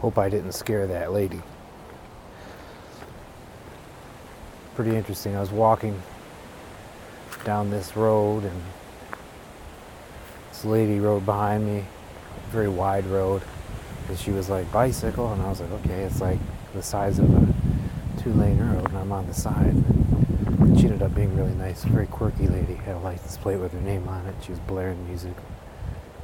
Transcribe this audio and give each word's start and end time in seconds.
Hope 0.00 0.18
I 0.18 0.28
didn't 0.28 0.52
scare 0.52 0.86
that 0.86 1.12
lady. 1.12 1.40
Pretty 4.74 4.94
interesting. 4.96 5.36
I 5.36 5.40
was 5.40 5.50
walking 5.50 6.02
down 7.44 7.70
this 7.70 7.96
road 7.96 8.44
and 8.44 8.62
this 10.50 10.64
lady 10.64 10.98
rode 10.98 11.24
behind 11.24 11.64
me, 11.66 11.84
very 12.50 12.68
wide 12.68 13.06
road. 13.06 13.42
And 14.08 14.18
she 14.18 14.30
was 14.30 14.50
like, 14.50 14.70
bicycle. 14.72 15.32
And 15.32 15.40
I 15.40 15.48
was 15.48 15.60
like, 15.60 15.70
okay, 15.70 16.02
it's 16.02 16.20
like 16.20 16.38
the 16.74 16.82
size 16.82 17.18
of 17.18 17.30
a 17.30 18.20
two 18.20 18.32
lane 18.32 18.58
road 18.58 18.88
and 18.88 18.98
I'm 18.98 19.12
on 19.12 19.26
the 19.26 19.34
side. 19.34 19.74
And 19.74 20.78
she 20.78 20.86
ended 20.86 21.02
up 21.02 21.14
being 21.14 21.34
really 21.36 21.54
nice, 21.54 21.84
very 21.84 22.08
quirky 22.08 22.48
lady. 22.48 22.74
Had 22.74 22.96
a 22.96 22.98
license 22.98 23.36
plate 23.36 23.56
with 23.56 23.72
her 23.72 23.80
name 23.80 24.08
on 24.08 24.26
it. 24.26 24.34
She 24.42 24.50
was 24.50 24.60
blaring 24.60 25.06
music, 25.06 25.34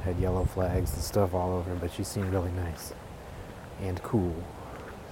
had 0.03 0.19
yellow 0.19 0.45
flags 0.45 0.93
and 0.93 1.01
stuff 1.01 1.33
all 1.33 1.53
over, 1.53 1.73
but 1.75 1.91
she 1.91 2.03
seemed 2.03 2.31
really 2.31 2.51
nice 2.51 2.93
and 3.81 4.01
cool. 4.03 4.35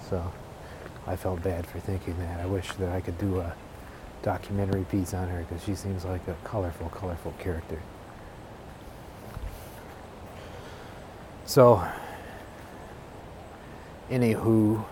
So 0.09 0.31
I 1.07 1.15
felt 1.15 1.41
bad 1.43 1.65
for 1.65 1.79
thinking 1.79 2.17
that. 2.19 2.39
I 2.39 2.45
wish 2.45 2.71
that 2.73 2.89
I 2.91 3.01
could 3.01 3.17
do 3.17 3.39
a 3.39 3.53
documentary 4.21 4.83
piece 4.85 5.13
on 5.13 5.27
her 5.29 5.45
because 5.47 5.63
she 5.63 5.75
seems 5.75 6.05
like 6.05 6.27
a 6.27 6.35
colorful, 6.43 6.89
colorful 6.89 7.33
character. 7.39 7.81
So, 11.45 11.83
anywho, 14.11 14.85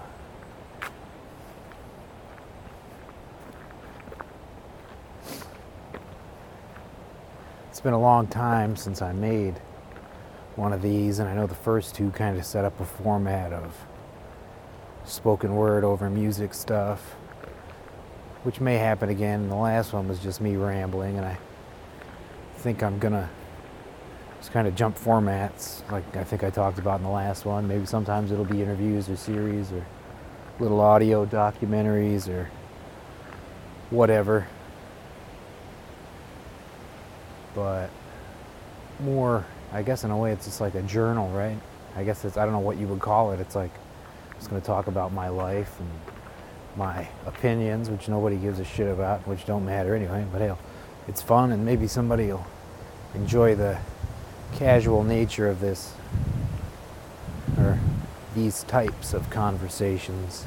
it's 7.69 7.79
been 7.79 7.93
a 7.93 7.99
long 7.99 8.25
time 8.25 8.75
since 8.75 9.03
I 9.03 9.11
made 9.11 9.61
one 10.57 10.73
of 10.73 10.81
these, 10.81 11.19
and 11.19 11.29
I 11.29 11.35
know 11.35 11.47
the 11.47 11.55
first 11.55 11.95
two 11.95 12.09
kind 12.11 12.37
of 12.37 12.45
set 12.45 12.65
up 12.65 12.79
a 12.79 12.85
format 12.85 13.53
of 13.53 13.85
spoken 15.05 15.55
word 15.55 15.83
over 15.83 16.09
music 16.09 16.53
stuff, 16.53 17.15
which 18.43 18.59
may 18.59 18.77
happen 18.77 19.09
again. 19.09 19.41
And 19.41 19.51
The 19.51 19.55
last 19.55 19.93
one 19.93 20.07
was 20.07 20.19
just 20.19 20.41
me 20.41 20.55
rambling, 20.55 21.17
and 21.17 21.25
I 21.25 21.37
think 22.57 22.81
I'm 22.81 22.97
gonna 22.97 23.29
just 24.39 24.51
kind 24.51 24.67
of 24.67 24.75
jump 24.75 24.97
formats, 24.97 25.89
like 25.91 26.17
I 26.17 26.23
think 26.23 26.43
I 26.43 26.49
talked 26.49 26.79
about 26.79 26.99
in 26.99 27.03
the 27.03 27.11
last 27.11 27.45
one. 27.45 27.67
Maybe 27.67 27.85
sometimes 27.85 28.31
it'll 28.31 28.45
be 28.45 28.61
interviews 28.61 29.09
or 29.09 29.15
series 29.15 29.71
or 29.71 29.85
little 30.59 30.81
audio 30.81 31.25
documentaries 31.25 32.27
or 32.27 32.49
whatever. 33.91 34.47
But 37.53 37.89
more, 38.99 39.45
I 39.71 39.81
guess 39.81 40.03
in 40.03 40.11
a 40.11 40.17
way, 40.17 40.31
it's 40.31 40.45
just 40.45 40.61
like 40.61 40.75
a 40.75 40.81
journal, 40.81 41.29
right? 41.29 41.57
I 41.95 42.03
guess 42.03 42.23
it's, 42.23 42.37
I 42.37 42.43
don't 42.43 42.53
know 42.53 42.59
what 42.59 42.77
you 42.77 42.87
would 42.87 42.99
call 42.99 43.31
it. 43.31 43.39
It's 43.39 43.55
like, 43.55 43.71
I'm 44.29 44.35
just 44.37 44.49
going 44.49 44.61
to 44.61 44.65
talk 44.65 44.87
about 44.87 45.11
my 45.11 45.27
life 45.27 45.79
and 45.79 45.89
my 46.77 47.07
opinions, 47.25 47.89
which 47.89 48.07
nobody 48.07 48.37
gives 48.37 48.59
a 48.59 48.65
shit 48.65 48.87
about, 48.87 49.27
which 49.27 49.45
don't 49.45 49.65
matter 49.65 49.95
anyway. 49.95 50.25
But 50.31 50.41
hell, 50.41 50.59
it's 51.07 51.21
fun, 51.21 51.51
and 51.51 51.65
maybe 51.65 51.87
somebody 51.87 52.27
will 52.27 52.45
enjoy 53.13 53.55
the 53.55 53.79
casual 54.55 55.03
nature 55.03 55.49
of 55.49 55.59
this 55.59 55.93
or 57.57 57.79
these 58.35 58.63
types 58.63 59.13
of 59.13 59.29
conversations. 59.29 60.45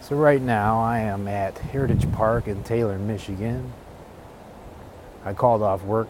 So, 0.00 0.16
right 0.16 0.40
now, 0.42 0.80
I 0.80 1.00
am 1.00 1.26
at 1.28 1.58
Heritage 1.58 2.10
Park 2.12 2.46
in 2.46 2.62
Taylor, 2.64 2.98
Michigan. 2.98 3.72
I 5.24 5.32
called 5.32 5.62
off 5.62 5.82
work 5.84 6.08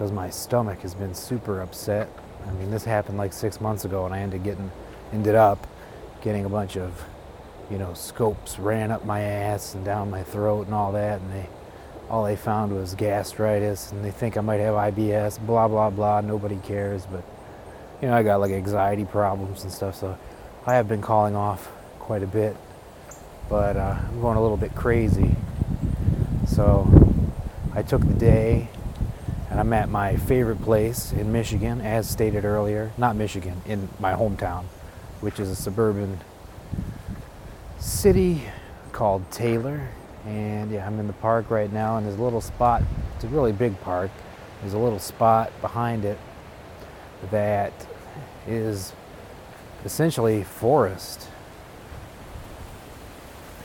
because 0.00 0.12
my 0.12 0.30
stomach 0.30 0.80
has 0.80 0.94
been 0.94 1.14
super 1.14 1.60
upset. 1.60 2.08
I 2.48 2.52
mean, 2.52 2.70
this 2.70 2.84
happened 2.86 3.18
like 3.18 3.34
six 3.34 3.60
months 3.60 3.84
ago, 3.84 4.06
and 4.06 4.14
I 4.14 4.20
ended 4.20 4.42
getting 4.42 4.70
ended 5.12 5.34
up 5.34 5.66
getting 6.22 6.46
a 6.46 6.48
bunch 6.48 6.78
of, 6.78 7.04
you 7.70 7.76
know, 7.76 7.92
scopes 7.92 8.58
ran 8.58 8.90
up 8.90 9.04
my 9.04 9.20
ass 9.20 9.74
and 9.74 9.84
down 9.84 10.10
my 10.10 10.22
throat 10.22 10.64
and 10.64 10.74
all 10.74 10.92
that, 10.92 11.20
and 11.20 11.30
they 11.30 11.46
all 12.08 12.24
they 12.24 12.34
found 12.34 12.74
was 12.74 12.94
gastritis, 12.94 13.92
and 13.92 14.02
they 14.02 14.10
think 14.10 14.38
I 14.38 14.40
might 14.40 14.60
have 14.60 14.74
IBS. 14.74 15.38
Blah 15.44 15.68
blah 15.68 15.90
blah. 15.90 16.22
Nobody 16.22 16.56
cares, 16.56 17.04
but 17.04 17.22
you 18.00 18.08
know, 18.08 18.14
I 18.14 18.22
got 18.22 18.40
like 18.40 18.52
anxiety 18.52 19.04
problems 19.04 19.64
and 19.64 19.70
stuff, 19.70 19.96
so 19.96 20.16
I 20.66 20.76
have 20.76 20.88
been 20.88 21.02
calling 21.02 21.36
off 21.36 21.70
quite 21.98 22.22
a 22.22 22.26
bit, 22.26 22.56
but 23.50 23.76
uh, 23.76 23.98
I'm 24.02 24.22
going 24.22 24.38
a 24.38 24.40
little 24.40 24.56
bit 24.56 24.74
crazy. 24.74 25.36
So 26.46 26.88
I 27.74 27.82
took 27.82 28.00
the 28.00 28.14
day 28.14 28.70
and 29.50 29.58
I'm 29.58 29.72
at 29.72 29.88
my 29.88 30.16
favorite 30.16 30.62
place 30.62 31.12
in 31.12 31.32
Michigan, 31.32 31.80
as 31.80 32.08
stated 32.08 32.44
earlier. 32.44 32.92
Not 32.96 33.16
Michigan, 33.16 33.60
in 33.66 33.88
my 33.98 34.12
hometown, 34.12 34.64
which 35.20 35.40
is 35.40 35.50
a 35.50 35.56
suburban 35.56 36.20
city 37.80 38.42
called 38.92 39.28
Taylor. 39.30 39.88
And 40.24 40.70
yeah, 40.70 40.86
I'm 40.86 41.00
in 41.00 41.08
the 41.08 41.14
park 41.14 41.50
right 41.50 41.72
now, 41.72 41.96
and 41.96 42.06
there's 42.06 42.18
a 42.18 42.22
little 42.22 42.40
spot. 42.40 42.82
It's 43.16 43.24
a 43.24 43.28
really 43.28 43.52
big 43.52 43.80
park. 43.80 44.10
There's 44.60 44.74
a 44.74 44.78
little 44.78 44.98
spot 44.98 45.50
behind 45.60 46.04
it 46.04 46.18
that 47.30 47.72
is 48.46 48.92
essentially 49.84 50.44
forest 50.44 51.26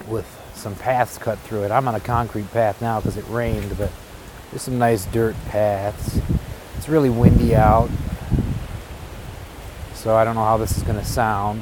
with 0.07 0.25
some 0.55 0.75
paths 0.75 1.17
cut 1.17 1.37
through 1.39 1.63
it. 1.63 1.71
I'm 1.71 1.87
on 1.87 1.95
a 1.95 1.99
concrete 1.99 2.51
path 2.51 2.81
now 2.81 2.99
because 2.99 3.17
it 3.17 3.25
rained, 3.29 3.77
but 3.77 3.91
there's 4.55 4.63
some 4.63 4.77
nice 4.77 5.03
dirt 5.07 5.35
paths. 5.49 6.21
It's 6.77 6.87
really 6.87 7.09
windy 7.09 7.53
out, 7.53 7.89
so 9.93 10.15
I 10.15 10.23
don't 10.23 10.35
know 10.35 10.45
how 10.45 10.55
this 10.55 10.77
is 10.77 10.83
going 10.83 10.97
to 10.97 11.03
sound. 11.03 11.61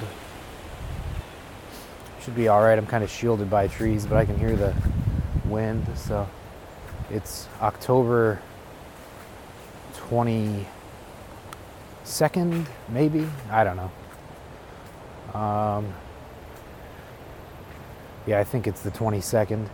Should 2.21 2.35
be 2.35 2.49
all 2.49 2.61
right. 2.61 2.77
I'm 2.77 2.85
kind 2.85 3.03
of 3.03 3.09
shielded 3.09 3.49
by 3.49 3.67
trees, 3.67 4.05
but 4.05 4.17
I 4.17 4.25
can 4.25 4.37
hear 4.37 4.55
the 4.55 4.75
wind. 5.45 5.87
So 5.95 6.29
it's 7.09 7.47
October 7.63 8.39
22nd, 9.95 12.67
maybe. 12.89 13.27
I 13.49 13.63
don't 13.63 13.75
know. 13.75 13.91
Um, 15.39 15.91
yeah, 18.27 18.39
I 18.39 18.43
think 18.43 18.67
it's 18.67 18.81
the 18.81 18.91
22nd. 18.91 19.67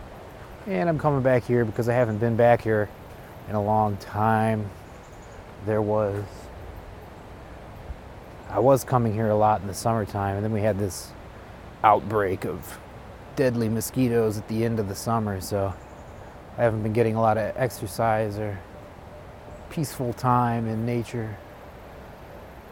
And 0.66 0.88
I'm 0.88 0.98
coming 0.98 1.20
back 1.20 1.44
here 1.44 1.66
because 1.66 1.86
I 1.86 1.92
haven't 1.92 2.16
been 2.16 2.36
back 2.36 2.62
here 2.62 2.88
in 3.50 3.56
a 3.56 3.62
long 3.62 3.96
time. 3.96 4.70
There 5.66 5.82
was, 5.82 6.24
I 8.48 8.60
was 8.60 8.84
coming 8.84 9.12
here 9.12 9.28
a 9.28 9.34
lot 9.34 9.60
in 9.60 9.66
the 9.66 9.74
summertime, 9.74 10.36
and 10.36 10.44
then 10.44 10.52
we 10.52 10.60
had 10.60 10.78
this 10.78 11.10
outbreak 11.82 12.44
of 12.44 12.78
deadly 13.34 13.68
mosquitoes 13.68 14.38
at 14.38 14.46
the 14.46 14.64
end 14.64 14.78
of 14.78 14.88
the 14.88 14.94
summer, 14.94 15.40
so 15.40 15.74
I 16.56 16.62
haven't 16.62 16.84
been 16.84 16.92
getting 16.92 17.16
a 17.16 17.20
lot 17.20 17.38
of 17.38 17.52
exercise 17.56 18.38
or 18.38 18.60
peaceful 19.68 20.12
time 20.12 20.68
in 20.68 20.86
nature 20.86 21.36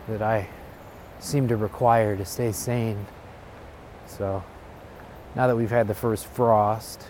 that 0.07 0.23
I 0.23 0.49
seem 1.19 1.49
to 1.49 1.57
require 1.57 2.17
to 2.17 2.25
stay 2.25 2.53
sane. 2.53 3.05
So 4.07 4.45
now 5.35 5.49
that 5.49 5.57
we've 5.57 5.71
had 5.71 5.89
the 5.89 5.95
first 5.95 6.27
frost, 6.27 7.09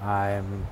I'm 0.00 0.66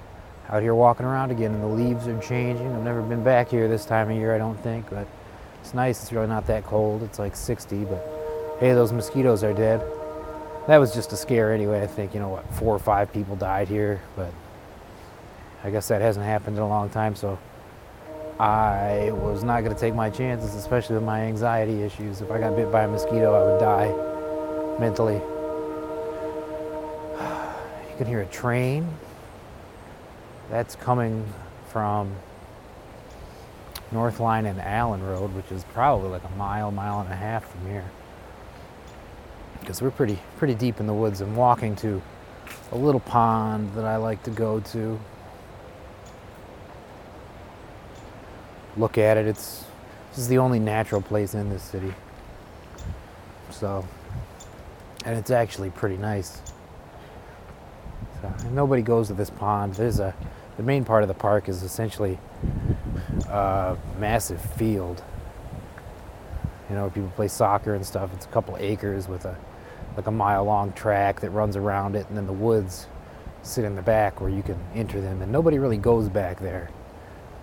out 0.49 0.63
here 0.63 0.75
walking 0.75 1.07
around 1.07 1.31
again 1.31 1.53
and 1.53 1.63
the 1.63 1.67
leaves 1.67 2.07
are 2.07 2.21
changing. 2.21 2.67
I've 2.73 2.83
never 2.83 3.03
been 3.03 3.25
back 3.25 3.49
here 3.49 3.69
this 3.69 3.85
time 3.85 4.11
of 4.11 4.17
year, 4.17 4.35
I 4.35 4.39
don't 4.39 4.61
think, 4.63 4.89
but 4.91 5.07
it's 5.61 5.75
nice. 5.75 6.03
It's 6.03 6.13
really 6.13 6.27
not 6.27 6.47
that 6.49 6.65
cold. 6.65 7.03
It's 7.03 7.19
like 7.19 7.37
60, 7.37 7.85
but 7.85 8.05
hey, 8.61 8.73
those 8.73 8.93
mosquitoes 8.93 9.45
are 9.45 9.53
dead. 9.55 9.81
That 10.67 10.79
was 10.79 10.95
just 10.95 11.13
a 11.13 11.17
scare 11.17 11.53
anyway. 11.53 11.83
I 11.83 11.87
think, 11.87 12.15
you 12.15 12.21
know, 12.21 12.29
what, 12.29 12.55
four 12.55 12.75
or 12.75 12.79
five 12.79 13.13
people 13.13 13.37
died 13.37 13.69
here, 13.69 14.01
but 14.17 14.33
I 15.65 15.71
guess 15.71 15.89
that 15.89 16.01
hasn't 16.01 16.27
happened 16.27 16.57
in 16.57 16.63
a 16.63 16.69
long 16.69 16.91
time, 16.91 17.15
so 17.15 17.39
I 18.39 19.11
was 19.13 19.45
not 19.45 19.63
going 19.63 19.75
to 19.75 19.81
take 19.81 19.95
my 19.95 20.11
chances, 20.11 20.55
especially 20.55 20.97
with 20.97 21.05
my 21.05 21.21
anxiety 21.21 21.83
issues. 21.83 22.21
If 22.21 22.31
I 22.31 22.39
got 22.41 22.57
bit 22.57 22.73
by 22.73 22.83
a 22.85 22.89
mosquito, 22.89 23.33
I 23.35 23.45
would 23.51 23.61
die 23.61 24.79
mentally. 24.81 25.21
You 27.93 27.99
can 27.99 28.07
hear 28.07 28.23
a 28.23 28.27
train. 28.27 28.89
That's 30.53 30.77
coming 30.77 31.27
from 31.69 32.15
North 33.91 34.21
Line 34.21 34.45
and 34.45 34.61
Allen 34.61 35.03
Road, 35.03 35.35
which 35.35 35.51
is 35.51 35.65
probably 35.73 36.11
like 36.11 36.25
a 36.25 36.37
mile, 36.37 36.71
mile 36.71 37.01
and 37.01 37.11
a 37.11 37.17
half 37.17 37.51
from 37.51 37.71
here. 37.71 37.91
Because 39.61 39.81
we're 39.81 39.91
pretty, 39.91 40.19
pretty 40.37 40.55
deep 40.55 40.79
in 40.79 40.87
the 40.87 40.93
woods. 40.93 41.23
I'm 41.23 41.37
walking 41.37 41.75
to 41.77 42.03
a 42.71 42.77
little 42.77 43.01
pond 43.01 43.73
that 43.77 43.87
I 43.87 43.97
like 43.97 44.23
to 44.25 44.31
go 44.31 44.61
to. 44.61 45.01
Look 48.77 48.99
at 48.99 49.17
it. 49.17 49.27
It's 49.27 49.65
this 50.11 50.19
is 50.19 50.29
the 50.29 50.37
only 50.37 50.59
natural 50.59 51.01
place 51.01 51.33
in 51.33 51.49
this 51.49 51.63
city. 51.63 51.95
So, 53.49 53.89
and 55.07 55.17
it's 55.17 55.31
actually 55.31 55.71
pretty 55.71 55.97
nice. 55.97 56.43
So, 58.21 58.35
nobody 58.51 58.83
goes 58.83 59.09
to 59.09 59.15
this 59.15 59.31
pond. 59.31 59.73
There's 59.73 59.99
a 59.99 60.15
the 60.57 60.63
main 60.63 60.85
part 60.85 61.03
of 61.03 61.09
the 61.09 61.15
park 61.15 61.49
is 61.49 61.63
essentially 61.63 62.19
a 63.29 63.77
massive 63.99 64.41
field 64.41 65.03
you 66.73 66.79
know, 66.79 66.89
people 66.89 67.13
play 67.15 67.29
soccer 67.29 67.75
and 67.75 67.85
stuff. 67.85 68.15
It's 68.15 68.25
a 68.25 68.29
couple 68.31 68.57
acres 68.59 69.07
with 69.07 69.27
a 69.27 69.37
like 69.95 70.07
a 70.07 70.11
mile 70.11 70.45
long 70.45 70.73
track 70.73 71.21
that 71.21 71.29
runs 71.29 71.55
around 71.55 71.97
it, 71.97 72.09
and 72.09 72.17
then 72.17 72.27
the 72.27 72.33
woods 72.33 72.87
sit 73.43 73.63
in 73.63 73.75
the 73.75 73.83
back 73.83 74.23
where 74.23 74.31
you 74.31 74.43
can 74.43 74.59
enter 74.75 74.99
them, 75.03 75.21
and 75.21 75.31
nobody 75.31 75.59
really 75.59 75.77
goes 75.77 76.09
back 76.09 76.41
there. 76.41 76.71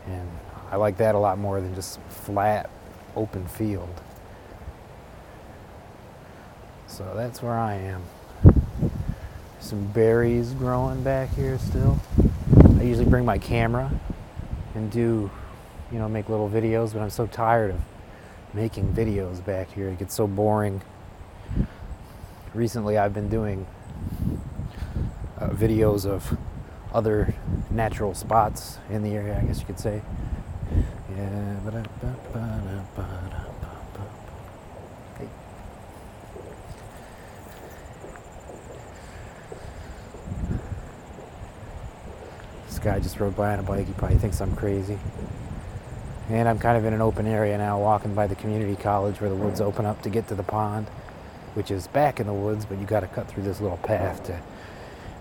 And 0.07 0.27
I 0.71 0.77
like 0.77 0.97
that 0.97 1.13
a 1.13 1.19
lot 1.19 1.37
more 1.37 1.61
than 1.61 1.75
just 1.75 1.99
flat, 2.09 2.71
open 3.15 3.47
field. 3.47 4.01
So 6.87 7.13
that's 7.15 7.43
where 7.43 7.53
I 7.53 7.75
am. 7.75 8.03
Some 9.59 9.85
berries 9.91 10.53
growing 10.53 11.03
back 11.03 11.29
here 11.35 11.59
still. 11.59 11.99
I 12.79 12.83
usually 12.83 13.09
bring 13.09 13.25
my 13.25 13.37
camera 13.37 13.91
and 14.73 14.89
do, 14.89 15.29
you 15.91 15.99
know, 15.99 16.07
make 16.07 16.29
little 16.29 16.49
videos, 16.49 16.93
but 16.93 17.01
I'm 17.01 17.09
so 17.09 17.27
tired 17.27 17.71
of 17.71 17.81
making 18.53 18.93
videos 18.93 19.43
back 19.43 19.69
here. 19.73 19.89
It 19.89 19.99
gets 19.99 20.15
so 20.15 20.27
boring. 20.27 20.81
Recently, 22.53 22.97
I've 22.97 23.13
been 23.13 23.27
doing 23.27 23.67
uh, 25.37 25.49
videos 25.49 26.05
of 26.05 26.37
other 26.93 27.35
natural 27.69 28.13
spots 28.13 28.77
in 28.89 29.03
the 29.03 29.09
area, 29.09 29.37
I 29.37 29.45
guess 29.45 29.59
you 29.59 29.65
could 29.65 29.79
say. 29.79 30.01
Yeah, 31.13 31.55
Guy 42.81 42.99
just 42.99 43.19
rode 43.19 43.35
by 43.35 43.53
on 43.53 43.59
a 43.59 43.63
bike. 43.63 43.87
He 43.87 43.93
probably 43.93 44.17
thinks 44.17 44.41
I'm 44.41 44.55
crazy. 44.55 44.97
And 46.29 46.47
I'm 46.47 46.59
kind 46.59 46.77
of 46.77 46.85
in 46.85 46.93
an 46.93 47.01
open 47.01 47.25
area 47.25 47.57
now, 47.57 47.79
walking 47.79 48.13
by 48.13 48.27
the 48.27 48.35
community 48.35 48.75
college 48.75 49.19
where 49.19 49.29
the 49.29 49.35
woods 49.35 49.59
open 49.59 49.85
up 49.85 50.01
to 50.03 50.09
get 50.09 50.27
to 50.27 50.35
the 50.35 50.43
pond, 50.43 50.87
which 51.55 51.71
is 51.71 51.87
back 51.87 52.19
in 52.19 52.27
the 52.27 52.33
woods, 52.33 52.65
but 52.65 52.77
you 52.77 52.85
got 52.85 52.99
to 52.99 53.07
cut 53.07 53.27
through 53.27 53.43
this 53.43 53.59
little 53.59 53.77
path 53.77 54.23
to 54.25 54.39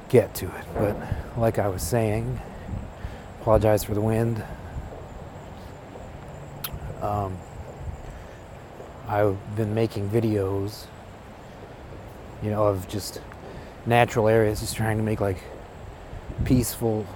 get 0.09 0.35
to 0.35 0.47
it. 0.47 0.65
But 0.75 0.97
like 1.37 1.59
I 1.59 1.69
was 1.69 1.83
saying, 1.83 2.41
apologize 3.41 3.85
for 3.85 3.95
the 3.95 4.03
wind. 4.03 4.43
Um, 7.01 7.39
I've 9.09 9.57
been 9.57 9.75
making 9.75 10.11
videos, 10.11 10.85
you 12.43 12.51
know, 12.51 12.65
of 12.65 12.87
just 12.89 13.23
natural 13.87 14.29
areas, 14.29 14.61
just 14.61 14.77
trying 14.77 14.99
to 14.99 15.03
make 15.03 15.21
like 15.21 15.43
peaceful, 16.45 17.07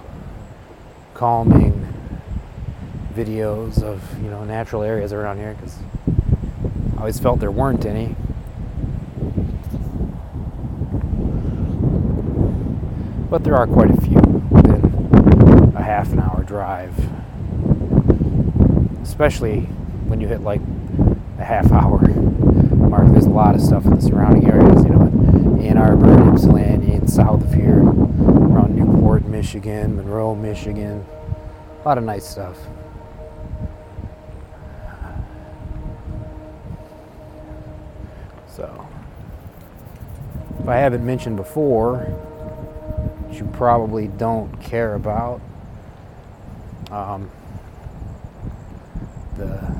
calming 1.13 1.87
videos 3.13 3.83
of 3.83 4.01
you 4.23 4.29
know 4.29 4.43
natural 4.43 4.81
areas 4.81 5.13
around 5.13 5.37
here 5.37 5.53
because 5.53 5.77
I 6.97 6.99
always 6.99 7.19
felt 7.19 7.39
there 7.39 7.51
weren't 7.51 7.85
any. 7.85 8.15
But 13.29 13.43
there 13.43 13.55
are 13.55 13.65
quite 13.65 13.89
a 13.89 13.99
few 14.01 14.19
within 14.51 15.73
a 15.75 15.81
half 15.81 16.11
an 16.13 16.19
hour 16.19 16.43
drive, 16.43 16.93
especially 19.01 19.61
when 20.07 20.21
you 20.21 20.27
hit 20.27 20.41
like 20.41 20.61
a 21.39 21.43
half 21.43 21.71
hour 21.71 21.99
mark. 22.75 23.11
There's 23.11 23.25
a 23.25 23.29
lot 23.29 23.55
of 23.55 23.61
stuff 23.61 23.85
in 23.85 23.95
the 23.95 24.01
surrounding 24.01 24.47
areas, 24.47 24.83
you 24.83 24.89
know, 24.89 25.01
in 25.01 25.59
Ann 25.65 25.77
Arbor, 25.77 26.31
Ypsilanti, 26.31 26.93
and 26.93 27.09
south 27.09 27.43
of 27.43 27.53
here, 27.53 27.81
Newport, 28.73 29.25
Michigan, 29.25 29.95
Monroe, 29.95 30.35
Michigan. 30.35 31.05
A 31.81 31.87
lot 31.87 31.97
of 31.97 32.03
nice 32.03 32.27
stuff. 32.27 32.57
So, 38.47 38.87
if 40.59 40.67
I 40.67 40.77
haven't 40.77 41.05
mentioned 41.05 41.37
before, 41.37 41.99
which 43.27 43.39
you 43.39 43.45
probably 43.53 44.07
don't 44.07 44.61
care 44.61 44.95
about, 44.95 45.41
um, 46.91 47.29
the 49.37 49.73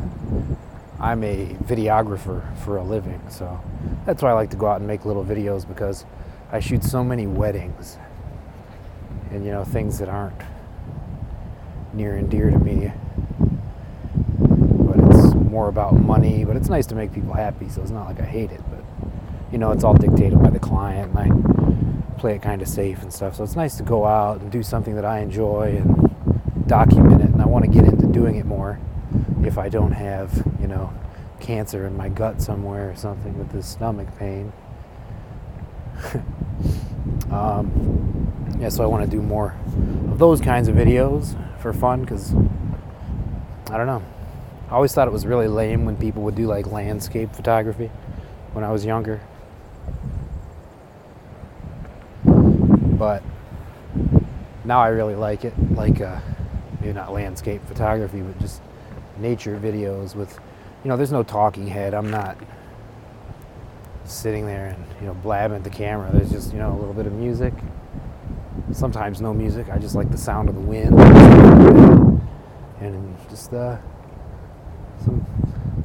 I'm 0.99 1.23
a 1.23 1.47
videographer 1.65 2.57
for 2.59 2.77
a 2.77 2.83
living, 2.83 3.21
so 3.29 3.61
that's 4.05 4.23
why 4.23 4.29
I 4.29 4.33
like 4.33 4.49
to 4.51 4.57
go 4.57 4.67
out 4.67 4.77
and 4.77 4.87
make 4.87 5.05
little 5.05 5.25
videos 5.25 5.67
because 5.67 6.05
I 6.51 6.59
shoot 6.59 6.83
so 6.83 7.03
many 7.03 7.27
weddings 7.27 7.97
and 9.33 9.45
you 9.45 9.51
know 9.51 9.63
things 9.63 9.99
that 9.99 10.09
aren't 10.09 10.39
near 11.93 12.15
and 12.15 12.29
dear 12.29 12.49
to 12.49 12.59
me 12.59 12.91
But 14.39 14.99
it's 14.99 15.33
more 15.35 15.67
about 15.69 15.93
money, 15.93 16.45
but 16.45 16.55
it's 16.55 16.69
nice 16.69 16.85
to 16.87 16.95
make 16.95 17.13
people 17.13 17.33
happy, 17.33 17.69
so 17.69 17.81
it's 17.81 17.91
not 17.91 18.07
like 18.07 18.19
I 18.19 18.25
hate 18.25 18.51
it, 18.51 18.61
but 18.69 18.83
you 19.51 19.57
know, 19.57 19.71
it's 19.71 19.83
all 19.83 19.93
dictated 19.93 20.41
by 20.41 20.49
the 20.49 20.59
client, 20.59 21.15
and 21.15 21.19
I 21.19 22.19
play 22.19 22.35
it 22.35 22.41
kind 22.41 22.61
of 22.61 22.67
safe 22.67 23.01
and 23.03 23.13
stuff. 23.13 23.35
So 23.35 23.43
it's 23.43 23.55
nice 23.55 23.75
to 23.77 23.83
go 23.83 24.05
out 24.05 24.39
and 24.41 24.51
do 24.51 24.63
something 24.63 24.95
that 24.95 25.05
I 25.05 25.19
enjoy 25.19 25.77
and 25.77 26.67
document 26.67 27.21
it, 27.21 27.29
and 27.29 27.41
I 27.41 27.45
want 27.45 27.65
to 27.65 27.71
get 27.71 27.85
into 27.85 28.07
doing 28.07 28.35
it 28.35 28.45
more 28.45 28.79
if 29.43 29.57
I 29.57 29.69
don't 29.69 29.91
have, 29.91 30.43
you 30.59 30.67
know, 30.67 30.91
cancer 31.39 31.85
in 31.85 31.95
my 31.95 32.09
gut 32.09 32.41
somewhere 32.41 32.89
or 32.91 32.95
something 32.95 33.37
with 33.37 33.51
this 33.51 33.67
stomach 33.67 34.07
pain. 34.17 34.51
um, 37.31 38.12
yeah, 38.59 38.69
so 38.69 38.83
I 38.83 38.87
want 38.87 39.03
to 39.03 39.09
do 39.09 39.21
more 39.21 39.55
of 40.11 40.19
those 40.19 40.39
kinds 40.39 40.67
of 40.67 40.75
videos 40.75 41.35
for 41.59 41.73
fun 41.73 42.01
because 42.01 42.33
I 43.69 43.77
don't 43.77 43.87
know. 43.87 44.03
I 44.69 44.75
always 44.75 44.93
thought 44.93 45.07
it 45.07 45.11
was 45.11 45.25
really 45.25 45.47
lame 45.47 45.85
when 45.85 45.97
people 45.97 46.23
would 46.23 46.35
do 46.35 46.47
like 46.47 46.67
landscape 46.67 47.33
photography 47.33 47.91
when 48.53 48.63
I 48.63 48.71
was 48.71 48.85
younger. 48.85 49.21
But 52.23 53.23
now 54.63 54.79
I 54.79 54.87
really 54.89 55.15
like 55.15 55.43
it. 55.45 55.53
Like, 55.71 55.99
uh, 56.01 56.19
maybe 56.79 56.93
not 56.93 57.11
landscape 57.11 57.65
photography, 57.67 58.21
but 58.21 58.39
just 58.39 58.61
nature 59.17 59.59
videos 59.59 60.15
with, 60.15 60.39
you 60.83 60.89
know, 60.89 60.97
there's 60.97 61.11
no 61.11 61.23
talking 61.23 61.67
head. 61.67 61.93
I'm 61.93 62.09
not 62.09 62.37
sitting 64.05 64.45
there 64.45 64.67
and, 64.67 64.85
you 65.01 65.07
know, 65.07 65.13
blabbing 65.13 65.57
at 65.57 65.63
the 65.63 65.69
camera. 65.69 66.09
There's 66.13 66.31
just, 66.31 66.53
you 66.53 66.59
know, 66.59 66.71
a 66.71 66.77
little 66.77 66.93
bit 66.93 67.05
of 67.05 67.13
music. 67.13 67.53
Sometimes 68.71 69.21
no 69.21 69.33
music. 69.33 69.69
I 69.69 69.77
just 69.77 69.95
like 69.95 70.09
the 70.09 70.17
sound 70.17 70.49
of 70.49 70.55
the 70.55 70.61
wind. 70.61 70.97
And 72.79 73.15
just, 73.29 73.53
uh, 73.53 73.77
some 75.03 75.25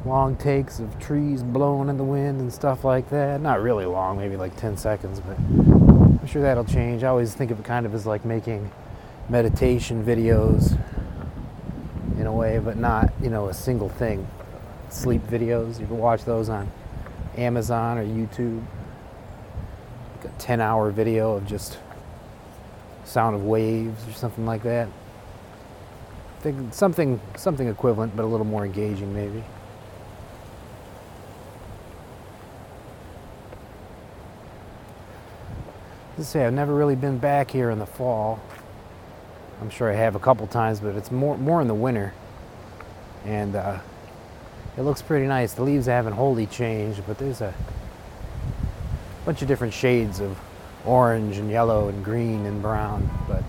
long 0.04 0.36
takes 0.36 0.78
of 0.78 0.98
trees 0.98 1.42
blowing 1.42 1.88
in 1.88 1.96
the 1.96 2.04
wind 2.04 2.40
and 2.40 2.52
stuff 2.52 2.84
like 2.84 3.10
that. 3.10 3.40
Not 3.40 3.62
really 3.62 3.84
long, 3.84 4.18
maybe 4.18 4.36
like 4.36 4.56
10 4.56 4.76
seconds, 4.76 5.20
but 5.20 5.36
I'm 5.38 6.26
sure 6.26 6.42
that'll 6.42 6.64
change. 6.64 7.04
I 7.04 7.08
always 7.08 7.34
think 7.34 7.50
of 7.50 7.60
it 7.60 7.64
kind 7.64 7.84
of 7.84 7.94
as 7.94 8.06
like 8.06 8.24
making 8.24 8.70
meditation 9.28 10.04
videos 10.04 10.78
in 12.18 12.26
a 12.26 12.32
way, 12.32 12.58
but 12.58 12.76
not, 12.76 13.12
you 13.22 13.30
know, 13.30 13.48
a 13.48 13.54
single 13.54 13.88
thing. 13.88 14.26
Sleep 14.88 15.22
videos, 15.26 15.78
you 15.78 15.86
can 15.86 15.98
watch 15.98 16.24
those 16.24 16.48
on 16.48 16.70
Amazon 17.36 17.98
or 17.98 18.04
YouTube. 18.04 18.64
Like 20.16 20.32
a 20.32 20.38
10 20.38 20.60
hour 20.60 20.90
video 20.90 21.34
of 21.34 21.46
just 21.46 21.78
sound 23.08 23.34
of 23.34 23.44
waves 23.44 24.06
or 24.08 24.12
something 24.12 24.46
like 24.46 24.62
that 24.62 24.88
think 26.40 26.72
something 26.72 27.20
something 27.36 27.68
equivalent, 27.68 28.14
but 28.16 28.24
a 28.24 28.26
little 28.26 28.46
more 28.46 28.64
engaging, 28.64 29.12
maybe. 29.12 29.42
Let's 36.16 36.30
say 36.30 36.44
I've 36.44 36.52
never 36.52 36.74
really 36.74 36.96
been 36.96 37.18
back 37.18 37.50
here 37.50 37.70
in 37.70 37.78
the 37.78 37.86
fall. 37.86 38.40
I'm 39.60 39.70
sure 39.70 39.90
I 39.90 39.94
have 39.94 40.14
a 40.14 40.20
couple 40.20 40.46
times, 40.46 40.80
but 40.80 40.94
it's 40.94 41.10
more 41.10 41.36
more 41.38 41.60
in 41.60 41.68
the 41.68 41.74
winter, 41.74 42.12
and 43.24 43.56
uh, 43.56 43.78
it 44.76 44.82
looks 44.82 45.02
pretty 45.02 45.26
nice. 45.26 45.54
The 45.54 45.62
leaves 45.62 45.86
haven't 45.86 46.14
wholly 46.14 46.46
changed, 46.46 47.02
but 47.06 47.18
there's 47.18 47.40
a 47.40 47.54
bunch 49.24 49.42
of 49.42 49.48
different 49.48 49.74
shades 49.74 50.20
of 50.20 50.38
orange 50.84 51.38
and 51.38 51.50
yellow 51.50 51.88
and 51.88 52.04
green 52.04 52.46
and 52.46 52.62
brown, 52.62 53.08
but 53.28 53.42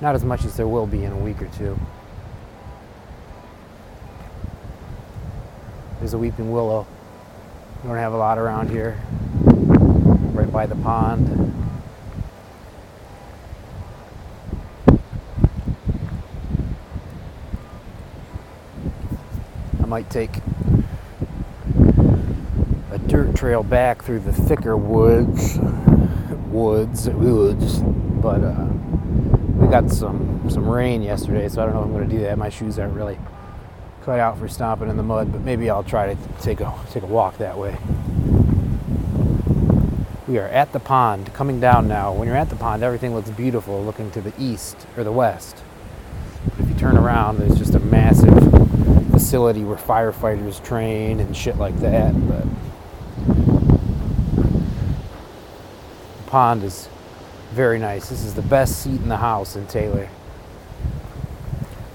not 0.00 0.14
as 0.14 0.24
much 0.24 0.44
as 0.44 0.56
there 0.56 0.68
will 0.68 0.86
be 0.86 1.04
in 1.04 1.12
a 1.12 1.18
week 1.18 1.40
or 1.42 1.48
two. 1.48 1.78
There's 5.98 6.14
a 6.14 6.18
weeping 6.18 6.50
willow. 6.50 6.86
We 7.82 7.88
don't 7.88 7.98
have 7.98 8.14
a 8.14 8.16
lot 8.16 8.38
around 8.38 8.70
here. 8.70 8.98
Right 10.32 10.50
by 10.50 10.64
the 10.64 10.76
pond. 10.76 11.36
I 19.82 19.86
might 19.86 20.08
take 20.08 20.30
a 22.90 22.98
dirt 23.06 23.36
trail 23.36 23.62
back 23.62 24.02
through 24.02 24.20
the 24.20 24.32
thicker 24.32 24.76
woods, 24.76 25.58
woods, 26.50 27.08
woods, 27.08 27.78
but 27.80 28.42
uh, 28.42 28.66
we 29.56 29.68
got 29.68 29.90
some 29.90 30.48
some 30.50 30.68
rain 30.68 31.02
yesterday, 31.02 31.48
so 31.48 31.62
I 31.62 31.64
don't 31.64 31.74
know 31.74 31.80
if 31.80 31.86
I'm 31.86 31.92
going 31.92 32.08
to 32.08 32.16
do 32.16 32.22
that. 32.22 32.36
My 32.38 32.48
shoes 32.48 32.78
aren't 32.78 32.94
really 32.94 33.18
cut 34.02 34.18
out 34.18 34.38
for 34.38 34.48
stomping 34.48 34.88
in 34.88 34.96
the 34.96 35.02
mud, 35.02 35.32
but 35.32 35.42
maybe 35.42 35.70
I'll 35.70 35.84
try 35.84 36.14
to 36.14 36.20
take 36.40 36.60
a 36.60 36.74
take 36.90 37.02
a 37.02 37.06
walk 37.06 37.38
that 37.38 37.56
way. 37.58 37.76
We 40.26 40.38
are 40.38 40.48
at 40.48 40.72
the 40.72 40.80
pond, 40.80 41.32
coming 41.34 41.60
down 41.60 41.88
now. 41.88 42.12
When 42.12 42.28
you're 42.28 42.36
at 42.36 42.50
the 42.50 42.56
pond, 42.56 42.82
everything 42.82 43.14
looks 43.14 43.30
beautiful 43.30 43.82
looking 43.84 44.10
to 44.12 44.20
the 44.20 44.32
east 44.38 44.76
or 44.96 45.02
the 45.02 45.12
west. 45.12 45.56
But 46.56 46.60
if 46.60 46.68
you 46.68 46.74
turn 46.76 46.96
around, 46.96 47.38
there's 47.38 47.58
just 47.58 47.74
a 47.74 47.80
massive 47.80 48.38
facility 49.10 49.64
where 49.64 49.76
firefighters 49.76 50.62
train 50.64 51.20
and 51.20 51.36
shit 51.36 51.56
like 51.56 51.76
that. 51.80 52.14
But 52.28 52.44
the 56.18 56.19
pond 56.30 56.62
is 56.62 56.88
very 57.50 57.80
nice. 57.80 58.08
This 58.08 58.22
is 58.22 58.34
the 58.34 58.42
best 58.42 58.82
seat 58.82 59.00
in 59.00 59.08
the 59.08 59.16
house 59.16 59.56
in 59.56 59.66
Taylor. 59.66 60.08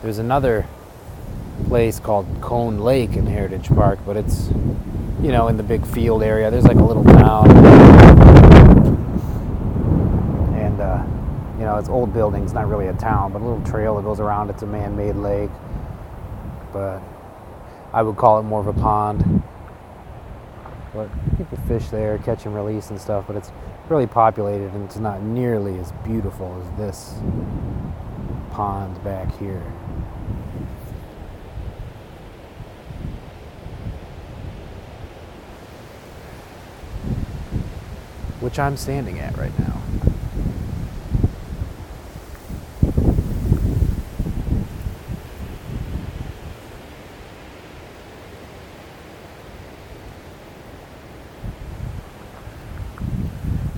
There's 0.04 0.18
another 0.18 0.68
place 1.68 2.00
called 2.00 2.28
Coan 2.42 2.82
Lake 2.84 3.16
in 3.16 3.28
Heritage 3.28 3.70
Park, 3.70 4.00
but 4.06 4.18
it's 4.18 4.50
you 5.22 5.32
know 5.32 5.48
in 5.48 5.56
the 5.56 5.64
big 5.64 5.88
field 5.88 6.22
area. 6.22 6.52
There's 6.52 6.66
like 6.66 6.76
a 6.76 6.84
little 6.84 7.06
town, 7.06 7.50
and 10.54 10.82
uh, 10.82 11.06
you 11.58 11.64
know 11.64 11.78
it's 11.78 11.88
old 11.88 12.14
buildings, 12.14 12.52
not 12.52 12.68
really 12.68 12.88
a 12.88 12.94
town, 12.94 13.32
but 13.32 13.42
a 13.42 13.46
little 13.46 13.66
trail 13.66 13.96
that 13.96 14.04
goes 14.04 14.20
around. 14.20 14.50
It's 14.50 14.64
a 14.64 14.68
man-made 14.68 15.16
lake, 15.16 15.50
but 16.74 17.02
I 17.94 18.02
would 18.02 18.18
call 18.18 18.38
it 18.40 18.44
more 18.44 18.60
of 18.60 18.68
a 18.68 18.74
pond. 18.74 19.44
But 20.94 21.10
people 21.38 21.58
fish 21.70 21.88
there, 21.88 22.18
catch 22.18 22.46
and 22.46 22.54
release 22.54 22.90
and 22.90 23.00
stuff, 23.00 23.26
but 23.28 23.38
it's 23.38 23.52
really 23.90 24.08
populated 24.08 24.74
and 24.74 24.86
it's 24.86 24.98
not 24.98 25.22
nearly 25.22 25.78
as 25.80 25.92
beautiful 26.04 26.62
as 26.62 26.78
this 26.78 27.16
pond 28.52 29.04
back 29.04 29.36
here. 29.38 29.62
Which 38.40 38.60
I'm 38.60 38.78
standing 38.78 39.20
at 39.20 39.38
right 39.38 39.58
now. 39.60 39.85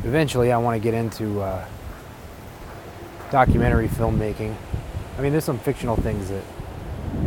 Eventually 0.08 0.52
I 0.52 0.58
want 0.58 0.76
to 0.76 0.80
get 0.80 0.94
into 0.94 1.42
uh, 1.42 1.66
documentary 3.30 3.90
filmmaking. 3.90 4.56
I 5.18 5.22
mean, 5.22 5.32
there's 5.34 5.44
some 5.44 5.60
fictional 5.60 5.98
things 5.98 6.30
that 6.30 6.44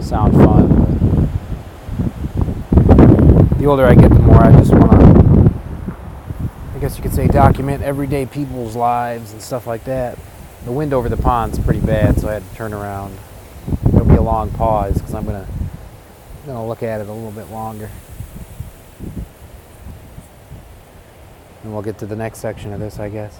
sound 0.00 0.32
fun. 0.32 1.28
But 2.86 3.58
the 3.58 3.66
older 3.66 3.84
I 3.84 3.94
get, 3.94 4.10
the 4.10 4.18
more 4.20 4.42
I 4.42 4.52
just 4.52 4.72
want 4.72 4.92
to, 4.92 5.52
I 6.74 6.78
guess 6.78 6.96
you 6.96 7.02
could 7.02 7.12
say, 7.12 7.26
document 7.26 7.82
everyday 7.82 8.24
people's 8.24 8.76
lives 8.76 9.32
and 9.32 9.42
stuff 9.42 9.66
like 9.66 9.84
that. 9.84 10.18
The 10.64 10.72
wind 10.72 10.92
over 10.92 11.08
the 11.08 11.16
pond's 11.16 11.58
pretty 11.58 11.80
bad, 11.80 12.18
so 12.18 12.28
I 12.28 12.34
had 12.34 12.48
to 12.48 12.54
turn 12.54 12.72
around. 12.72 13.16
It'll 13.88 14.04
be 14.04 14.14
a 14.14 14.22
long 14.22 14.50
pause 14.50 14.94
because 14.94 15.14
I'm 15.14 15.24
gonna, 15.24 15.46
gonna 16.46 16.66
look 16.66 16.82
at 16.82 17.00
it 17.00 17.08
a 17.08 17.12
little 17.12 17.30
bit 17.30 17.50
longer. 17.50 17.90
And 21.62 21.72
we'll 21.72 21.82
get 21.82 21.98
to 21.98 22.06
the 22.06 22.16
next 22.16 22.38
section 22.38 22.72
of 22.72 22.80
this, 22.80 22.98
I 22.98 23.10
guess. 23.10 23.38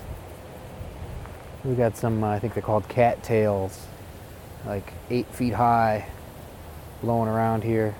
We 1.65 1.75
got 1.75 1.97
some, 1.97 2.23
uh, 2.23 2.29
I 2.29 2.39
think 2.39 2.55
they're 2.55 2.63
called 2.63 2.89
cattails, 2.89 3.87
like 4.67 4.93
eight 5.09 5.27
feet 5.27 5.55
high, 5.55 6.07
blowing 7.03 7.29
around 7.29 7.65
here. 7.65 7.95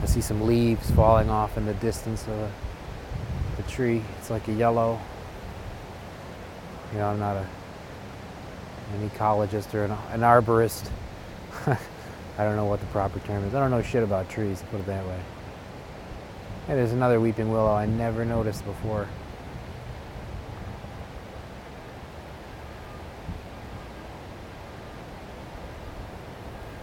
I 0.00 0.06
see 0.06 0.20
some 0.20 0.46
leaves 0.46 0.90
falling 0.90 1.30
off 1.30 1.56
in 1.56 1.64
the 1.64 1.74
distance 1.74 2.26
of 2.28 2.50
the 3.56 3.62
tree. 3.70 4.02
It's 4.18 4.30
like 4.30 4.48
a 4.48 4.52
yellow. 4.52 4.98
You 6.92 6.98
know, 6.98 7.08
I'm 7.08 7.18
not 7.18 7.36
a 7.36 7.46
an 8.94 9.08
ecologist 9.10 9.72
or 9.74 9.84
an, 9.84 9.92
an 10.10 10.20
arborist. 10.20 10.90
I 11.66 12.44
don't 12.44 12.56
know 12.56 12.66
what 12.66 12.80
the 12.80 12.86
proper 12.86 13.20
term 13.20 13.44
is. 13.44 13.54
I 13.54 13.60
don't 13.60 13.70
know 13.70 13.82
shit 13.82 14.02
about 14.02 14.28
trees, 14.28 14.62
put 14.70 14.80
it 14.80 14.86
that 14.86 15.06
way. 15.06 15.20
Hey, 16.66 16.74
there's 16.74 16.92
another 16.92 17.20
weeping 17.20 17.50
willow 17.50 17.72
I 17.72 17.86
never 17.86 18.24
noticed 18.24 18.64
before. 18.64 19.08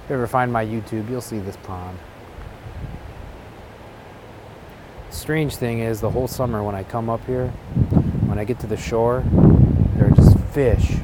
If 0.03 0.09
you 0.09 0.15
ever 0.15 0.27
find 0.27 0.51
my 0.51 0.65
YouTube, 0.65 1.09
you'll 1.09 1.21
see 1.21 1.39
this 1.39 1.57
pond. 1.57 1.97
Strange 5.11 5.55
thing 5.55 5.79
is, 5.79 6.01
the 6.01 6.09
whole 6.09 6.27
summer 6.27 6.63
when 6.63 6.75
I 6.75 6.83
come 6.83 7.09
up 7.09 7.23
here, 7.25 7.49
when 8.25 8.39
I 8.39 8.43
get 8.43 8.59
to 8.59 8.67
the 8.67 8.77
shore, 8.77 9.23
fish 10.51 10.99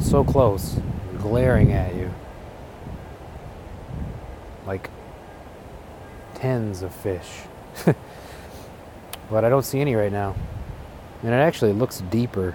so 0.00 0.24
close, 0.24 0.78
glaring 1.18 1.72
at 1.72 1.94
you. 1.94 2.10
Like 4.66 4.90
tens 6.34 6.82
of 6.82 6.94
fish. 6.94 7.42
but 9.30 9.44
I 9.44 9.48
don't 9.48 9.64
see 9.64 9.80
any 9.80 9.94
right 9.94 10.12
now. 10.12 10.34
And 11.22 11.32
it 11.32 11.36
actually 11.36 11.72
looks 11.72 12.00
deeper. 12.10 12.54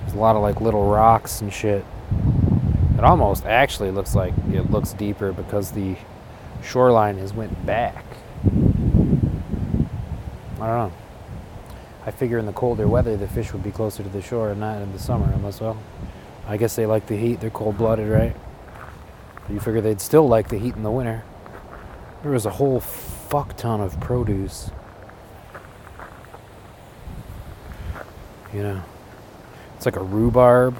There's 0.00 0.14
a 0.14 0.18
lot 0.18 0.36
of 0.36 0.42
like 0.42 0.60
little 0.60 0.88
rocks 0.90 1.40
and 1.40 1.52
shit. 1.52 1.84
It 2.96 3.04
almost 3.04 3.46
actually 3.46 3.90
looks 3.90 4.14
like 4.14 4.34
it 4.52 4.70
looks 4.70 4.92
deeper 4.92 5.32
because 5.32 5.70
the 5.72 5.96
shoreline 6.62 7.16
has 7.18 7.32
went 7.32 7.64
back. 7.64 8.04
I 10.60 10.66
don't 10.66 10.88
know. 10.88 10.92
I 12.04 12.10
figure 12.10 12.38
in 12.38 12.46
the 12.46 12.52
colder 12.52 12.88
weather 12.88 13.16
the 13.16 13.28
fish 13.28 13.52
would 13.52 13.62
be 13.62 13.70
closer 13.70 14.02
to 14.02 14.08
the 14.08 14.22
shore 14.22 14.50
and 14.50 14.60
not 14.60 14.80
in 14.80 14.92
the 14.92 14.98
summer, 14.98 15.30
unless 15.32 15.60
well. 15.60 15.76
I 16.46 16.56
guess 16.56 16.74
they 16.74 16.86
like 16.86 17.06
the 17.06 17.16
heat. 17.16 17.40
They're 17.40 17.50
cold 17.50 17.76
blooded, 17.76 18.08
right? 18.08 18.34
You 19.50 19.60
figure 19.60 19.80
they'd 19.80 20.00
still 20.00 20.26
like 20.26 20.48
the 20.48 20.58
heat 20.58 20.74
in 20.74 20.82
the 20.82 20.90
winter. 20.90 21.22
There 22.22 22.32
was 22.32 22.46
a 22.46 22.50
whole 22.50 22.80
fuck 22.80 23.56
ton 23.56 23.80
of 23.80 24.00
produce. 24.00 24.70
You 28.52 28.62
know, 28.62 28.82
it's 29.76 29.84
like 29.84 29.96
a 29.96 30.02
rhubarb, 30.02 30.78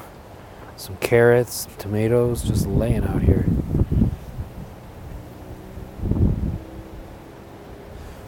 some 0.76 0.96
carrots, 0.96 1.68
tomatoes 1.78 2.42
just 2.42 2.66
laying 2.66 3.04
out 3.04 3.22
here. 3.22 3.46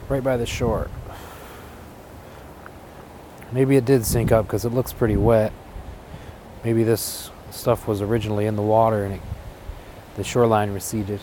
Right 0.09 0.23
by 0.23 0.37
the 0.37 0.47
shore. 0.47 0.90
Maybe 3.52 3.76
it 3.76 3.85
did 3.85 4.07
sink 4.07 4.30
up 4.30 4.47
because 4.47 4.64
it 4.64 4.71
looks 4.71 4.92
pretty 4.92 5.16
wet. 5.16 5.52
Maybe 6.62 6.85
this 6.85 7.30
stuff 7.50 7.88
was 7.88 8.00
originally 8.00 8.47
in 8.47 8.54
the 8.54 8.62
water 8.62 9.04
and 9.04 9.14
it, 9.14 9.21
the 10.14 10.23
shoreline 10.23 10.71
receded. 10.73 11.21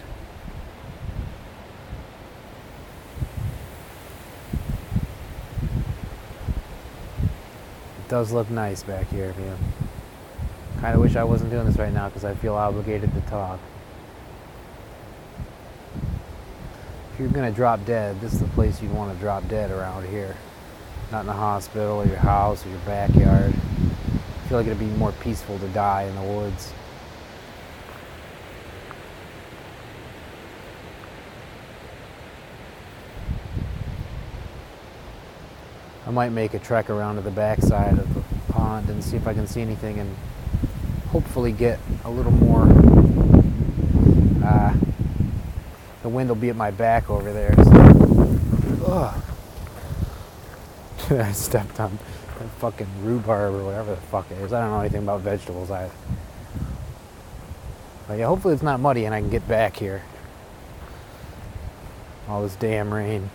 It 7.98 8.10
does 8.10 8.34
look 8.34 8.50
nice 8.50 8.84
back 8.84 9.08
here, 9.10 9.34
man. 9.38 9.58
Kind 10.82 10.96
of 10.96 11.02
wish 11.02 11.16
I 11.16 11.24
wasn't 11.24 11.52
doing 11.52 11.66
this 11.66 11.78
right 11.78 11.94
now 11.94 12.10
because 12.10 12.26
I 12.26 12.34
feel 12.36 12.56
obligated 12.56 13.14
to 13.14 13.22
talk. 13.22 13.60
If 17.14 17.20
you're 17.22 17.30
gonna 17.30 17.52
drop 17.52 17.86
dead, 17.86 18.20
this 18.20 18.34
is 18.34 18.40
the 18.40 18.48
place 18.50 18.82
you'd 18.82 18.92
want 18.92 19.14
to 19.14 19.20
drop 19.20 19.48
dead 19.48 19.72
around 19.72 20.10
here 20.10 20.36
not 21.12 21.22
in 21.22 21.28
the 21.28 21.34
hospital 21.34 21.98
or 21.98 22.06
your 22.06 22.18
house 22.18 22.66
or 22.66 22.70
your 22.70 22.80
backyard. 22.80 23.54
I 23.54 24.48
feel 24.50 24.58
like 24.58 24.68
it'd 24.68 24.80
be 24.80 24.86
more 24.86 25.12
peaceful 25.14 25.58
to 25.60 25.68
die 25.70 26.04
in 26.04 26.16
the 26.16 26.22
woods. 26.22 26.74
I 36.06 36.12
might 36.12 36.30
make 36.30 36.54
a 36.54 36.60
trek 36.60 36.90
around 36.90 37.16
to 37.16 37.22
the 37.22 37.32
backside 37.32 38.00
of 38.00 38.14
the 38.14 38.22
pond 38.54 38.90
and 38.90 39.04
see 39.04 39.18
if 39.18 39.28
I 39.28 39.34
can 39.34 39.46
see 39.46 39.62
anything 39.62 40.00
and 40.00 40.16
hopefully 41.10 41.52
get 41.52 41.80
a 42.06 42.10
little 42.10 42.32
more. 42.32 42.64
Uh, 44.46 44.74
the 46.04 46.10
wind 46.10 46.30
will 46.30 46.36
be 46.36 46.50
at 46.50 46.56
my 46.56 46.72
back 46.72 47.10
over 47.10 47.34
there. 47.34 47.54
So. 47.56 49.14
Ugh. 51.10 51.20
I 51.20 51.32
stepped 51.32 51.80
on 51.80 51.98
that 52.40 52.50
fucking 52.60 52.88
rhubarb 53.04 53.54
or 53.54 53.64
whatever 53.64 53.96
the 53.96 54.02
fuck 54.02 54.30
it 54.32 54.38
is. 54.40 54.54
I 54.54 54.62
don't 54.62 54.72
know 54.72 54.80
anything 54.80 55.04
about 55.04 55.22
vegetables. 55.22 55.72
I 55.72 55.90
But 58.08 58.20
yeah, 58.20 58.28
hopefully 58.28 58.54
it's 58.54 58.64
not 58.64 58.80
muddy 58.80 59.06
and 59.06 59.14
I 59.14 59.22
can 59.22 59.30
get 59.30 59.48
back 59.48 59.78
here. 59.78 60.04
All 62.28 62.44
this 62.44 62.56
damn 62.56 62.94
rain. 62.94 63.30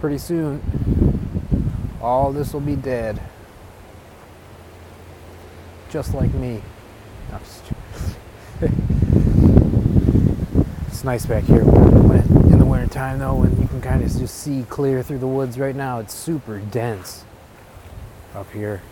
Pretty 0.00 0.18
soon, 0.18 0.60
all 2.02 2.30
this 2.30 2.52
will 2.52 2.60
be 2.60 2.76
dead. 2.76 3.20
Just 5.94 6.12
like 6.12 6.34
me. 6.34 6.60
No, 7.30 7.38
it's 10.88 11.04
nice 11.04 11.24
back 11.24 11.44
here 11.44 11.64
when 11.64 12.20
in 12.52 12.58
the 12.58 12.64
winter 12.64 12.92
time 12.92 13.20
though 13.20 13.36
when 13.36 13.56
you 13.62 13.68
can 13.68 13.80
kind 13.80 14.02
of 14.02 14.10
just 14.10 14.38
see 14.38 14.66
clear 14.68 15.04
through 15.04 15.18
the 15.18 15.28
woods 15.28 15.56
right 15.56 15.76
now. 15.76 16.00
It's 16.00 16.12
super 16.12 16.58
dense 16.58 17.24
up 18.34 18.50
here 18.50 18.82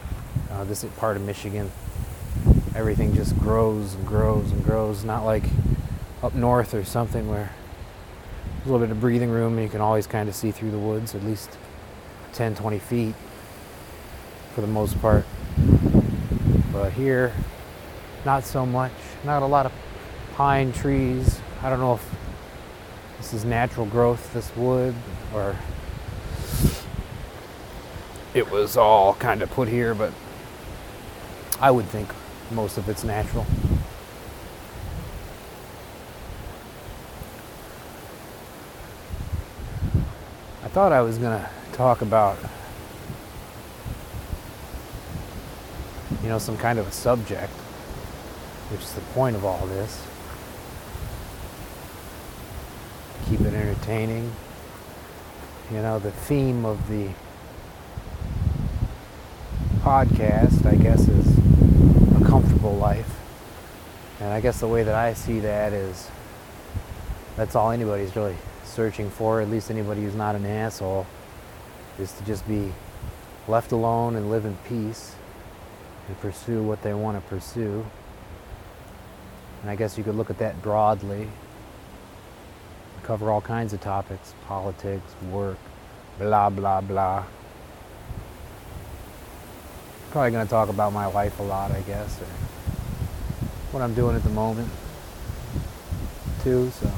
uh, 0.53 0.63
this 0.63 0.85
part 0.97 1.17
of 1.17 1.25
michigan. 1.25 1.73
Everything 2.77 3.17
just 3.17 3.37
grows 3.37 3.95
and 3.95 4.07
grows 4.07 4.53
and 4.53 4.65
grows 4.65 5.03
not 5.03 5.25
like 5.25 5.47
up 6.23 6.37
north 6.37 6.73
or 6.73 6.85
something 6.85 7.29
where 7.29 7.51
a 8.65 8.65
little 8.65 8.79
bit 8.79 8.93
of 8.93 9.01
breathing 9.01 9.31
room 9.31 9.55
and 9.55 9.63
you 9.65 9.69
can 9.69 9.81
always 9.81 10.07
kind 10.07 10.29
of 10.29 10.37
see 10.37 10.53
through 10.53 10.71
the 10.71 10.79
woods 10.79 11.17
at 11.17 11.25
least 11.25 11.51
10 12.35 12.55
20 12.55 12.79
feet 12.79 13.17
for 14.55 14.61
the 14.61 14.69
most 14.69 15.01
part 15.01 15.27
but 16.83 16.93
here 16.93 17.33
not 18.25 18.43
so 18.43 18.67
much 18.67 18.91
not 19.23 19.41
a 19.41 19.47
lot 19.47 19.65
of 19.65 19.73
pine 20.35 20.73
trees 20.73 21.41
I 21.63 21.71
don't 21.71 21.79
know 21.79 21.95
if 21.95 22.05
this 23.23 23.35
is 23.35 23.45
natural 23.45 23.87
growth, 23.87 24.33
this 24.33 24.51
wood, 24.57 24.97
or 25.33 25.55
it 28.35 28.51
was 28.51 28.77
all 28.77 29.15
kind 29.15 29.43
of 29.43 29.51
put 29.53 29.69
here, 29.69 29.95
but 29.95 30.13
I 31.61 31.71
would 31.71 31.87
think 31.87 32.09
most 32.51 32.79
of 32.79 32.89
it's 32.89 33.05
natural. 33.05 33.47
I 40.65 40.69
thought 40.69 40.91
I 40.91 41.03
was 41.03 41.17
going 41.19 41.39
to 41.39 41.49
talk 41.75 42.03
about, 42.03 42.39
you 46.23 46.29
know, 46.29 46.39
some 46.39 46.57
kind 46.57 46.79
of 46.79 46.87
a 46.87 46.93
subject, 46.93 47.53
which 48.71 48.81
is 48.81 48.93
the 48.93 49.01
point 49.13 49.37
of 49.37 49.45
all 49.45 49.67
this. 49.67 50.07
keep 53.33 53.41
it 53.41 53.55
entertaining. 53.55 54.31
You 55.71 55.79
know, 55.79 55.99
the 55.99 56.11
theme 56.11 56.67
of 56.67 56.87
the 56.89 57.09
podcast, 59.81 60.67
I 60.67 60.75
guess, 60.75 61.09
is 61.09 61.39
a 62.21 62.25
comfortable 62.27 62.77
life. 62.77 63.19
And 64.21 64.31
I 64.31 64.41
guess 64.41 64.61
the 64.61 64.69
way 64.69 64.83
that 64.83 64.95
I 64.95 65.15
see 65.15 65.41
that 65.41 65.73
is 65.73 66.11
that's 67.37 67.57
all 67.57 67.71
anybody's 67.71 68.15
really 68.15 68.37
searching 68.65 69.09
for, 69.09 69.41
at 69.41 69.49
least 69.49 69.71
anybody 69.71 70.03
who's 70.03 70.15
not 70.15 70.35
an 70.37 70.45
asshole, 70.45 71.07
is 71.99 72.13
to 72.13 72.25
just 72.25 72.47
be 72.47 72.73
left 73.49 73.73
alone 73.73 74.15
and 74.15 74.31
live 74.31 74.45
in 74.45 74.57
peace 74.69 75.15
and 76.09 76.21
pursue 76.21 76.63
what 76.63 76.83
they 76.83 76.95
want 76.95 77.23
to 77.23 77.29
pursue. 77.29 77.85
And 79.63 79.71
I 79.71 79.77
guess 79.77 79.97
you 79.97 80.05
could 80.05 80.17
look 80.17 80.31
at 80.31 80.39
that 80.39 80.61
broadly 80.63 81.29
cover 83.03 83.31
all 83.31 83.41
kinds 83.41 83.73
of 83.73 83.81
topics 83.81 84.35
politics, 84.47 85.15
work, 85.31 85.59
blah, 86.19 86.51
blah, 86.51 86.81
blah. 86.81 87.25
Probably 90.11 90.31
going 90.31 90.47
to 90.47 90.51
talk 90.51 90.69
about 90.69 90.93
my 90.93 91.07
life 91.07 91.39
a 91.41 91.43
lot, 91.43 91.71
I 91.71 91.81
guess, 91.81 92.21
or 92.21 92.27
what 93.73 93.83
I'm 93.83 93.95
doing 93.95 94.15
at 94.15 94.23
the 94.23 94.31
moment, 94.31 94.69
too. 96.43 96.71
So 96.71 96.91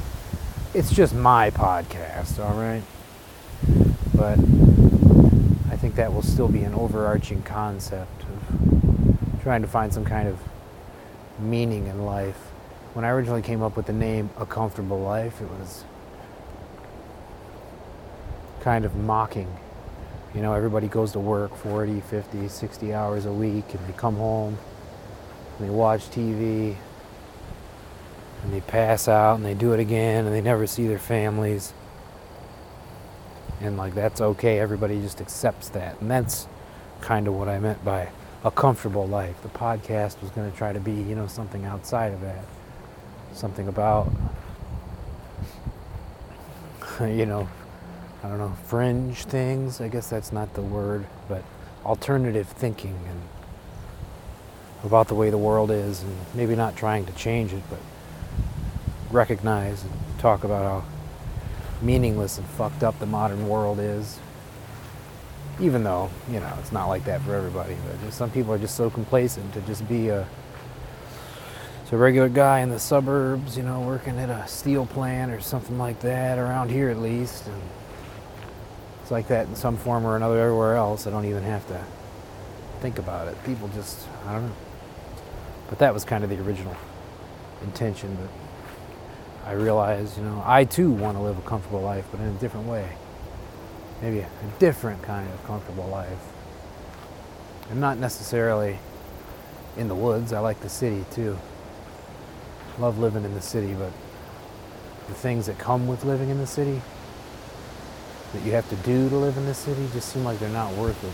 it's 0.73 0.91
just 0.91 1.15
my 1.15 1.49
podcast, 1.49 2.43
all 2.43 2.59
right? 2.59 2.83
But 4.13 4.37
I 5.71 5.77
think 5.77 5.95
that 5.95 6.13
will 6.13 6.23
still 6.23 6.49
be 6.49 6.63
an 6.63 6.73
overarching 6.73 7.41
concept 7.43 8.23
of 8.23 8.84
trying 9.45 9.61
to 9.61 9.67
find 9.67 9.93
some 9.93 10.03
kind 10.03 10.27
of 10.27 10.39
meaning 11.37 11.85
in 11.85 12.03
life. 12.03 12.35
When 12.95 13.05
I 13.05 13.09
originally 13.09 13.43
came 13.43 13.61
up 13.61 13.77
with 13.77 13.85
the 13.85 13.93
name 13.93 14.31
A 14.39 14.45
Comfortable 14.47 14.99
Life, 14.99 15.39
it 15.39 15.47
was 15.47 15.83
kind 18.61 18.85
of 18.85 18.95
mocking. 18.95 19.55
You 20.33 20.41
know, 20.41 20.53
everybody 20.53 20.87
goes 20.87 21.11
to 21.11 21.19
work 21.19 21.55
40, 21.57 22.01
50, 22.01 22.47
60 22.47 22.93
hours 22.95 23.27
a 23.27 23.31
week 23.31 23.71
and 23.75 23.87
they 23.87 23.93
come 23.93 24.15
home 24.15 24.57
and 25.59 25.69
they 25.69 25.71
watch 25.71 26.05
TV 26.05 26.75
and 28.41 28.51
they 28.51 28.61
pass 28.61 29.07
out 29.07 29.35
and 29.35 29.45
they 29.45 29.53
do 29.53 29.73
it 29.73 29.79
again 29.79 30.25
and 30.25 30.33
they 30.33 30.41
never 30.41 30.65
see 30.65 30.87
their 30.87 30.97
families. 30.97 31.71
And 33.61 33.77
like 33.77 33.93
that's 33.93 34.21
okay, 34.21 34.59
everybody 34.59 34.99
just 35.01 35.21
accepts 35.21 35.69
that. 35.69 36.01
And 36.01 36.09
that's 36.09 36.47
kind 36.99 37.27
of 37.27 37.35
what 37.35 37.47
I 37.47 37.59
meant 37.59 37.85
by 37.85 38.09
a 38.45 38.51
comfortable 38.51 39.07
life. 39.07 39.41
The 39.41 39.49
podcast 39.49 40.21
was 40.21 40.31
going 40.31 40.49
to 40.49 40.57
try 40.57 40.71
to 40.71 40.79
be, 40.79 40.93
you 40.93 41.15
know, 41.15 41.27
something 41.27 41.65
outside 41.65 42.13
of 42.13 42.21
that. 42.21 42.45
Something 43.33 43.67
about 43.67 44.09
you 47.01 47.25
know, 47.25 47.47
I 48.23 48.29
don't 48.29 48.37
know, 48.37 48.55
fringe 48.65 49.25
things. 49.25 49.81
I 49.81 49.87
guess 49.87 50.09
that's 50.09 50.31
not 50.31 50.53
the 50.53 50.61
word, 50.61 51.05
but 51.27 51.43
alternative 51.85 52.47
thinking 52.47 52.97
and 53.09 53.21
about 54.83 55.07
the 55.07 55.15
way 55.15 55.29
the 55.29 55.37
world 55.37 55.71
is, 55.71 56.03
and 56.03 56.15
maybe 56.33 56.55
not 56.55 56.75
trying 56.75 57.05
to 57.05 57.11
change 57.13 57.53
it, 57.53 57.63
but 57.69 57.79
recognize 59.11 59.83
and 59.83 59.91
talk 60.19 60.43
about 60.43 60.83
how 60.83 60.89
meaningless 61.81 62.37
and 62.37 62.47
fucked 62.47 62.83
up 62.83 62.97
the 62.99 63.05
modern 63.05 63.49
world 63.49 63.79
is. 63.79 64.19
Even 65.59 65.83
though, 65.83 66.09
you 66.29 66.39
know, 66.39 66.53
it's 66.59 66.71
not 66.71 66.87
like 66.87 67.05
that 67.05 67.21
for 67.21 67.33
everybody, 67.33 67.77
but 68.01 68.11
some 68.11 68.29
people 68.29 68.53
are 68.53 68.57
just 68.57 68.75
so 68.75 68.89
complacent 68.89 69.53
to 69.53 69.61
just 69.61 69.87
be 69.87 70.09
a 70.09 70.27
a 71.95 71.97
regular 71.97 72.27
guy 72.27 72.59
in 72.59 72.69
the 72.69 72.79
suburbs, 72.79 73.55
you 73.55 73.63
know, 73.63 73.79
working 73.79 74.19
at 74.19 74.29
a 74.29 74.45
steel 74.49 74.85
plant 74.85 75.31
or 75.31 75.39
something 75.39 75.77
like 75.77 76.01
that, 76.01 76.37
around 76.37 76.69
here 76.69 76.89
at 76.89 76.97
least. 76.99 77.47
And 77.47 77.61
it's 79.01 79.11
like 79.11 79.29
that 79.29 79.47
in 79.47 79.55
some 79.55 79.77
form 79.77 80.05
or 80.05 80.17
another 80.17 80.37
everywhere 80.41 80.75
else. 80.75 81.07
I 81.07 81.09
don't 81.09 81.23
even 81.23 81.43
have 81.43 81.65
to 81.67 81.81
think 82.81 82.99
about 82.99 83.29
it. 83.29 83.41
People 83.45 83.69
just, 83.69 84.05
I 84.27 84.33
don't 84.33 84.47
know. 84.47 84.55
But 85.69 85.79
that 85.79 85.93
was 85.93 86.03
kind 86.03 86.25
of 86.25 86.29
the 86.29 86.37
original 86.41 86.75
intention. 87.63 88.17
But 88.19 89.49
I 89.49 89.53
realized, 89.53 90.17
you 90.17 90.25
know, 90.25 90.43
I 90.45 90.65
too 90.65 90.91
want 90.91 91.15
to 91.15 91.23
live 91.23 91.37
a 91.37 91.41
comfortable 91.43 91.81
life, 91.81 92.05
but 92.11 92.19
in 92.19 92.27
a 92.27 92.39
different 92.39 92.67
way. 92.67 92.89
Maybe 94.01 94.19
a, 94.19 94.29
different 94.59 95.01
kind 95.01 95.27
of 95.31 95.43
comfortable 95.45 95.87
life. 95.87 96.19
I'm 97.71 97.79
not 97.79 97.97
necessarily 97.97 98.77
in 99.77 99.87
the 99.87 99.95
woods. 99.95 100.33
I 100.33 100.39
like 100.39 100.59
the 100.61 100.69
city 100.69 101.05
too. 101.11 101.37
Love 102.77 102.99
living 102.99 103.23
in 103.23 103.33
the 103.33 103.41
city, 103.41 103.73
but 103.73 103.91
the 105.07 105.13
things 105.13 105.45
that 105.45 105.57
come 105.57 105.87
with 105.87 106.03
living 106.03 106.29
in 106.29 106.37
the 106.37 106.47
city 106.47 106.81
that 108.33 108.43
you 108.43 108.51
have 108.51 108.67
to 108.69 108.75
do 108.77 109.09
to 109.09 109.15
live 109.15 109.37
in 109.37 109.45
the 109.45 109.53
city 109.53 109.87
just 109.93 110.09
seem 110.09 110.23
like 110.23 110.39
they're 110.39 110.49
not 110.49 110.73
worth 110.73 111.01
it. 111.03 111.13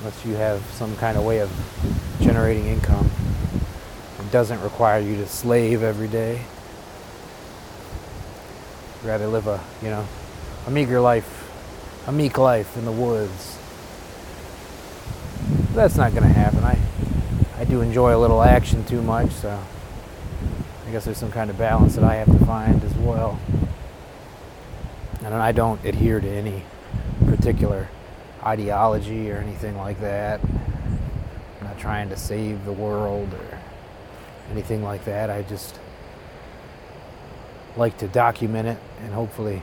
Unless 0.00 0.24
you 0.24 0.34
have 0.34 0.62
some 0.70 0.96
kind 0.96 1.18
of 1.18 1.24
way 1.24 1.40
of 1.40 1.50
generating 2.20 2.66
income. 2.66 3.10
It 4.20 4.30
doesn't 4.30 4.60
require 4.60 5.00
you 5.00 5.16
to 5.16 5.26
slave 5.26 5.82
every 5.82 6.08
day. 6.08 6.42
Rather 9.04 9.26
live 9.26 9.46
a, 9.46 9.60
you 9.82 9.90
know, 9.90 10.06
a 10.68 10.70
meager 10.70 11.00
life, 11.00 11.50
a 12.06 12.12
meek 12.12 12.38
life 12.38 12.76
in 12.76 12.84
the 12.84 12.92
woods. 12.92 13.58
That's 15.72 15.96
not 15.96 16.12
going 16.12 16.22
to 16.22 16.28
happen. 16.28 16.62
I, 16.62 16.78
I 17.56 17.64
do 17.64 17.80
enjoy 17.80 18.14
a 18.14 18.18
little 18.18 18.42
action 18.42 18.84
too 18.84 19.02
much, 19.02 19.30
so 19.30 19.58
I 20.86 20.90
guess 20.92 21.06
there's 21.06 21.18
some 21.18 21.32
kind 21.32 21.50
of 21.50 21.58
balance 21.58 21.96
that 21.96 22.04
I 22.04 22.14
have 22.16 22.28
to 22.38 22.44
find 22.44 22.84
as 22.84 22.94
well 22.94 23.40
and 25.32 25.42
I 25.42 25.52
don't 25.52 25.84
adhere 25.84 26.20
to 26.20 26.28
any 26.28 26.64
particular 27.26 27.88
ideology 28.42 29.30
or 29.30 29.36
anything 29.36 29.76
like 29.76 30.00
that. 30.00 30.40
I'm 30.42 31.66
not 31.66 31.78
trying 31.78 32.08
to 32.08 32.16
save 32.16 32.64
the 32.64 32.72
world 32.72 33.32
or 33.34 33.58
anything 34.50 34.82
like 34.82 35.04
that. 35.04 35.30
I 35.30 35.42
just 35.42 35.78
like 37.76 37.98
to 37.98 38.08
document 38.08 38.68
it 38.68 38.78
and 39.02 39.12
hopefully 39.12 39.62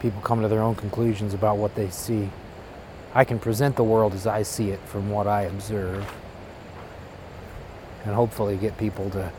people 0.00 0.20
come 0.22 0.42
to 0.42 0.48
their 0.48 0.62
own 0.62 0.74
conclusions 0.74 1.34
about 1.34 1.58
what 1.58 1.74
they 1.74 1.90
see. 1.90 2.28
I 3.14 3.24
can 3.24 3.38
present 3.38 3.76
the 3.76 3.84
world 3.84 4.14
as 4.14 4.26
I 4.26 4.42
see 4.42 4.70
it 4.70 4.80
from 4.80 5.10
what 5.10 5.26
I 5.26 5.42
observe 5.42 6.10
and 8.04 8.14
hopefully 8.14 8.56
get 8.56 8.76
people 8.78 9.10
to 9.10 9.30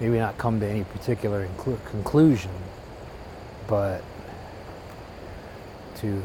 maybe 0.00 0.18
not 0.18 0.38
come 0.38 0.60
to 0.60 0.66
any 0.66 0.84
particular 0.84 1.46
inclu- 1.46 1.84
conclusion, 1.86 2.52
but 3.66 4.02
to 5.96 6.22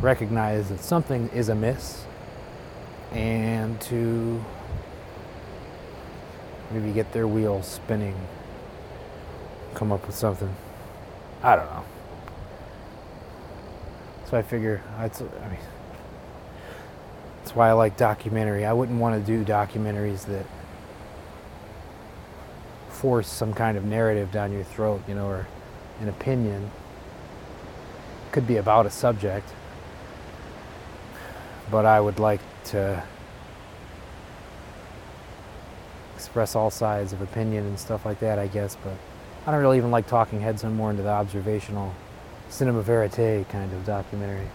recognize 0.00 0.70
that 0.70 0.80
something 0.80 1.28
is 1.34 1.50
amiss 1.50 2.04
and 3.12 3.78
to 3.82 4.42
maybe 6.70 6.92
get 6.92 7.12
their 7.12 7.26
wheels 7.26 7.66
spinning, 7.66 8.14
come 9.74 9.92
up 9.92 10.06
with 10.06 10.16
something. 10.16 10.54
I 11.42 11.56
don't 11.56 11.66
know. 11.66 11.84
So 14.30 14.36
I 14.36 14.42
figure, 14.42 14.80
that's, 14.96 15.20
I 15.20 15.48
mean, 15.48 15.58
that's 17.38 17.56
why 17.56 17.68
I 17.68 17.72
like 17.72 17.96
documentary. 17.96 18.64
I 18.64 18.72
wouldn't 18.72 19.00
want 19.00 19.20
to 19.20 19.26
do 19.26 19.44
documentaries 19.44 20.24
that 20.26 20.46
force 22.90 23.26
some 23.26 23.52
kind 23.52 23.76
of 23.76 23.84
narrative 23.84 24.30
down 24.30 24.52
your 24.52 24.62
throat, 24.62 25.02
you 25.08 25.16
know, 25.16 25.26
or 25.26 25.48
an 26.00 26.08
opinion. 26.08 26.70
Could 28.30 28.46
be 28.46 28.58
about 28.58 28.86
a 28.86 28.90
subject, 28.90 29.52
but 31.68 31.84
I 31.84 32.00
would 32.00 32.20
like 32.20 32.40
to 32.66 33.02
express 36.14 36.54
all 36.54 36.70
sides 36.70 37.12
of 37.12 37.20
opinion 37.20 37.66
and 37.66 37.80
stuff 37.80 38.06
like 38.06 38.20
that, 38.20 38.38
I 38.38 38.46
guess. 38.46 38.76
But 38.76 38.92
I 39.44 39.50
don't 39.50 39.60
really 39.60 39.78
even 39.78 39.90
like 39.90 40.06
talking 40.06 40.40
heads. 40.40 40.62
I'm 40.62 40.76
more 40.76 40.92
into 40.92 41.02
the 41.02 41.08
observational 41.08 41.92
cinema 42.50 42.82
verite 42.82 43.48
kind 43.48 43.72
of 43.72 43.86
documentary. 43.86 44.48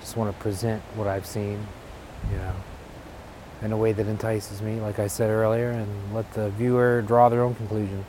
Just 0.00 0.16
want 0.16 0.34
to 0.34 0.42
present 0.42 0.82
what 0.94 1.06
I've 1.06 1.26
seen, 1.26 1.66
you 2.30 2.36
know, 2.36 2.52
in 3.62 3.72
a 3.72 3.76
way 3.76 3.92
that 3.92 4.06
entices 4.06 4.60
me, 4.60 4.80
like 4.80 4.98
I 4.98 5.06
said 5.06 5.30
earlier, 5.30 5.70
and 5.70 6.14
let 6.14 6.30
the 6.34 6.50
viewer 6.50 7.02
draw 7.02 7.28
their 7.28 7.42
own 7.42 7.54
conclusion. 7.54 8.04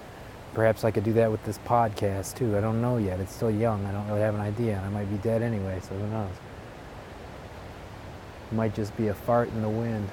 Perhaps 0.54 0.84
I 0.84 0.91
could 0.91 1.04
do 1.04 1.13
that 1.13 1.32
with 1.32 1.43
this 1.46 1.60
podcast 1.60 2.36
too. 2.36 2.58
I 2.58 2.62
don't 2.62 2.82
know 2.82 2.98
yet. 2.98 3.20
It's 3.20 3.34
still 3.34 3.52
young. 3.52 3.86
I 3.86 3.91
don't 3.91 4.08
really 4.08 4.22
have 4.22 4.36
an 4.36 4.41
idea, 4.41 4.78
and 4.78 4.86
I 4.86 4.89
might 4.89 5.10
be 5.10 5.17
dead 5.17 5.41
anyway, 5.41 5.80
so 5.82 5.96
who 5.96 6.08
knows? 6.08 6.34
It 8.52 8.56
might 8.56 8.74
just 8.74 8.96
be 8.98 9.10
a 9.10 9.13
fart 9.13 9.50
in 9.50 9.62
the 9.62 9.70
wind. 9.70 10.10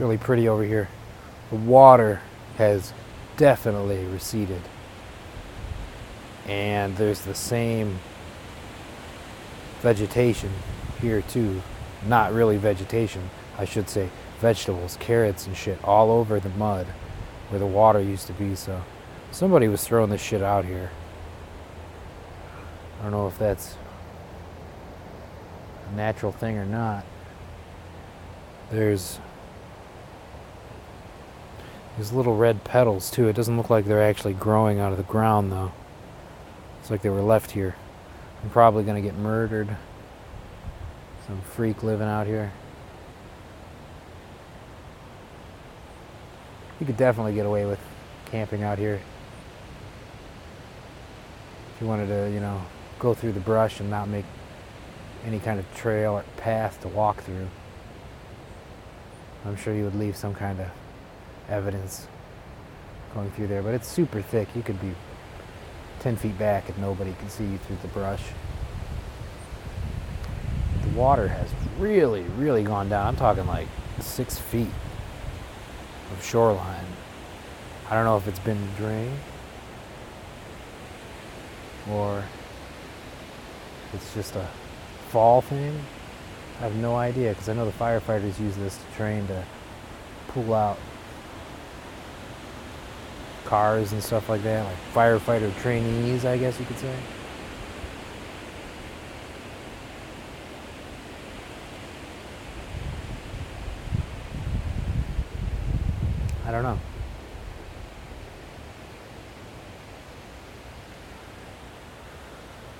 Really 0.00 0.16
pretty 0.16 0.48
over 0.48 0.64
here. 0.64 0.88
The 1.50 1.56
water 1.56 2.22
has 2.56 2.94
definitely 3.36 4.02
receded. 4.06 4.62
And 6.46 6.96
there's 6.96 7.20
the 7.20 7.34
same 7.34 7.98
vegetation 9.82 10.50
here 11.02 11.20
too. 11.20 11.60
Not 12.06 12.32
really 12.32 12.56
vegetation, 12.56 13.28
I 13.58 13.66
should 13.66 13.90
say. 13.90 14.08
Vegetables, 14.38 14.96
carrots 15.00 15.46
and 15.46 15.54
shit 15.54 15.78
all 15.84 16.10
over 16.10 16.40
the 16.40 16.48
mud 16.48 16.86
where 17.50 17.58
the 17.58 17.66
water 17.66 18.00
used 18.00 18.26
to 18.28 18.32
be. 18.32 18.54
So 18.54 18.82
somebody 19.30 19.68
was 19.68 19.86
throwing 19.86 20.08
this 20.08 20.22
shit 20.22 20.40
out 20.40 20.64
here. 20.64 20.90
I 22.98 23.02
don't 23.02 23.12
know 23.12 23.28
if 23.28 23.38
that's 23.38 23.76
a 25.92 25.94
natural 25.94 26.32
thing 26.32 26.56
or 26.56 26.64
not. 26.64 27.04
There's 28.70 29.18
these 32.00 32.12
little 32.12 32.34
red 32.34 32.64
petals 32.64 33.10
too. 33.10 33.28
It 33.28 33.36
doesn't 33.36 33.58
look 33.58 33.68
like 33.68 33.84
they're 33.84 34.02
actually 34.02 34.32
growing 34.32 34.80
out 34.80 34.90
of 34.90 34.96
the 34.96 35.04
ground 35.04 35.52
though. 35.52 35.70
It's 36.80 36.90
like 36.90 37.02
they 37.02 37.10
were 37.10 37.20
left 37.20 37.50
here. 37.50 37.76
I'm 38.42 38.48
probably 38.48 38.84
gonna 38.84 39.02
get 39.02 39.14
murdered. 39.16 39.76
Some 41.26 41.42
freak 41.42 41.82
living 41.82 42.08
out 42.08 42.26
here. 42.26 42.52
You 46.80 46.86
could 46.86 46.96
definitely 46.96 47.34
get 47.34 47.44
away 47.44 47.66
with 47.66 47.80
camping 48.24 48.62
out 48.62 48.78
here. 48.78 49.02
If 51.74 51.82
you 51.82 51.86
wanted 51.86 52.06
to, 52.06 52.30
you 52.30 52.40
know, 52.40 52.62
go 52.98 53.12
through 53.12 53.32
the 53.32 53.40
brush 53.40 53.78
and 53.78 53.90
not 53.90 54.08
make 54.08 54.24
any 55.26 55.38
kind 55.38 55.60
of 55.60 55.66
trail 55.74 56.14
or 56.14 56.24
path 56.38 56.80
to 56.80 56.88
walk 56.88 57.24
through. 57.24 57.48
I'm 59.44 59.56
sure 59.56 59.74
you 59.74 59.84
would 59.84 59.96
leave 59.96 60.16
some 60.16 60.34
kind 60.34 60.60
of 60.60 60.68
evidence 61.50 62.06
going 63.14 63.30
through 63.32 63.48
there, 63.48 63.62
but 63.62 63.74
it's 63.74 63.88
super 63.88 64.22
thick. 64.22 64.48
You 64.54 64.62
could 64.62 64.80
be 64.80 64.92
10 66.00 66.16
feet 66.16 66.38
back 66.38 66.68
and 66.68 66.78
nobody 66.78 67.12
can 67.18 67.28
see 67.28 67.44
you 67.44 67.58
through 67.58 67.76
the 67.82 67.88
brush. 67.88 68.22
The 70.82 70.88
water 70.90 71.28
has 71.28 71.50
really, 71.78 72.22
really 72.38 72.62
gone 72.62 72.88
down. 72.88 73.06
I'm 73.06 73.16
talking 73.16 73.46
like 73.46 73.68
six 74.00 74.38
feet 74.38 74.70
of 76.12 76.24
shoreline. 76.24 76.86
I 77.88 77.94
don't 77.94 78.04
know 78.04 78.16
if 78.16 78.26
it's 78.28 78.38
been 78.38 78.66
drained 78.76 79.18
or 81.90 82.22
it's 83.92 84.14
just 84.14 84.36
a 84.36 84.46
fall 85.08 85.40
thing. 85.40 85.78
I 86.60 86.64
have 86.64 86.76
no 86.76 86.96
idea 86.96 87.30
because 87.30 87.48
I 87.48 87.54
know 87.54 87.64
the 87.64 87.72
firefighters 87.72 88.38
use 88.38 88.56
this 88.56 88.76
to 88.76 88.96
train 88.96 89.26
to 89.26 89.44
pull 90.28 90.54
out 90.54 90.78
cars 93.50 93.90
and 93.90 94.00
stuff 94.00 94.28
like 94.28 94.44
that, 94.44 94.64
like 94.64 94.94
firefighter 94.94 95.52
trainees, 95.60 96.24
I 96.24 96.38
guess 96.38 96.56
you 96.60 96.64
could 96.66 96.78
say. 96.78 96.94
I 106.46 106.52
don't 106.52 106.62
know. 106.62 106.78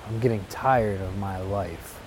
I'm 0.07 0.19
getting 0.21 0.43
tired 0.49 1.01
of 1.01 1.17
my 1.17 1.37
life. 1.37 1.99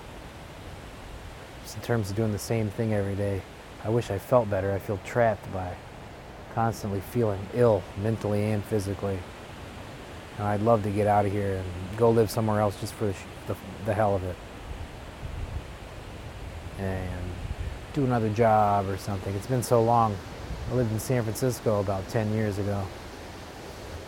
Just 1.64 1.76
in 1.76 1.82
terms 1.82 2.08
of 2.08 2.16
doing 2.16 2.32
the 2.32 2.38
same 2.38 2.70
thing 2.70 2.94
every 2.94 3.14
day. 3.14 3.42
I 3.84 3.90
wish 3.90 4.10
I 4.10 4.18
felt 4.18 4.48
better. 4.48 4.72
I 4.72 4.78
feel 4.78 4.98
trapped 5.04 5.52
by 5.52 5.76
constantly 6.54 7.00
feeling 7.00 7.40
ill 7.54 7.82
mentally 8.00 8.50
and 8.50 8.64
physically. 8.64 9.18
And 10.38 10.46
I'd 10.46 10.62
love 10.62 10.82
to 10.84 10.90
get 10.90 11.06
out 11.06 11.26
of 11.26 11.32
here 11.32 11.56
and 11.56 11.98
go 11.98 12.10
live 12.10 12.30
somewhere 12.30 12.60
else 12.60 12.78
just 12.80 12.94
for 12.94 13.06
the, 13.06 13.14
the, 13.46 13.56
the 13.86 13.94
hell 13.94 14.14
of 14.14 14.24
it. 14.24 14.36
And 16.78 17.20
do 17.92 18.04
another 18.04 18.28
job 18.30 18.88
or 18.88 18.96
something. 18.96 19.34
It's 19.34 19.46
been 19.46 19.62
so 19.62 19.82
long. 19.82 20.16
I 20.70 20.74
lived 20.74 20.92
in 20.92 20.98
San 20.98 21.22
Francisco 21.22 21.80
about 21.80 22.08
10 22.08 22.32
years 22.32 22.58
ago. 22.58 22.84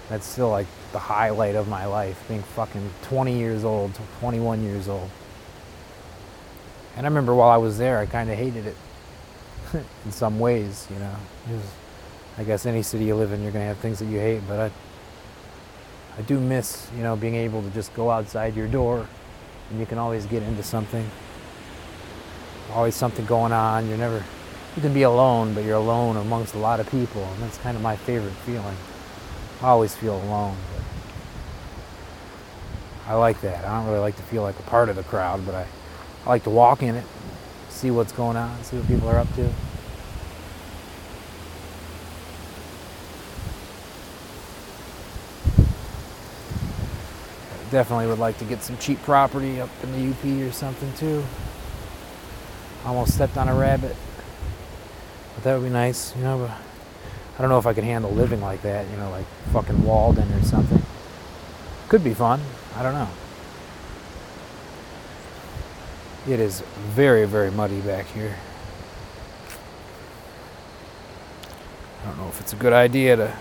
That's 0.09 0.27
still 0.27 0.51
like 0.51 0.67
the 0.93 0.99
highlight 0.99 1.55
of 1.57 1.69
my 1.69 1.85
life, 1.87 2.23
being 2.29 2.43
fucking 2.43 2.91
20 3.03 3.37
years 3.37 3.65
old, 3.65 3.93
21 4.21 4.63
years 4.63 4.89
old. 4.89 5.11
And 6.97 7.07
I 7.07 7.09
remember 7.09 7.35
while 7.35 7.51
I 7.51 7.57
was 7.57 7.77
there, 7.79 7.99
I 7.99 8.07
kind 8.07 8.31
of 8.31 8.39
hated 8.39 8.67
it 8.67 8.77
in 10.05 10.13
some 10.13 10.39
ways, 10.39 10.87
you 10.91 10.99
know. 10.99 11.15
I 12.39 12.45
guess 12.45 12.67
any 12.67 12.83
city 12.83 13.05
you 13.05 13.15
live 13.15 13.33
in, 13.33 13.43
you're 13.43 13.53
going 13.53 13.63
to 13.63 13.69
have 13.69 13.79
things 13.79 13.99
that 14.01 14.07
you 14.07 14.19
hate, 14.19 14.43
but 14.47 14.61
I, 14.61 14.71
I 16.19 16.23
do 16.23 16.39
miss, 16.39 16.89
you 16.97 17.03
know, 17.03 17.17
being 17.17 17.35
able 17.35 17.63
to 17.63 17.71
just 17.71 17.95
go 17.95 18.11
outside 18.11 18.55
your 18.55 18.69
door 18.69 19.07
and 19.71 19.81
you 19.81 19.87
can 19.87 19.99
always 19.99 20.27
get 20.27 20.43
into 20.43 20.63
something. 20.63 21.11
Always 22.73 22.95
something 22.95 23.25
going 23.27 23.53
on. 23.53 23.89
You're 23.89 23.99
never, 23.99 24.23
you 24.77 24.83
can 24.83 24.93
be 24.93 25.03
alone, 25.03 25.55
but 25.55 25.65
you're 25.65 25.77
alone 25.77 26.17
amongst 26.17 26.55
a 26.55 26.59
lot 26.59 26.79
of 26.81 26.91
people, 26.91 27.25
and 27.25 27.43
that's 27.43 27.59
kind 27.59 27.77
of 27.77 27.83
my 27.83 27.97
favorite 27.97 28.35
feeling. 28.45 28.77
I 29.63 29.69
always 29.69 29.95
feel 29.95 30.17
alone, 30.17 30.57
but 30.75 30.83
I 33.11 33.15
like 33.15 33.41
that. 33.41 33.65
I 33.65 33.79
don't 33.79 33.87
really 33.87 34.01
like 34.01 34.17
to 34.17 34.23
feel 34.25 34.43
like 34.43 34.59
a 34.59 34.63
part 34.65 34.89
of 34.89 34.97
the 34.97 35.05
crowd, 35.05 35.47
but 35.47 35.55
I, 35.55 35.67
I 36.25 36.29
like 36.29 36.43
to 36.45 36.51
walk 36.51 36.83
in 36.83 36.97
it, 36.97 37.05
see 37.71 37.91
what's 37.91 38.13
going 38.13 38.37
on, 38.37 38.63
see 38.65 38.77
what 38.77 38.87
people 38.87 39.09
are 39.09 39.19
up 39.19 39.33
to. 39.37 39.51
Definitely 47.77 48.07
would 48.07 48.19
like 48.19 48.39
to 48.39 48.45
get 48.47 48.63
some 48.63 48.79
cheap 48.79 48.99
property 49.03 49.61
up 49.61 49.69
in 49.83 49.93
the 49.93 50.11
UP 50.11 50.49
or 50.49 50.51
something 50.51 50.91
too. 50.95 51.23
Almost 52.87 53.13
stepped 53.13 53.37
on 53.37 53.51
a 53.51 53.55
rabbit. 53.55 53.95
But 55.35 55.45
that 55.45 55.59
would 55.59 55.65
be 55.65 55.69
nice, 55.69 56.17
you 56.17 56.23
know. 56.23 56.39
But 56.39 56.53
I 57.37 57.43
don't 57.43 57.51
know 57.51 57.59
if 57.59 57.67
I 57.67 57.75
could 57.75 57.85
handle 57.85 58.11
living 58.11 58.41
like 58.41 58.63
that, 58.63 58.89
you 58.91 58.97
know, 58.97 59.11
like 59.11 59.27
fucking 59.53 59.85
Walden 59.85 60.33
or 60.33 60.43
something. 60.43 60.83
Could 61.91 62.03
be 62.03 62.15
fun. 62.15 62.41
I 62.77 62.83
don't 62.83 62.95
know. 62.95 63.11
It 66.27 66.41
is 66.41 66.63
very, 66.95 67.27
very 67.27 67.51
muddy 67.51 67.81
back 67.83 68.07
here. 68.07 68.37
I 72.03 72.09
don't 72.09 72.17
know 72.17 72.29
if 72.29 72.41
it's 72.41 72.55
a 72.55 72.57
good 72.57 72.73
idea 72.73 73.17
to 73.17 73.37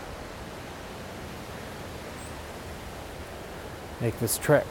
make 4.06 4.20
this 4.20 4.38
trek. 4.38 4.68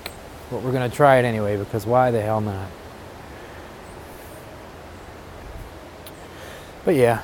But 0.48 0.62
we're 0.62 0.70
going 0.70 0.88
to 0.88 0.96
try 0.96 1.16
it 1.16 1.24
anyway 1.24 1.56
because 1.56 1.86
why 1.86 2.12
the 2.12 2.20
hell 2.20 2.40
not? 2.40 2.68
But 6.84 6.94
yeah, 6.94 7.22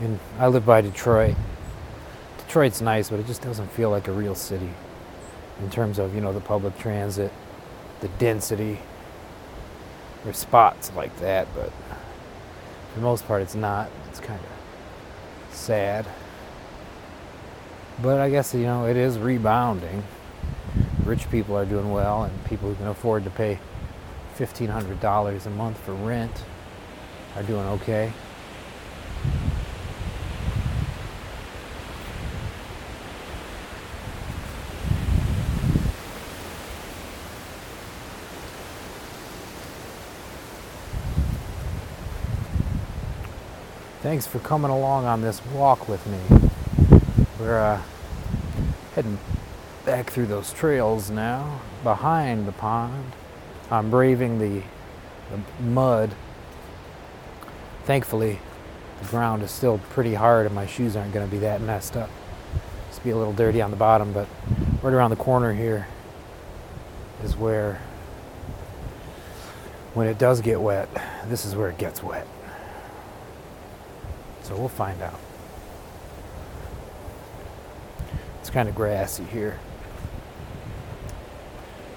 and 0.00 0.18
I 0.38 0.46
live 0.46 0.64
by 0.64 0.80
Detroit. 0.80 1.34
Detroit's 2.38 2.80
nice, 2.80 3.10
but 3.10 3.18
it 3.18 3.26
just 3.26 3.42
doesn't 3.42 3.70
feel 3.72 3.90
like 3.90 4.08
a 4.08 4.12
real 4.12 4.36
city 4.36 4.70
in 5.60 5.68
terms 5.68 5.98
of, 5.98 6.14
you 6.14 6.20
know, 6.20 6.32
the 6.32 6.40
public 6.40 6.78
transit, 6.78 7.32
the 8.00 8.08
density. 8.08 8.78
There's 10.22 10.38
spots 10.38 10.92
like 10.94 11.14
that, 11.18 11.48
but 11.56 11.70
for 11.70 13.00
the 13.00 13.00
most 13.00 13.26
part, 13.26 13.42
it's 13.42 13.56
not. 13.56 13.90
It's 14.08 14.20
kind 14.20 14.40
of 14.40 15.54
sad. 15.54 16.06
But 18.00 18.20
I 18.20 18.30
guess, 18.30 18.54
you 18.54 18.62
know, 18.62 18.86
it 18.86 18.96
is 18.96 19.18
rebounding. 19.18 20.04
Rich 21.04 21.30
people 21.30 21.56
are 21.56 21.64
doing 21.64 21.90
well, 21.90 22.22
and 22.22 22.44
people 22.44 22.68
who 22.68 22.76
can 22.76 22.86
afford 22.86 23.24
to 23.24 23.30
pay 23.30 23.58
$1,500 24.38 25.46
a 25.46 25.50
month 25.50 25.78
for 25.78 25.92
rent 25.94 26.44
are 27.36 27.42
doing 27.42 27.66
okay. 27.66 28.12
Thanks 44.02 44.26
for 44.26 44.40
coming 44.40 44.70
along 44.70 45.04
on 45.04 45.20
this 45.20 45.44
walk 45.46 45.88
with 45.88 46.04
me. 46.06 46.18
We're 47.38 47.58
uh, 47.58 47.82
heading 48.94 49.18
back 49.84 50.10
through 50.10 50.26
those 50.26 50.52
trails 50.52 51.10
now, 51.10 51.60
behind 51.82 52.46
the 52.46 52.52
pond. 52.52 53.12
I'm 53.70 53.90
braving 53.90 54.38
the, 54.38 54.62
the 55.30 55.62
mud. 55.62 56.14
Thankfully, 57.84 58.38
the 59.00 59.08
ground 59.08 59.42
is 59.42 59.50
still 59.50 59.78
pretty 59.90 60.14
hard 60.14 60.46
and 60.46 60.54
my 60.54 60.66
shoes 60.66 60.94
aren't 60.94 61.12
going 61.12 61.26
to 61.26 61.30
be 61.30 61.38
that 61.40 61.60
messed 61.60 61.96
up. 61.96 62.10
Just 62.88 63.02
be 63.02 63.10
a 63.10 63.16
little 63.16 63.32
dirty 63.32 63.60
on 63.60 63.70
the 63.70 63.76
bottom, 63.76 64.12
but 64.12 64.28
right 64.82 64.94
around 64.94 65.10
the 65.10 65.16
corner 65.16 65.52
here 65.52 65.88
is 67.24 67.36
where, 67.36 67.80
when 69.94 70.06
it 70.06 70.18
does 70.18 70.40
get 70.40 70.60
wet, 70.60 70.88
this 71.26 71.44
is 71.44 71.56
where 71.56 71.70
it 71.70 71.78
gets 71.78 72.02
wet. 72.02 72.26
So 74.42 74.56
we'll 74.56 74.68
find 74.68 75.00
out. 75.02 75.18
It's 78.40 78.50
kind 78.50 78.68
of 78.68 78.74
grassy 78.74 79.24
here. 79.24 79.58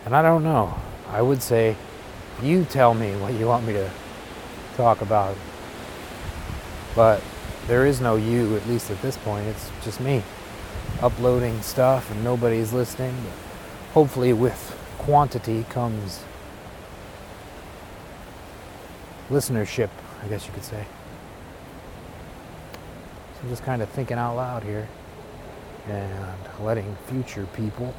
And 0.05 0.15
I 0.15 0.21
don't 0.21 0.43
know. 0.43 0.73
I 1.09 1.21
would 1.21 1.41
say 1.41 1.75
you 2.41 2.63
tell 2.63 2.93
me 2.93 3.15
what 3.17 3.33
you 3.33 3.47
want 3.47 3.65
me 3.65 3.73
to 3.73 3.89
talk 4.77 5.01
about. 5.01 5.35
But 6.95 7.23
there 7.67 7.85
is 7.85 7.99
no 7.99 8.15
you, 8.15 8.55
at 8.55 8.67
least 8.67 8.91
at 8.91 9.01
this 9.01 9.17
point. 9.17 9.47
It's 9.47 9.71
just 9.83 9.99
me 9.99 10.23
uploading 11.01 11.61
stuff 11.61 12.09
and 12.11 12.23
nobody's 12.23 12.71
listening. 12.71 13.15
But 13.23 13.93
hopefully, 13.93 14.31
with 14.31 14.77
quantity 14.99 15.65
comes 15.69 16.23
listenership, 19.29 19.89
I 20.23 20.27
guess 20.27 20.45
you 20.45 20.53
could 20.53 20.63
say. 20.63 20.85
I'm 23.41 23.49
just 23.49 23.63
kind 23.63 23.81
of 23.81 23.89
thinking 23.89 24.17
out 24.17 24.35
loud 24.35 24.63
here 24.63 24.87
and 25.87 26.37
letting 26.59 26.95
future 27.07 27.47
people 27.53 27.93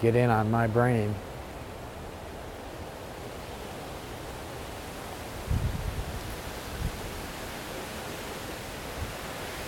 get 0.00 0.14
in 0.14 0.30
on 0.30 0.50
my 0.50 0.66
brain. 0.66 1.14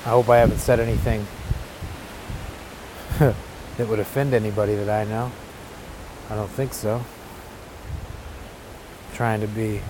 I 0.05 0.11
hope 0.11 0.29
I 0.29 0.39
haven't 0.39 0.59
said 0.59 0.81
anything 0.81 1.27
that 3.19 3.89
would 3.89 3.99
offend 3.99 4.33
anybody 4.33 4.75
that 4.75 4.89
I 4.89 5.05
know. 5.09 5.31
I 6.31 6.37
don't 6.37 6.51
think 6.51 6.73
so. 6.73 6.97
I'm 6.97 7.05
trying 9.15 9.41
to 9.41 9.47
be 9.47 9.83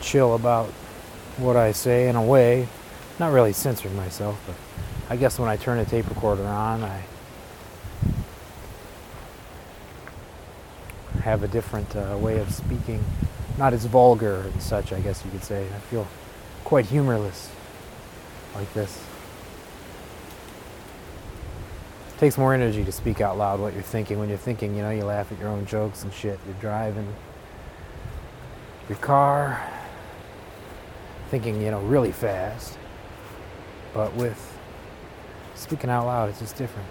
chill 0.00 0.34
about 0.34 0.66
what 1.38 1.56
I 1.56 1.72
say 1.72 2.08
in 2.08 2.16
a 2.16 2.22
way. 2.22 2.68
Not 3.18 3.32
really 3.32 3.52
censoring 3.52 3.96
myself, 3.96 4.38
but 4.46 4.54
I 5.08 5.16
guess 5.16 5.38
when 5.38 5.48
I 5.48 5.56
turn 5.56 5.78
a 5.78 5.84
tape 5.84 6.08
recorder 6.08 6.44
on, 6.44 6.84
I 6.84 7.02
have 11.20 11.42
a 11.42 11.48
different 11.48 11.94
uh, 11.96 12.16
way 12.18 12.38
of 12.38 12.52
speaking. 12.52 13.04
Not 13.56 13.72
as 13.72 13.84
vulgar 13.86 14.42
and 14.42 14.62
such, 14.62 14.92
I 14.92 15.00
guess 15.00 15.24
you 15.24 15.30
could 15.30 15.44
say. 15.44 15.66
I 15.66 15.78
feel 15.90 16.06
quite 16.64 16.86
humorless 16.86 17.50
like 18.54 18.72
this. 18.74 19.02
It 22.14 22.20
takes 22.20 22.38
more 22.38 22.54
energy 22.54 22.84
to 22.84 22.92
speak 22.92 23.20
out 23.20 23.38
loud 23.38 23.60
what 23.60 23.74
you're 23.74 23.82
thinking. 23.82 24.18
When 24.18 24.28
you're 24.28 24.38
thinking, 24.38 24.76
you 24.76 24.82
know, 24.82 24.90
you 24.90 25.04
laugh 25.04 25.30
at 25.32 25.38
your 25.38 25.48
own 25.48 25.66
jokes 25.66 26.02
and 26.02 26.12
shit. 26.12 26.38
You're 26.46 26.60
driving 26.60 27.12
your 28.88 28.98
car, 28.98 29.62
thinking, 31.30 31.60
you 31.60 31.70
know, 31.70 31.80
really 31.80 32.12
fast. 32.12 32.78
But 33.92 34.14
with 34.14 34.58
speaking 35.54 35.90
out 35.90 36.06
loud, 36.06 36.30
it's 36.30 36.40
just 36.40 36.56
different. 36.56 36.88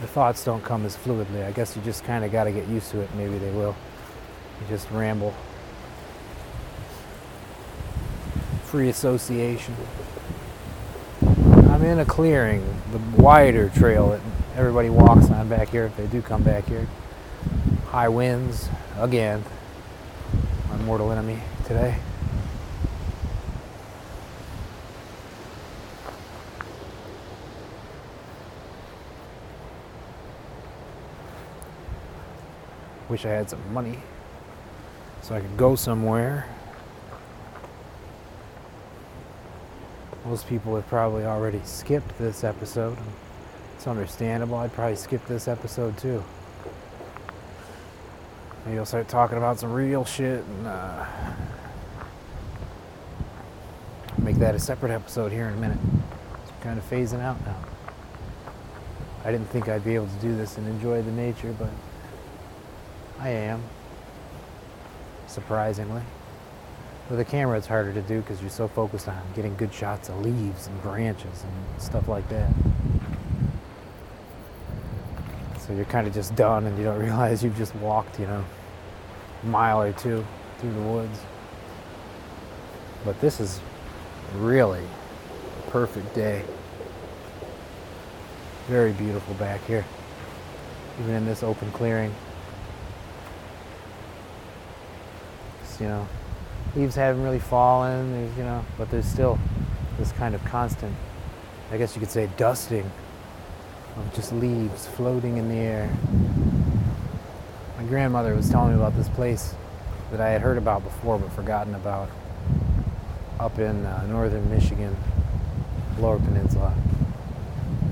The 0.00 0.06
thoughts 0.06 0.44
don't 0.44 0.62
come 0.62 0.84
as 0.84 0.96
fluidly. 0.96 1.44
I 1.44 1.52
guess 1.52 1.74
you 1.74 1.82
just 1.82 2.04
kind 2.04 2.24
of 2.24 2.30
got 2.30 2.44
to 2.44 2.52
get 2.52 2.68
used 2.68 2.90
to 2.90 3.00
it. 3.00 3.14
Maybe 3.14 3.38
they 3.38 3.50
will. 3.50 3.74
You 4.60 4.66
just 4.68 4.90
ramble. 4.90 5.34
Free 8.64 8.88
association. 8.88 9.74
I'm 11.22 11.82
in 11.82 11.98
a 11.98 12.04
clearing, 12.04 12.64
the 12.92 12.98
wider 13.20 13.68
trail 13.70 14.10
that 14.10 14.20
everybody 14.54 14.90
walks 14.90 15.30
on 15.30 15.48
back 15.48 15.68
here 15.68 15.84
if 15.84 15.96
they 15.96 16.06
do 16.06 16.20
come 16.20 16.42
back 16.42 16.66
here. 16.66 16.86
High 17.88 18.08
winds, 18.08 18.68
again, 18.98 19.44
my 20.68 20.76
mortal 20.78 21.10
enemy 21.10 21.40
today. 21.64 21.96
Wish 33.08 33.24
I 33.24 33.30
had 33.30 33.48
some 33.48 33.72
money 33.72 33.98
so 35.22 35.34
I 35.34 35.40
could 35.40 35.56
go 35.56 35.74
somewhere. 35.74 36.46
Most 40.24 40.48
people 40.48 40.74
have 40.74 40.86
probably 40.88 41.24
already 41.24 41.60
skipped 41.64 42.18
this 42.18 42.42
episode. 42.42 42.98
It's 43.76 43.86
understandable. 43.86 44.56
I'd 44.56 44.72
probably 44.72 44.96
skip 44.96 45.24
this 45.26 45.46
episode 45.46 45.96
too. 45.98 46.22
Maybe 48.64 48.78
I'll 48.78 48.86
start 48.86 49.06
talking 49.06 49.38
about 49.38 49.60
some 49.60 49.72
real 49.72 50.04
shit 50.04 50.44
and 50.44 50.66
uh, 50.66 51.06
make 54.18 54.36
that 54.36 54.56
a 54.56 54.58
separate 54.58 54.90
episode 54.90 55.30
here 55.30 55.46
in 55.46 55.54
a 55.54 55.58
minute. 55.58 55.78
It's 56.42 56.52
kind 56.64 56.76
of 56.76 56.90
phasing 56.90 57.20
out 57.20 57.44
now. 57.46 57.56
I 59.24 59.30
didn't 59.30 59.48
think 59.50 59.68
I'd 59.68 59.84
be 59.84 59.94
able 59.94 60.08
to 60.08 60.20
do 60.20 60.36
this 60.36 60.58
and 60.58 60.66
enjoy 60.66 61.02
the 61.02 61.12
nature, 61.12 61.54
but 61.56 61.70
I 63.18 63.30
am. 63.30 63.62
Surprisingly. 65.26 66.02
With 67.08 67.20
a 67.20 67.24
camera, 67.24 67.56
it's 67.56 67.66
harder 67.66 67.92
to 67.92 68.02
do 68.02 68.20
because 68.20 68.40
you're 68.40 68.50
so 68.50 68.68
focused 68.68 69.08
on 69.08 69.20
getting 69.34 69.56
good 69.56 69.72
shots 69.72 70.08
of 70.08 70.20
leaves 70.24 70.66
and 70.66 70.82
branches 70.82 71.44
and 71.44 71.82
stuff 71.82 72.08
like 72.08 72.28
that. 72.28 72.50
So 75.60 75.72
you're 75.72 75.84
kind 75.84 76.06
of 76.06 76.14
just 76.14 76.34
done 76.34 76.66
and 76.66 76.76
you 76.78 76.84
don't 76.84 76.98
realize 77.02 77.42
you've 77.42 77.56
just 77.56 77.74
walked, 77.76 78.18
you 78.18 78.26
know, 78.26 78.44
a 79.42 79.46
mile 79.46 79.80
or 79.80 79.92
two 79.92 80.24
through 80.58 80.72
the 80.72 80.82
woods. 80.82 81.20
But 83.04 83.20
this 83.20 83.40
is 83.40 83.60
really 84.36 84.82
a 84.82 85.70
perfect 85.70 86.14
day. 86.14 86.42
Very 88.66 88.92
beautiful 88.92 89.34
back 89.34 89.64
here, 89.66 89.84
even 91.00 91.14
in 91.14 91.24
this 91.24 91.44
open 91.44 91.70
clearing. 91.70 92.12
You 95.80 95.86
know, 95.86 96.08
leaves 96.74 96.94
haven't 96.94 97.22
really 97.22 97.38
fallen, 97.38 98.12
there's, 98.12 98.36
you 98.36 98.44
know, 98.44 98.64
but 98.76 98.90
there's 98.90 99.06
still 99.06 99.38
this 99.98 100.12
kind 100.12 100.34
of 100.34 100.44
constant, 100.44 100.94
I 101.70 101.76
guess 101.78 101.94
you 101.94 102.00
could 102.00 102.10
say, 102.10 102.28
dusting 102.36 102.90
of 103.96 104.14
just 104.14 104.32
leaves 104.32 104.86
floating 104.86 105.38
in 105.38 105.48
the 105.48 105.54
air. 105.54 105.90
My 107.78 107.84
grandmother 107.84 108.34
was 108.34 108.50
telling 108.50 108.70
me 108.70 108.76
about 108.76 108.96
this 108.96 109.08
place 109.08 109.54
that 110.10 110.20
I 110.20 110.28
had 110.30 110.40
heard 110.40 110.58
about 110.58 110.84
before 110.84 111.18
but 111.18 111.32
forgotten 111.32 111.74
about 111.74 112.08
up 113.40 113.58
in 113.58 113.84
uh, 113.84 114.06
northern 114.06 114.48
Michigan, 114.50 114.96
Lower 115.98 116.18
Peninsula. 116.18 116.74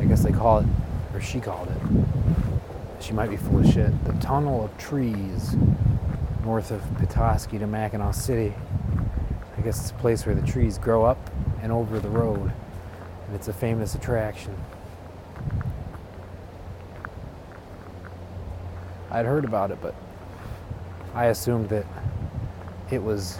I 0.00 0.04
guess 0.04 0.22
they 0.22 0.32
call 0.32 0.58
it, 0.58 0.66
or 1.12 1.20
she 1.20 1.40
called 1.40 1.68
it. 1.68 3.02
She 3.02 3.12
might 3.12 3.30
be 3.30 3.36
full 3.36 3.58
of 3.58 3.66
shit. 3.66 4.04
The 4.04 4.12
Tunnel 4.14 4.64
of 4.64 4.78
Trees, 4.78 5.56
north 6.44 6.70
of 6.70 6.82
Petoskey 6.98 7.58
to 7.58 7.66
Mackinaw 7.66 8.14
City. 8.14 8.54
I 9.56 9.60
guess 9.62 9.80
it's 9.80 9.90
a 9.92 9.94
place 9.94 10.26
where 10.26 10.34
the 10.34 10.46
trees 10.46 10.76
grow 10.76 11.04
up 11.04 11.30
and 11.62 11.72
over 11.72 11.98
the 11.98 12.10
road, 12.10 12.52
and 13.26 13.34
it's 13.34 13.48
a 13.48 13.52
famous 13.52 13.94
attraction. 13.94 14.54
I'd 19.10 19.24
heard 19.24 19.44
about 19.44 19.70
it, 19.70 19.78
but 19.80 19.94
I 21.14 21.26
assumed 21.26 21.70
that 21.70 21.86
it 22.90 23.02
was 23.02 23.38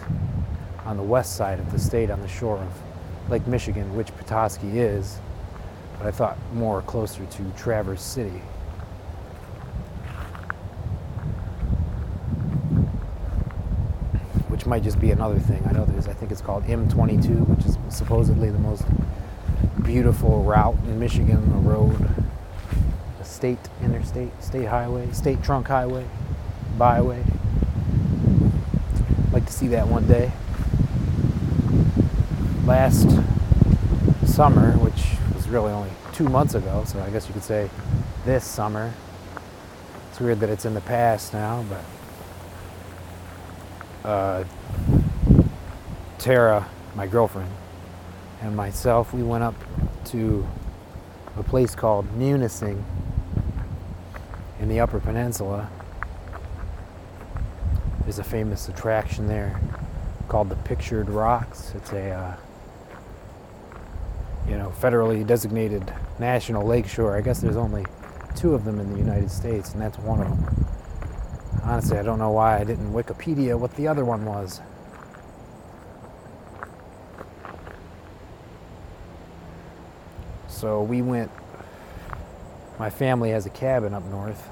on 0.85 0.97
the 0.97 1.03
west 1.03 1.35
side 1.35 1.59
of 1.59 1.71
the 1.71 1.79
state 1.79 2.09
on 2.09 2.21
the 2.21 2.27
shore 2.27 2.57
of 2.57 3.29
Lake 3.29 3.45
Michigan, 3.45 3.95
which 3.95 4.15
Petoskey 4.17 4.79
is, 4.79 5.19
but 5.99 6.07
I 6.07 6.11
thought 6.11 6.37
more 6.53 6.81
closer 6.81 7.25
to 7.25 7.43
Traverse 7.57 8.01
City. 8.01 8.41
Might 14.65 14.81
just 14.81 14.99
be 14.99 15.11
another 15.11 15.37
thing. 15.37 15.61
I 15.69 15.73
know 15.73 15.85
there's, 15.85 16.07
I 16.07 16.13
think 16.13 16.31
it's 16.31 16.41
called 16.41 16.63
M22, 16.63 17.47
which 17.47 17.67
is 17.67 17.77
supposedly 17.89 18.49
the 18.49 18.57
most 18.57 18.83
beautiful 19.83 20.41
route 20.41 20.75
in 20.85 20.99
Michigan, 20.99 21.49
the 21.51 21.69
road, 21.69 21.95
a 23.21 23.23
state 23.23 23.59
interstate, 23.83 24.31
state 24.43 24.65
highway, 24.65 25.11
state 25.11 25.43
trunk 25.43 25.67
highway, 25.67 26.07
byway. 26.79 27.23
Like 29.31 29.45
to 29.45 29.53
see 29.53 29.67
that 29.67 29.87
one 29.87 30.07
day 30.07 30.31
last 32.65 33.07
summer, 34.25 34.71
which 34.79 35.05
was 35.35 35.47
really 35.47 35.71
only 35.71 35.91
two 36.11 36.27
months 36.27 36.55
ago, 36.55 36.83
so 36.87 36.99
I 37.01 37.11
guess 37.11 37.27
you 37.27 37.33
could 37.33 37.43
say 37.43 37.69
this 38.25 38.43
summer. 38.43 38.91
It's 40.09 40.19
weird 40.19 40.39
that 40.39 40.49
it's 40.49 40.65
in 40.65 40.73
the 40.73 40.81
past 40.81 41.33
now, 41.33 41.63
but 41.69 41.83
uh, 44.05 44.43
Tara, 46.19 46.69
my 46.95 47.07
girlfriend, 47.07 47.51
and 48.41 48.55
myself, 48.55 49.13
we 49.13 49.23
went 49.23 49.43
up 49.43 49.55
to 50.05 50.47
a 51.37 51.43
place 51.43 51.75
called 51.75 52.07
Munising 52.17 52.83
in 54.59 54.69
the 54.69 54.79
Upper 54.79 54.99
Peninsula. 54.99 55.69
There's 58.01 58.19
a 58.19 58.23
famous 58.23 58.69
attraction 58.69 59.27
there 59.27 59.59
called 60.27 60.49
the 60.49 60.55
Pictured 60.55 61.09
Rocks. 61.09 61.73
It's 61.75 61.91
a 61.91 62.11
uh, 62.11 62.35
you 64.47 64.57
know, 64.57 64.71
federally 64.79 65.25
designated 65.25 65.91
national 66.19 66.65
lakeshore. 66.65 67.17
I 67.17 67.21
guess 67.21 67.41
there's 67.41 67.57
only 67.57 67.85
two 68.35 68.53
of 68.53 68.63
them 68.63 68.79
in 68.79 68.91
the 68.91 68.99
United 68.99 69.31
States, 69.31 69.73
and 69.73 69.81
that's 69.81 69.97
one 69.97 70.21
of 70.21 70.29
them. 70.29 70.67
Honestly, 71.65 71.97
I 71.97 72.03
don't 72.03 72.19
know 72.19 72.29
why 72.29 72.59
I 72.59 72.63
didn't 72.63 72.93
Wikipedia 72.93 73.57
what 73.57 73.75
the 73.75 73.87
other 73.87 74.05
one 74.05 74.23
was. 74.23 74.61
So 80.47 80.83
we 80.83 81.01
went, 81.01 81.31
my 82.77 82.91
family 82.91 83.31
has 83.31 83.47
a 83.47 83.49
cabin 83.49 83.95
up 83.95 84.03
north 84.05 84.47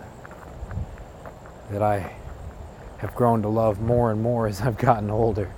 that 1.70 1.84
I 1.84 2.12
have 2.98 3.14
grown 3.14 3.44
to 3.44 3.48
love 3.48 3.80
more 3.80 4.12
and 4.12 4.22
more 4.22 4.48
as 4.48 4.62
I've 4.62 4.78
gotten 4.78 5.12
older. 5.12 5.52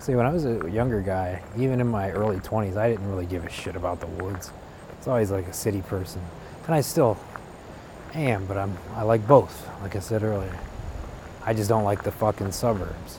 See, 0.00 0.16
when 0.16 0.26
I 0.26 0.32
was 0.32 0.46
a 0.46 0.68
younger 0.68 1.00
guy, 1.00 1.42
even 1.56 1.80
in 1.80 1.86
my 1.86 2.10
early 2.10 2.38
20s, 2.38 2.76
I 2.76 2.88
didn't 2.88 3.08
really 3.08 3.26
give 3.26 3.44
a 3.44 3.50
shit 3.50 3.76
about 3.76 4.00
the 4.00 4.06
woods. 4.06 4.50
It's 4.98 5.06
always 5.06 5.30
like 5.30 5.46
a 5.46 5.52
city 5.52 5.82
person. 5.82 6.22
And 6.66 6.74
I 6.74 6.80
still 6.80 7.16
am, 8.14 8.46
but 8.46 8.56
I'm 8.56 8.76
I 8.94 9.02
like 9.02 9.26
both, 9.28 9.68
like 9.80 9.94
I 9.94 10.00
said 10.00 10.24
earlier. 10.24 10.58
I 11.48 11.54
just 11.54 11.70
don't 11.70 11.84
like 11.84 12.02
the 12.02 12.12
fucking 12.12 12.52
suburbs. 12.52 13.18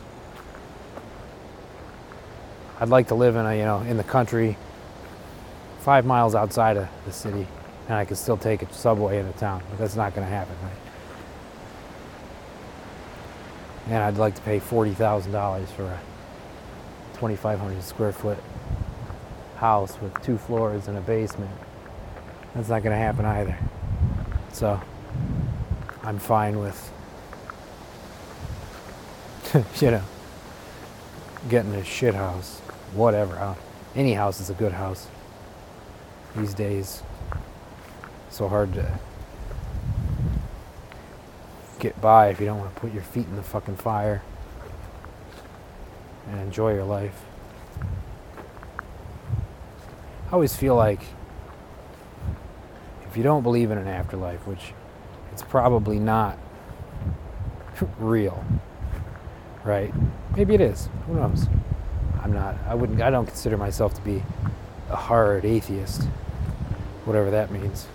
I'd 2.80 2.90
like 2.90 3.08
to 3.08 3.16
live 3.16 3.36
in 3.36 3.44
a, 3.44 3.56
you 3.56 3.64
know, 3.64 3.80
in 3.80 3.98
the 3.98 4.04
country, 4.04 4.56
five 5.80 6.06
miles 6.06 6.36
outside 6.36 6.78
of 6.78 6.88
the 7.08 7.12
city, 7.12 7.48
and 7.88 7.96
I 7.96 8.06
could 8.06 8.18
still 8.18 8.38
take 8.38 8.62
a 8.62 8.72
subway 8.72 9.18
into 9.18 9.32
town, 9.40 9.64
but 9.72 9.80
that's 9.80 9.96
not 9.96 10.14
going 10.14 10.28
to 10.28 10.32
happen, 10.32 10.56
right? 10.62 10.78
And 13.88 14.04
I'd 14.04 14.18
like 14.18 14.36
to 14.36 14.42
pay 14.42 14.60
$40,000 14.60 15.66
for 15.70 15.86
a 15.86 16.00
2,500 17.16 17.82
square 17.82 18.12
foot 18.12 18.38
house 19.56 20.00
with 20.00 20.14
two 20.22 20.38
floors 20.38 20.88
and 20.88 21.00
a 21.00 21.02
basement. 21.02 21.50
That's 22.54 22.70
not 22.70 22.84
going 22.84 22.96
to 22.96 23.04
happen 23.04 23.26
either. 23.26 23.58
So 24.54 24.80
I'm 26.04 26.20
fine 26.20 26.60
with, 26.60 26.92
you 29.82 29.92
know, 29.92 30.04
getting 31.50 31.74
a 31.74 31.84
shit 31.84 32.14
house, 32.14 32.60
whatever. 32.94 33.56
Any 33.96 34.14
house 34.14 34.40
is 34.40 34.50
a 34.50 34.54
good 34.54 34.74
house 34.74 35.08
these 36.36 36.54
days. 36.54 37.02
So 38.30 38.48
hard 38.48 38.74
to 38.74 39.00
get 41.80 42.00
by 42.02 42.30
if 42.30 42.40
you 42.40 42.46
don't 42.46 42.60
want 42.60 42.74
to 42.76 42.80
put 42.80 42.94
your 42.94 43.02
feet 43.02 43.26
in 43.26 43.36
the 43.36 43.44
fucking 43.44 43.78
fire 43.78 44.22
and 46.28 46.42
enjoy 46.42 46.74
your 46.74 46.84
life. 46.84 47.24
I 50.28 50.34
always 50.34 50.56
feel 50.56 50.76
like 50.76 51.02
if 53.10 53.18
you 53.18 53.24
don't 53.24 53.42
believe 53.42 53.72
in 53.72 53.80
an 53.80 53.88
afterlife, 53.88 54.46
which 54.46 54.74
it's 55.32 55.42
probably 55.42 55.98
not 55.98 56.38
real, 57.98 58.44
right? 59.64 59.94
Maybe 60.36 60.56
it 60.56 60.62
is. 60.62 60.90
Who 61.08 61.16
knows? 61.16 61.48
I'm 62.22 62.34
not. 62.34 62.56
I 62.68 62.76
wouldn't. 62.76 63.02
I 63.02 63.10
don't 63.10 63.26
consider 63.26 63.58
myself 63.58 63.94
to 63.96 64.02
be 64.02 64.24
a 64.90 64.96
hard 64.96 65.46
atheist, 65.46 66.04
whatever 67.06 67.32
that 67.32 67.52
means. 67.52 67.88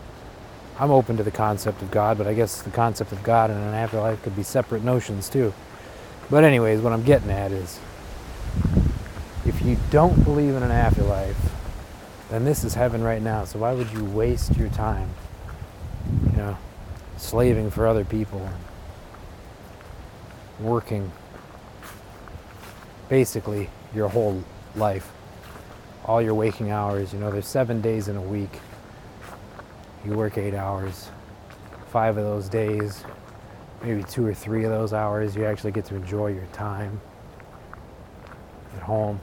I'm 0.79 0.91
open 0.91 1.17
to 1.19 1.23
the 1.23 1.31
concept 1.31 1.83
of 1.83 1.91
God, 1.91 2.19
but 2.19 2.27
I 2.27 2.35
guess 2.35 2.63
the 2.63 2.71
concept 2.71 3.13
of 3.13 3.23
God 3.23 3.51
and 3.51 3.61
an 3.61 3.75
afterlife 3.75 4.23
could 4.23 4.35
be 4.35 4.43
separate 4.43 4.83
notions 4.83 5.29
too. 5.29 5.55
But 6.31 6.43
anyways, 6.43 6.81
what 6.81 6.93
I'm 6.93 7.05
getting 7.05 7.31
at 7.31 7.53
is 7.53 7.79
if 9.47 9.63
you 9.63 9.77
don't 9.91 10.25
believe 10.25 10.55
in 10.55 10.63
an 10.63 10.71
afterlife, 10.71 11.37
then 12.31 12.45
this 12.45 12.65
is 12.65 12.75
heaven 12.75 13.03
right 13.03 13.23
now. 13.23 13.45
So 13.45 13.59
why 13.61 13.73
would 13.73 13.91
you 13.93 14.05
waste 14.05 14.57
your 14.57 14.69
time, 14.71 15.11
you 16.31 16.37
know, 16.37 16.59
slaving 17.19 17.71
for 17.71 17.87
other 17.87 18.05
people, 18.05 18.49
working 20.59 21.13
basically 23.09 23.71
your 23.95 24.09
whole 24.09 24.43
life, 24.75 25.11
all 26.05 26.21
your 26.21 26.35
waking 26.35 26.71
hours? 26.71 27.13
You 27.13 27.21
know, 27.21 27.31
there's 27.31 27.47
seven 27.47 27.81
days 27.81 28.09
in 28.09 28.17
a 28.17 28.23
week. 28.23 28.61
You 30.05 30.13
work 30.13 30.39
eight 30.39 30.55
hours. 30.55 31.09
Five 31.91 32.17
of 32.17 32.25
those 32.25 32.49
days, 32.49 33.05
maybe 33.83 34.03
two 34.05 34.27
or 34.27 34.35
three 34.35 34.65
of 34.65 34.71
those 34.71 34.93
hours, 34.93 35.37
you 35.37 35.45
actually 35.45 35.73
get 35.73 35.85
to 35.87 35.95
enjoy 35.95 36.29
your 36.29 36.47
time 36.47 37.01
at 38.77 38.83
home 38.83 39.21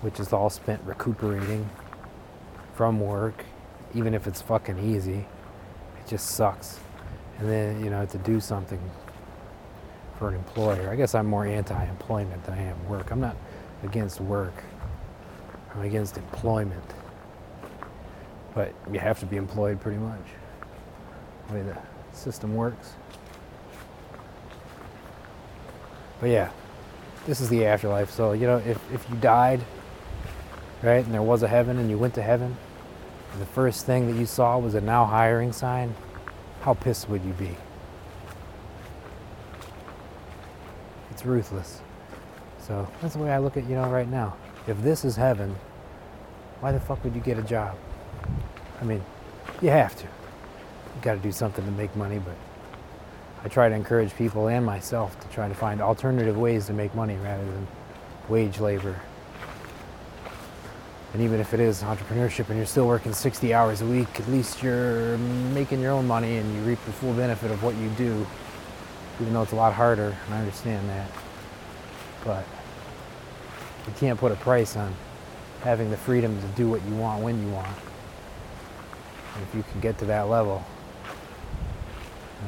which 0.00 0.18
is 0.18 0.32
all 0.32 0.50
spent 0.50 0.80
recuperating 0.84 1.68
from 2.74 3.00
work, 3.00 3.44
even 3.94 4.14
if 4.14 4.26
it's 4.26 4.40
fucking 4.40 4.78
easy. 4.78 5.26
It 5.98 6.08
just 6.08 6.30
sucks. 6.30 6.78
And 7.38 7.48
then, 7.48 7.84
you 7.84 7.90
know, 7.90 8.06
to 8.06 8.18
do 8.18 8.40
something 8.40 8.80
for 10.20 10.28
an 10.28 10.36
employer. 10.36 10.88
I 10.88 10.94
guess 10.94 11.16
I'm 11.16 11.26
more 11.26 11.44
anti 11.44 11.84
employment 11.84 12.44
than 12.44 12.54
I 12.54 12.62
am 12.62 12.88
work. 12.88 13.10
I'm 13.10 13.18
not 13.18 13.34
against 13.82 14.20
work, 14.20 14.62
I'm 15.74 15.80
against 15.80 16.16
employment. 16.16 16.84
But 18.54 18.72
you 18.92 19.00
have 19.00 19.18
to 19.20 19.26
be 19.26 19.36
employed 19.36 19.80
pretty 19.80 19.98
much. 19.98 20.24
The 21.48 21.54
way 21.54 21.62
the 21.62 21.76
system 22.16 22.54
works. 22.54 22.92
But 26.20 26.30
yeah, 26.30 26.50
this 27.26 27.40
is 27.40 27.48
the 27.48 27.66
afterlife. 27.66 28.10
So, 28.10 28.32
you 28.32 28.46
know, 28.46 28.58
if, 28.58 28.78
if 28.92 29.08
you 29.10 29.16
died 29.16 29.60
right? 30.82 31.04
And 31.04 31.12
there 31.12 31.22
was 31.22 31.42
a 31.42 31.48
heaven 31.48 31.78
and 31.78 31.90
you 31.90 31.98
went 31.98 32.14
to 32.14 32.22
heaven, 32.22 32.56
and 33.32 33.42
the 33.42 33.46
first 33.46 33.86
thing 33.86 34.06
that 34.10 34.18
you 34.18 34.26
saw 34.26 34.58
was 34.58 34.74
a 34.74 34.80
now 34.80 35.04
hiring 35.04 35.52
sign, 35.52 35.94
how 36.62 36.74
pissed 36.74 37.08
would 37.08 37.24
you 37.24 37.32
be? 37.32 37.56
It's 41.20 41.26
ruthless. 41.26 41.82
So 42.60 42.88
that's 43.02 43.12
the 43.12 43.20
way 43.22 43.30
I 43.30 43.36
look 43.36 43.58
at, 43.58 43.68
you 43.68 43.74
know, 43.74 43.90
right 43.90 44.08
now. 44.08 44.38
If 44.66 44.80
this 44.80 45.04
is 45.04 45.16
heaven, 45.16 45.54
why 46.60 46.72
the 46.72 46.80
fuck 46.80 47.04
would 47.04 47.14
you 47.14 47.20
get 47.20 47.38
a 47.38 47.42
job? 47.42 47.76
I 48.80 48.84
mean, 48.84 49.04
you 49.60 49.68
have 49.68 49.94
to. 49.96 50.04
You 50.04 51.02
got 51.02 51.16
to 51.16 51.20
do 51.20 51.30
something 51.30 51.62
to 51.62 51.70
make 51.72 51.94
money, 51.94 52.18
but 52.18 52.36
I 53.44 53.48
try 53.48 53.68
to 53.68 53.74
encourage 53.74 54.16
people 54.16 54.48
and 54.48 54.64
myself 54.64 55.20
to 55.20 55.28
try 55.28 55.46
to 55.46 55.54
find 55.54 55.82
alternative 55.82 56.38
ways 56.38 56.68
to 56.68 56.72
make 56.72 56.94
money 56.94 57.16
rather 57.16 57.44
than 57.44 57.68
wage 58.30 58.58
labor 58.58 58.96
And 61.12 61.22
even 61.22 61.38
if 61.38 61.52
it 61.52 61.60
is 61.60 61.82
entrepreneurship 61.82 62.48
and 62.48 62.56
you're 62.56 62.64
still 62.64 62.86
working 62.86 63.12
60 63.12 63.52
hours 63.52 63.82
a 63.82 63.86
week, 63.86 64.08
at 64.18 64.28
least 64.30 64.62
you're 64.62 65.18
making 65.52 65.80
your 65.82 65.92
own 65.92 66.06
money 66.06 66.38
and 66.38 66.54
you 66.54 66.62
reap 66.62 66.82
the 66.86 66.92
full 66.92 67.12
benefit 67.12 67.50
of 67.50 67.62
what 67.62 67.76
you 67.76 67.90
do, 67.90 68.26
even 69.20 69.32
though 69.34 69.42
it's 69.42 69.52
a 69.52 69.56
lot 69.56 69.72
harder, 69.72 70.16
and 70.26 70.34
I 70.34 70.38
understand 70.38 70.88
that. 70.88 71.10
But 72.24 72.44
you 73.86 73.92
can't 73.98 74.18
put 74.18 74.32
a 74.32 74.36
price 74.36 74.76
on 74.76 74.94
having 75.62 75.90
the 75.90 75.96
freedom 75.96 76.40
to 76.40 76.46
do 76.48 76.68
what 76.68 76.84
you 76.86 76.94
want 76.94 77.22
when 77.22 77.40
you 77.40 77.52
want. 77.52 77.76
And 79.34 79.42
if 79.42 79.54
you 79.54 79.62
can 79.70 79.80
get 79.80 79.98
to 79.98 80.06
that 80.06 80.28
level, 80.28 80.64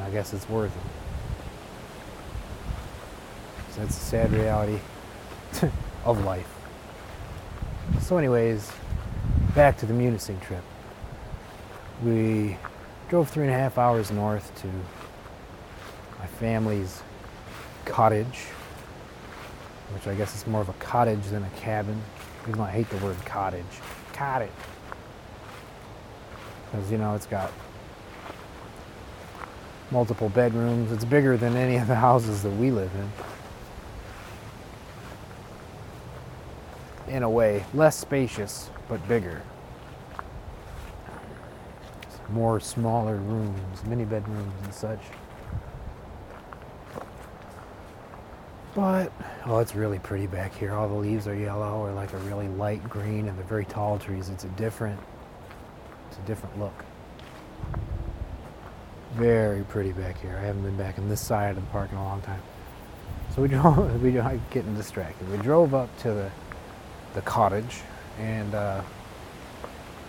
I 0.03 0.11
guess 0.11 0.33
it's 0.33 0.49
worth 0.49 0.75
it. 0.75 0.83
So 3.73 3.81
that's 3.81 3.97
the 3.97 4.05
sad 4.05 4.33
reality 4.33 4.79
of 6.05 6.25
life. 6.25 6.49
So, 8.01 8.17
anyways, 8.17 8.71
back 9.55 9.77
to 9.79 9.87
the 9.87 9.93
Munising 9.93 10.41
trip. 10.41 10.63
We 12.03 12.57
drove 13.09 13.31
three 13.31 13.45
and 13.45 13.53
a 13.53 13.59
half 13.59 13.79
hours 13.79 14.11
north 14.11 14.55
to 14.63 14.69
my 16.23 16.29
family's 16.29 17.03
cottage, 17.85 18.47
which 19.93 20.07
I 20.07 20.15
guess 20.15 20.37
is 20.37 20.47
more 20.47 20.61
of 20.61 20.69
a 20.69 20.75
cottage 20.75 21.25
than 21.27 21.43
a 21.43 21.51
cabin, 21.51 22.01
even 22.43 22.59
though 22.59 22.65
I 22.65 22.71
hate 22.71 22.89
the 22.91 22.99
word 22.99 23.17
cottage. 23.27 23.65
Cottage. 24.13 24.49
Because, 26.71 26.93
you 26.93 26.99
know, 26.99 27.17
it's 27.17 27.27
got 27.27 27.51
multiple 29.91 30.29
bedrooms. 30.29 30.93
It's 30.93 31.05
bigger 31.05 31.37
than 31.37 31.57
any 31.57 31.77
of 31.77 31.89
the 31.89 31.97
houses 31.97 32.45
that 32.45 32.51
we 32.51 32.71
live 32.71 32.93
in. 37.09 37.17
In 37.17 37.25
a 37.25 37.31
way, 37.31 37.65
less 37.75 37.99
spacious, 37.99 38.71
but 38.89 39.07
bigger. 39.09 39.43
More 42.31 42.61
smaller 42.61 43.17
rooms, 43.17 43.85
mini 43.87 44.05
bedrooms 44.05 44.53
and 44.63 44.73
such. 44.73 45.01
But, 48.75 49.13
oh, 49.45 49.59
it's 49.59 49.75
really 49.75 49.99
pretty 49.99 50.27
back 50.27 50.55
here. 50.55 50.73
All 50.73 50.89
the 50.89 50.95
leaves 50.95 51.29
are 51.29 51.35
yellow 51.35 51.79
or 51.79 51.93
like 51.93 52.15
a 52.15 52.19
really 52.19 52.49
light 52.49 52.83
green, 52.89 53.29
and 53.29 53.37
they're 53.37 53.45
very 53.45 53.67
tall 53.67 53.99
trees. 53.99 54.31
It's 54.31 54.45
a 54.45 54.49
different, 54.49 54.99
it's 56.09 56.19
a 56.19 56.23
different 56.23 56.59
look. 56.59 56.73
Very 59.13 59.63
pretty 59.65 59.93
back 59.93 60.19
here. 60.19 60.39
I 60.39 60.47
haven't 60.47 60.63
been 60.63 60.77
back 60.79 60.97
in 60.97 61.11
this 61.11 61.21
side 61.21 61.51
of 61.51 61.57
the 61.57 61.71
park 61.71 61.93
in 61.93 61.99
a 61.99 62.03
long 62.03 62.23
time. 62.23 62.41
So 63.35 63.43
we 63.43 63.49
drove, 63.49 64.03
we 64.03 64.11
drove, 64.11 64.41
getting 64.51 64.75
distracted. 64.75 65.31
We 65.31 65.37
drove 65.39 65.75
up 65.75 65.95
to 65.99 66.09
the, 66.09 66.31
the 67.13 67.21
cottage, 67.21 67.81
and 68.19 68.55
uh, 68.55 68.81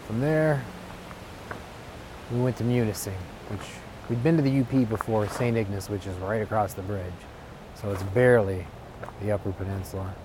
from 0.08 0.22
there, 0.22 0.64
we 2.32 2.40
went 2.40 2.56
to 2.58 2.64
Munising, 2.64 3.12
which 3.50 3.62
we'd 4.10 4.24
been 4.24 4.38
to 4.38 4.44
the 4.44 4.62
UP 4.62 4.88
before, 4.88 5.28
St. 5.28 5.58
Ignace, 5.58 5.90
which 5.90 6.08
is 6.08 6.16
right 6.20 6.42
across 6.42 6.74
the 6.74 6.82
bridge. 6.82 7.12
So 7.84 7.92
it's 7.92 8.04
barely 8.04 8.66
the 9.22 9.34
Upper 9.34 9.52
Peninsula. 9.52 10.16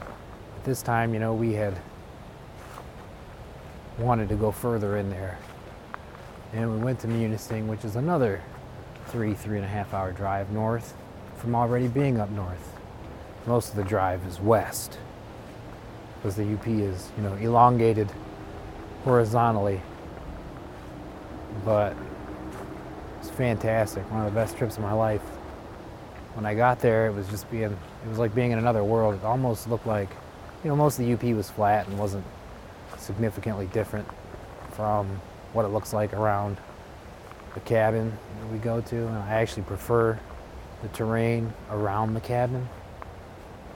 But 0.00 0.64
this 0.64 0.82
time, 0.82 1.14
you 1.14 1.18
know, 1.18 1.32
we 1.32 1.54
had 1.54 1.74
wanted 3.98 4.28
to 4.28 4.34
go 4.34 4.52
further 4.52 4.98
in 4.98 5.08
there 5.08 5.38
and 6.52 6.70
we 6.70 6.78
went 6.78 7.00
to 7.00 7.06
Munising, 7.06 7.68
which 7.68 7.86
is 7.86 7.96
another 7.96 8.42
three, 9.06 9.32
three 9.32 9.56
and 9.56 9.64
a 9.64 9.68
half 9.68 9.94
hour 9.94 10.12
drive 10.12 10.50
north 10.50 10.94
from 11.36 11.54
already 11.54 11.88
being 11.88 12.20
up 12.20 12.28
north. 12.30 12.74
Most 13.46 13.70
of 13.70 13.76
the 13.76 13.84
drive 13.84 14.22
is 14.26 14.38
west 14.38 14.98
because 16.16 16.36
the 16.36 16.52
UP 16.52 16.66
is, 16.66 17.10
you 17.16 17.22
know, 17.22 17.34
elongated 17.36 18.12
horizontally. 19.04 19.80
But 21.64 21.96
it's 23.20 23.30
fantastic. 23.30 24.10
One 24.10 24.26
of 24.26 24.34
the 24.34 24.38
best 24.38 24.58
trips 24.58 24.76
of 24.76 24.82
my 24.82 24.92
life. 24.92 25.22
When 26.36 26.44
I 26.44 26.54
got 26.54 26.80
there, 26.80 27.06
it 27.06 27.14
was 27.14 27.26
just 27.28 27.50
being, 27.50 27.72
it 27.72 28.08
was 28.08 28.18
like 28.18 28.34
being 28.34 28.52
in 28.52 28.58
another 28.58 28.84
world. 28.84 29.14
It 29.14 29.24
almost 29.24 29.68
looked 29.68 29.86
like, 29.86 30.10
you 30.62 30.68
know, 30.68 30.76
most 30.76 30.98
of 30.98 31.06
the 31.06 31.12
UP 31.14 31.22
was 31.34 31.48
flat 31.48 31.88
and 31.88 31.98
wasn't 31.98 32.26
significantly 32.98 33.66
different 33.72 34.06
from 34.72 35.08
what 35.54 35.64
it 35.64 35.68
looks 35.68 35.94
like 35.94 36.12
around 36.12 36.58
the 37.54 37.60
cabin 37.60 38.12
that 38.40 38.52
we 38.52 38.58
go 38.58 38.82
to. 38.82 38.96
And 39.06 39.16
I 39.16 39.40
actually 39.40 39.62
prefer 39.62 40.18
the 40.82 40.88
terrain 40.88 41.54
around 41.70 42.12
the 42.12 42.20
cabin 42.20 42.68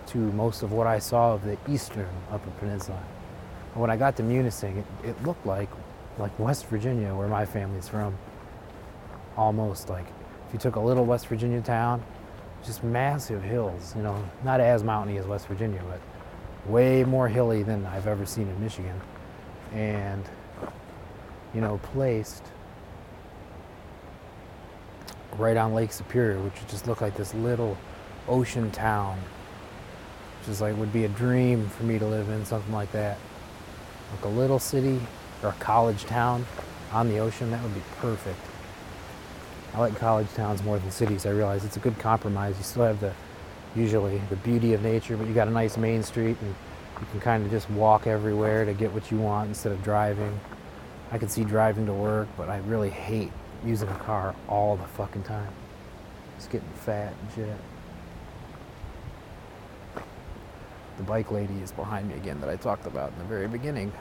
to 0.09 0.19
most 0.19 0.63
of 0.63 0.71
what 0.71 0.87
I 0.87 0.99
saw 0.99 1.33
of 1.33 1.45
the 1.45 1.57
eastern 1.67 2.09
Upper 2.31 2.51
Peninsula. 2.59 3.03
And 3.73 3.81
when 3.81 3.91
I 3.91 3.97
got 3.97 4.17
to 4.17 4.23
Munising, 4.23 4.79
it, 4.79 4.85
it 5.09 5.23
looked 5.25 5.47
like 5.47 5.71
like 6.19 6.39
West 6.39 6.67
Virginia, 6.67 7.15
where 7.15 7.29
my 7.29 7.47
family's 7.47 7.89
from. 7.89 8.15
Almost 9.37 9.89
like 9.89 10.05
if 10.47 10.53
you 10.53 10.59
took 10.59 10.77
a 10.77 10.81
little 10.81 11.07
West 11.07 11.29
Virginia 11.29 11.63
town, 11.63 12.03
just 12.65 12.85
massive 12.85 13.43
hills, 13.43 13.95
you 13.97 14.03
know, 14.03 14.23
not 14.45 14.61
as 14.61 14.85
mountainy 14.85 15.19
as 15.19 15.27
West 15.27 15.47
Virginia, 15.47 15.83
but 15.89 16.01
way 16.71 17.05
more 17.05 17.29
hilly 17.29 17.63
than 17.63 17.87
I've 17.87 18.07
ever 18.07 18.27
seen 18.27 18.49
in 18.49 18.61
Michigan. 18.61 19.01
And 19.73 20.25
you 21.55 21.61
know, 21.61 21.79
placed 21.79 22.45
right 25.37 25.57
on 25.57 25.75
Lake 25.75 25.93
Superior, 25.93 26.39
which 26.41 26.55
would 26.61 26.69
just 26.69 26.87
look 26.87 27.01
like 27.01 27.17
this 27.17 27.35
little 27.35 27.77
ocean 28.29 28.71
town. 28.71 29.19
Which 30.41 30.49
is 30.49 30.61
like 30.61 30.77
would 30.77 30.93
be 30.93 31.05
a 31.05 31.09
dream 31.09 31.69
for 31.69 31.83
me 31.83 31.99
to 31.99 32.07
live 32.07 32.29
in, 32.29 32.45
something 32.45 32.73
like 32.73 32.93
that. 32.93 33.19
Like 34.13 34.25
a 34.25 34.29
little 34.29 34.59
city 34.59 35.01
or 35.43 35.51
a 35.51 35.55
college 35.55 36.05
town 36.05 36.47
on 36.93 37.09
the 37.09 37.19
ocean, 37.19 37.51
that 37.51 37.63
would 37.63 37.75
be 37.75 37.83
perfect. 37.99 38.39
I 39.75 39.79
like 39.79 39.97
college 39.97 40.27
towns 40.35 40.62
more 40.62 40.79
than 40.79 40.91
cities. 40.91 41.27
I 41.27 41.31
realize 41.31 41.64
it's 41.64 41.77
a 41.77 41.81
good 41.81 41.99
compromise. 41.99 42.57
You 42.59 42.64
still 42.64 42.85
have 42.85 43.01
the 43.01 43.12
usually 43.77 44.21
the 44.31 44.37
beauty 44.37 44.75
of 44.75 44.83
nature, 44.83 45.16
but 45.16 45.27
you 45.29 45.35
got 45.35 45.49
a 45.49 45.53
nice 45.53 45.77
main 45.77 46.03
street 46.03 46.37
and 46.41 46.55
you 47.01 47.07
can 47.12 47.21
kind 47.21 47.45
of 47.45 47.51
just 47.51 47.71
walk 47.71 48.07
everywhere 48.07 48.64
to 48.64 48.75
get 48.75 48.93
what 48.93 49.11
you 49.11 49.18
want 49.18 49.49
instead 49.49 49.73
of 49.73 49.83
driving. 49.83 50.39
I 51.12 51.18
can 51.18 51.29
see 51.29 51.45
driving 51.45 51.87
to 51.87 51.93
work, 51.93 52.29
but 52.37 52.49
I 52.49 52.59
really 52.59 52.91
hate 52.91 53.33
using 53.64 53.89
a 53.89 53.99
car 53.99 54.35
all 54.49 54.77
the 54.77 54.87
fucking 54.87 55.23
time. 55.23 55.53
It's 56.37 56.47
getting 56.47 56.68
fat 56.85 57.14
and 57.21 57.33
shit. 57.35 57.57
The 60.97 61.03
bike 61.05 61.31
lady 61.31 61.55
is 61.62 61.73
behind 61.73 62.09
me 62.09 62.14
again 62.14 62.41
that 62.41 62.51
I 62.51 62.57
talked 62.57 62.87
about 62.87 63.12
in 63.12 63.18
the 63.18 63.25
very 63.25 63.49
beginning 63.49 63.93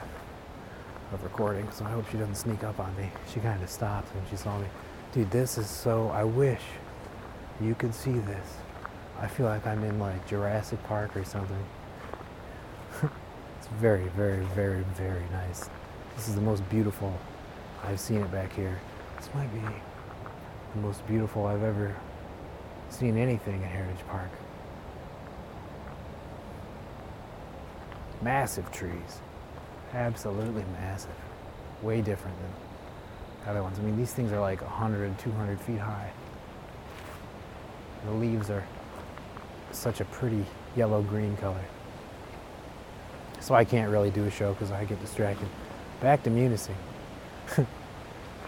of 1.13 1.24
recording, 1.24 1.70
so 1.72 1.86
I 1.86 1.91
hope 1.91 2.09
she 2.11 2.17
doesn't 2.17 2.36
sneak 2.36 2.63
up 2.63 2.80
on 2.80 2.95
me. 2.97 3.09
She 3.34 3.39
kind 3.39 3.61
of 3.63 3.70
stopped 3.70 4.13
when 4.15 4.24
she 4.30 4.36
saw 4.36 4.57
me. 4.59 4.67
Dude, 5.12 5.32
this 5.32 5.57
is 5.57 5.68
so. 5.68 6.10
I 6.10 6.24
wish 6.24 6.62
you 7.60 7.74
could 7.74 7.95
see 7.95 8.12
this. 8.12 8.57
I 9.20 9.28
feel 9.28 9.47
like 9.47 9.66
I'm 9.66 9.84
in 9.84 9.97
like 9.97 10.28
Jurassic 10.28 10.84
Park 10.84 11.18
or 11.18 11.24
something. 11.24 11.66
it's 13.01 13.68
very, 13.80 14.07
very, 14.10 14.45
very, 14.53 14.84
very 14.95 15.26
nice. 15.32 15.68
This 16.16 16.28
is 16.28 16.36
the 16.36 16.41
most 16.41 16.68
beautiful 16.70 17.18
I've 17.84 17.99
seen 17.99 18.22
it 18.22 18.32
back 18.32 18.53
here. 18.53 18.80
This 19.18 19.30
might 19.34 19.51
be 19.51 19.62
the 20.76 20.80
most 20.80 21.05
beautiful 21.07 21.47
I've 21.47 21.64
ever 21.64 21.95
seen 22.91 23.18
anything 23.18 23.64
in 23.64 23.68
Heritage 23.68 24.05
Park. 24.10 24.30
Massive 28.22 28.72
trees. 28.72 29.22
Absolutely 29.91 30.66
massive. 30.74 31.10
Way 31.82 32.01
different 32.01 32.38
than 32.38 32.68
other 33.47 33.63
ones. 33.63 33.79
I 33.79 33.81
mean, 33.81 33.97
these 33.97 34.13
things 34.13 34.31
are 34.31 34.39
like 34.39 34.61
100, 34.61 35.17
200 35.17 35.59
feet 35.61 35.79
high. 35.79 36.11
The 38.05 38.11
leaves 38.11 38.49
are 38.49 38.63
such 39.71 40.01
a 40.01 40.05
pretty 40.05 40.45
yellow 40.75 41.01
green 41.01 41.35
color. 41.37 41.63
So 43.39 43.55
I 43.55 43.63
can't 43.63 43.89
really 43.89 44.11
do 44.11 44.25
a 44.25 44.31
show 44.31 44.53
because 44.53 44.71
I 44.71 44.85
get 44.85 44.99
distracted. 45.01 45.47
Back 46.01 46.23
to 46.23 46.29
Munising. 46.29 46.75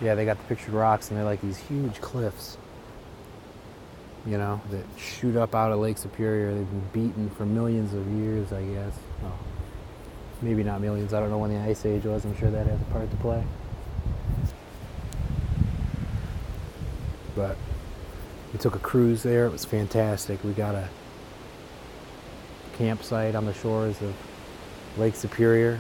yeah, 0.02 0.16
they 0.16 0.26
got 0.26 0.38
the 0.38 0.44
pictured 0.44 0.74
rocks 0.74 1.10
and 1.10 1.18
they're 1.18 1.26
like 1.26 1.42
these 1.42 1.58
huge 1.58 2.00
cliffs, 2.02 2.58
you 4.26 4.38
know, 4.38 4.62
that 4.70 4.86
shoot 4.98 5.36
up 5.36 5.56
out 5.56 5.72
of 5.72 5.80
Lake 5.80 5.98
Superior. 5.98 6.54
They've 6.54 6.70
been 6.70 7.08
beaten 7.08 7.30
for 7.32 7.46
millions 7.46 7.94
of 7.94 8.08
years, 8.08 8.52
I 8.54 8.64
guess. 8.64 8.98
Maybe 10.42 10.64
not 10.64 10.82
millions. 10.82 11.14
I 11.14 11.20
don't 11.20 11.30
know 11.30 11.38
when 11.38 11.52
the 11.52 11.60
Ice 11.60 11.86
Age 11.86 12.04
was. 12.06 12.26
I'm 12.26 12.36
sure 12.38 12.50
that 12.50 12.66
has 12.66 12.82
a 12.82 12.86
part 12.86 13.10
to 13.10 13.18
play. 13.18 13.44
But 17.36 17.58
we 18.52 18.60
took 18.60 18.76
a 18.76 18.80
cruise 18.80 19.24
there. 19.24 19.46
It 19.46 19.52
was 19.52 19.66
fantastic. 19.66 20.44
We 20.44 20.54
got 20.54 20.76
a 20.76 20.90
campsite 22.78 23.36
on 23.36 23.46
the 23.46 23.54
shores 23.54 24.02
of 24.02 24.14
Lake 24.98 25.16
Superior 25.16 25.80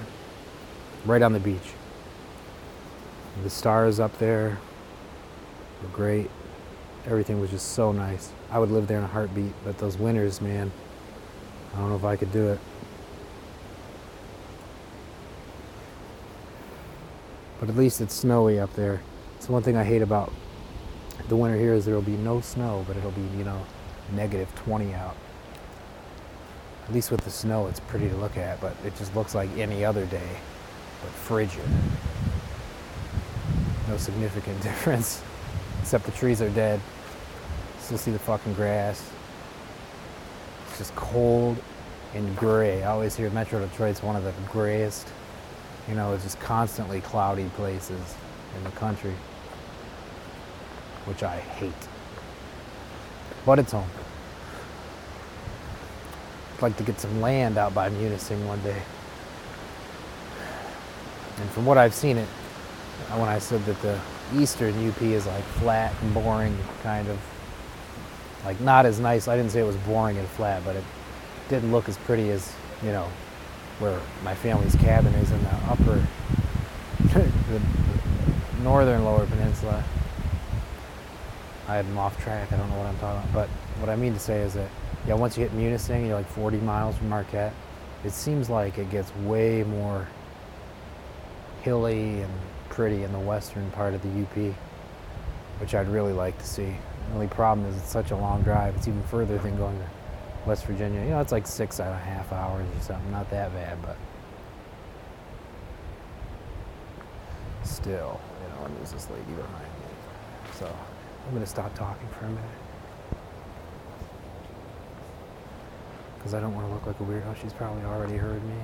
right 1.05 1.21
on 1.21 1.33
the 1.33 1.39
beach. 1.39 1.73
The 3.43 3.49
stars 3.49 3.99
up 3.99 4.17
there 4.19 4.59
were 5.81 5.89
great. 5.89 6.29
Everything 7.05 7.41
was 7.41 7.49
just 7.49 7.73
so 7.73 7.91
nice. 7.91 8.31
I 8.51 8.59
would 8.59 8.69
live 8.69 8.87
there 8.87 8.99
in 8.99 9.03
a 9.03 9.07
heartbeat, 9.07 9.53
but 9.63 9.77
those 9.79 9.97
winters, 9.97 10.41
man, 10.41 10.71
I 11.73 11.79
don't 11.79 11.89
know 11.89 11.95
if 11.95 12.03
I 12.03 12.15
could 12.15 12.31
do 12.31 12.49
it. 12.49 12.59
But 17.59 17.69
at 17.69 17.75
least 17.75 18.01
it's 18.01 18.13
snowy 18.13 18.59
up 18.59 18.73
there. 18.73 19.01
So 19.39 19.53
one 19.53 19.63
thing 19.63 19.77
I 19.77 19.83
hate 19.83 20.01
about 20.01 20.31
the 21.27 21.35
winter 21.35 21.57
here 21.57 21.73
is 21.73 21.85
there 21.85 21.95
will 21.95 22.01
be 22.01 22.17
no 22.17 22.41
snow, 22.41 22.83
but 22.87 22.97
it'll 22.97 23.11
be, 23.11 23.21
you 23.37 23.43
know, 23.43 23.61
negative 24.13 24.53
20 24.55 24.93
out. 24.93 25.15
At 26.87 26.93
least 26.93 27.11
with 27.11 27.21
the 27.21 27.31
snow, 27.31 27.67
it's 27.67 27.79
pretty 27.79 28.09
to 28.09 28.15
look 28.15 28.37
at, 28.37 28.59
but 28.59 28.75
it 28.85 28.95
just 28.97 29.15
looks 29.15 29.35
like 29.35 29.49
any 29.57 29.85
other 29.85 30.05
day, 30.05 30.29
but 31.01 31.11
frigid. 31.11 31.63
No 33.87 33.97
significant 33.97 34.61
difference, 34.63 35.21
except 35.79 36.05
the 36.05 36.11
trees 36.11 36.41
are 36.41 36.49
dead. 36.49 36.79
Still 37.79 37.97
see 37.97 38.11
the 38.11 38.19
fucking 38.19 38.53
grass. 38.53 39.09
It's 40.67 40.77
just 40.79 40.95
cold 40.95 41.57
and 42.13 42.35
gray. 42.37 42.83
I 42.83 42.91
always 42.91 43.15
hear 43.15 43.29
Metro 43.29 43.59
Detroit's 43.65 44.03
one 44.03 44.15
of 44.15 44.23
the 44.23 44.33
grayest, 44.51 45.07
you 45.87 45.95
know, 45.95 46.13
it's 46.13 46.23
just 46.23 46.39
constantly 46.39 47.01
cloudy 47.01 47.49
places 47.55 48.15
in 48.57 48.63
the 48.63 48.69
country, 48.71 49.13
which 51.05 51.23
I 51.23 51.37
hate. 51.37 51.73
But 53.45 53.59
it's 53.59 53.71
home. 53.71 53.89
I'd 56.55 56.61
like 56.61 56.77
to 56.77 56.83
get 56.83 56.99
some 56.99 57.21
land 57.21 57.57
out 57.57 57.73
by 57.73 57.89
Munising 57.89 58.45
one 58.45 58.61
day. 58.61 58.81
And 61.39 61.49
from 61.49 61.65
what 61.65 61.77
I've 61.77 61.93
seen 61.93 62.17
it, 62.17 62.27
when 63.09 63.27
I 63.27 63.39
said 63.39 63.65
that 63.65 63.81
the 63.81 63.99
eastern 64.35 64.87
UP 64.87 65.01
is 65.01 65.25
like 65.25 65.43
flat 65.43 65.93
and 66.01 66.13
boring, 66.13 66.57
kind 66.83 67.07
of 67.07 67.19
like 68.45 68.59
not 68.61 68.85
as 68.85 68.99
nice. 68.99 69.27
I 69.27 69.35
didn't 69.35 69.51
say 69.51 69.61
it 69.61 69.65
was 69.65 69.75
boring 69.77 70.17
and 70.17 70.27
flat, 70.29 70.63
but 70.63 70.75
it 70.75 70.83
didn't 71.49 71.71
look 71.71 71.89
as 71.89 71.97
pretty 71.97 72.29
as 72.29 72.53
you 72.83 72.91
know 72.91 73.09
where 73.79 73.99
my 74.23 74.35
family's 74.35 74.75
cabin 74.75 75.13
is 75.15 75.31
in 75.31 75.41
the 75.43 75.55
upper, 75.67 76.05
the 77.13 77.61
northern 78.61 79.03
lower 79.03 79.25
peninsula. 79.25 79.83
I 81.71 81.77
had 81.77 81.87
them 81.87 81.97
off 81.97 82.21
track. 82.21 82.51
I 82.51 82.57
don't 82.57 82.69
know 82.69 82.77
what 82.77 82.87
I'm 82.87 82.97
talking 82.97 83.29
about, 83.29 83.33
but 83.33 83.49
what 83.79 83.89
I 83.89 83.95
mean 83.95 84.13
to 84.13 84.19
say 84.19 84.41
is 84.41 84.55
that 84.55 84.69
yeah, 85.07 85.13
once 85.13 85.37
you 85.37 85.47
hit 85.47 85.57
Munising, 85.57 86.05
you're 86.05 86.17
like 86.17 86.27
40 86.27 86.57
miles 86.57 86.97
from 86.97 87.07
Marquette. 87.07 87.53
It 88.03 88.11
seems 88.11 88.49
like 88.49 88.77
it 88.77 88.91
gets 88.91 89.15
way 89.17 89.63
more 89.63 90.05
hilly 91.61 92.21
and 92.21 92.31
pretty 92.69 93.03
in 93.03 93.13
the 93.13 93.19
western 93.19 93.71
part 93.71 93.93
of 93.93 94.01
the 94.01 94.09
UP, 94.09 94.53
which 95.59 95.73
I'd 95.73 95.87
really 95.87 96.11
like 96.11 96.37
to 96.39 96.45
see. 96.45 96.75
The 97.07 97.13
only 97.13 97.27
problem 97.27 97.65
is 97.67 97.77
it's 97.77 97.89
such 97.89 98.11
a 98.11 98.17
long 98.17 98.41
drive. 98.41 98.75
It's 98.75 98.89
even 98.89 99.01
further 99.03 99.37
than 99.37 99.55
going 99.55 99.77
to 99.79 99.87
West 100.45 100.65
Virginia. 100.65 101.01
You 101.01 101.11
know, 101.11 101.21
it's 101.21 101.31
like 101.31 101.47
six 101.47 101.79
and 101.79 101.89
a 101.89 101.97
half 101.97 102.33
hours 102.33 102.67
or 102.75 102.81
something. 102.81 103.11
Not 103.11 103.29
that 103.29 103.53
bad, 103.53 103.81
but 103.81 103.95
still, 107.63 108.19
you 108.43 108.59
know, 108.59 108.65
and 108.65 108.77
there's 108.77 108.91
this 108.91 109.09
lady 109.09 109.31
behind 109.31 109.53
me. 109.53 110.59
So 110.59 110.75
I'm 111.25 111.31
going 111.31 111.43
to 111.43 111.49
stop 111.49 111.73
talking 111.75 112.07
for 112.09 112.25
a 112.25 112.29
minute. 112.29 112.43
Because 116.17 116.33
I 116.33 116.39
don't 116.39 116.53
want 116.53 116.67
to 116.67 116.73
look 116.73 116.85
like 116.85 116.99
a 116.99 117.03
weirdo. 117.03 117.35
She's 117.41 117.53
probably 117.53 117.83
already 117.83 118.17
heard 118.17 118.43
me. 118.43 118.55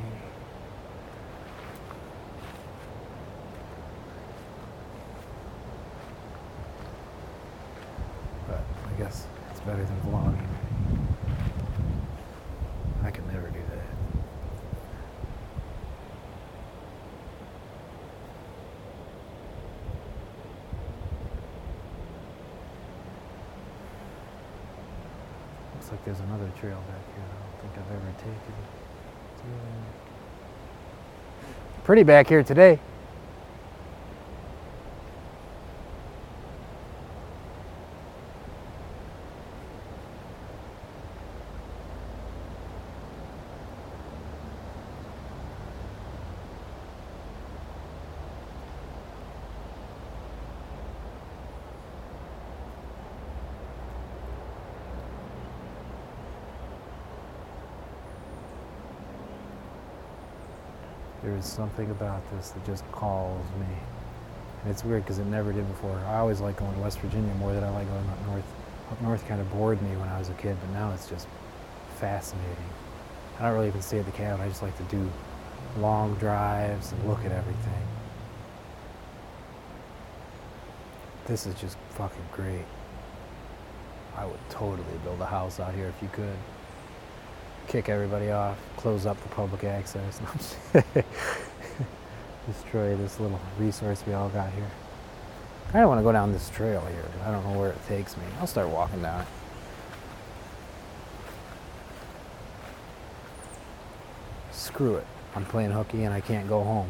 But 8.47 8.61
I 8.85 8.99
guess 8.99 9.25
it's 9.51 9.59
better 9.61 9.83
than 9.83 9.99
vlogging. 10.01 10.47
I 13.03 13.11
can 13.11 13.25
never 13.27 13.47
do 13.47 13.59
that. 13.69 13.87
Looks 25.87 25.99
like 25.99 26.05
there's 26.17 26.27
another 26.27 26.51
trail 26.59 26.83
back 26.89 27.15
here 27.15 27.23
I 27.23 27.27
don't 27.39 27.61
think 27.61 27.73
I've 27.77 27.91
ever 27.95 28.11
taken. 28.17 28.53
Pretty 31.85 32.03
back 32.03 32.27
here 32.27 32.43
today. 32.43 32.77
Something 61.47 61.89
about 61.91 62.21
this 62.31 62.49
that 62.51 62.65
just 62.65 62.89
calls 62.91 63.45
me. 63.59 63.75
And 64.61 64.71
it's 64.71 64.83
weird 64.83 65.03
because 65.03 65.19
it 65.19 65.25
never 65.25 65.53
did 65.53 65.67
before. 65.67 65.97
I 66.07 66.17
always 66.17 66.39
like 66.39 66.57
going 66.57 66.73
to 66.73 66.79
West 66.79 66.99
Virginia 66.99 67.33
more 67.35 67.53
than 67.53 67.63
I 67.63 67.69
like 67.69 67.87
going 67.87 68.09
up 68.09 68.25
north. 68.27 68.45
Up 68.91 69.01
north 69.01 69.27
kind 69.27 69.41
of 69.41 69.51
bored 69.51 69.81
me 69.81 69.95
when 69.97 70.09
I 70.09 70.19
was 70.19 70.29
a 70.29 70.33
kid, 70.33 70.57
but 70.61 70.69
now 70.71 70.91
it's 70.93 71.09
just 71.09 71.27
fascinating. 71.97 72.55
I 73.39 73.43
don't 73.43 73.53
really 73.53 73.67
even 73.67 73.81
stay 73.81 73.99
at 73.99 74.05
the 74.05 74.11
cabin. 74.11 74.41
I 74.41 74.47
just 74.47 74.61
like 74.61 74.75
to 74.77 74.83
do 74.83 75.09
long 75.77 76.15
drives 76.15 76.91
and 76.91 77.07
look 77.07 77.23
at 77.25 77.31
everything. 77.31 77.87
This 81.25 81.45
is 81.45 81.55
just 81.55 81.77
fucking 81.91 82.25
great. 82.31 82.65
I 84.15 84.25
would 84.25 84.39
totally 84.49 84.97
build 85.03 85.21
a 85.21 85.25
house 85.25 85.59
out 85.59 85.75
here 85.75 85.87
if 85.87 86.01
you 86.01 86.09
could 86.11 86.37
kick 87.67 87.89
everybody 87.89 88.31
off, 88.31 88.57
close 88.77 89.05
up 89.05 89.21
the 89.21 89.29
public 89.29 89.63
access, 89.65 90.21
destroy 92.47 92.95
this 92.95 93.19
little 93.19 93.39
resource 93.59 94.03
we 94.07 94.13
all 94.13 94.29
got 94.29 94.51
here. 94.53 94.71
I 95.67 95.71
kind 95.73 95.83
of 95.83 95.89
want 95.89 95.99
to 95.99 96.03
go 96.03 96.13
down 96.13 96.31
this 96.31 96.49
trail 96.49 96.81
here. 96.85 97.03
I 97.25 97.31
don't 97.31 97.43
know 97.43 97.59
where 97.59 97.71
it 97.71 97.87
takes 97.87 98.15
me. 98.15 98.23
I'll 98.39 98.47
start 98.47 98.69
walking 98.69 99.01
down 99.01 99.21
it. 99.21 99.27
Screw 104.53 104.95
it. 104.95 105.05
I'm 105.35 105.43
playing 105.45 105.71
hooky 105.71 106.05
and 106.05 106.13
I 106.13 106.21
can't 106.21 106.47
go 106.47 106.63
home 106.63 106.89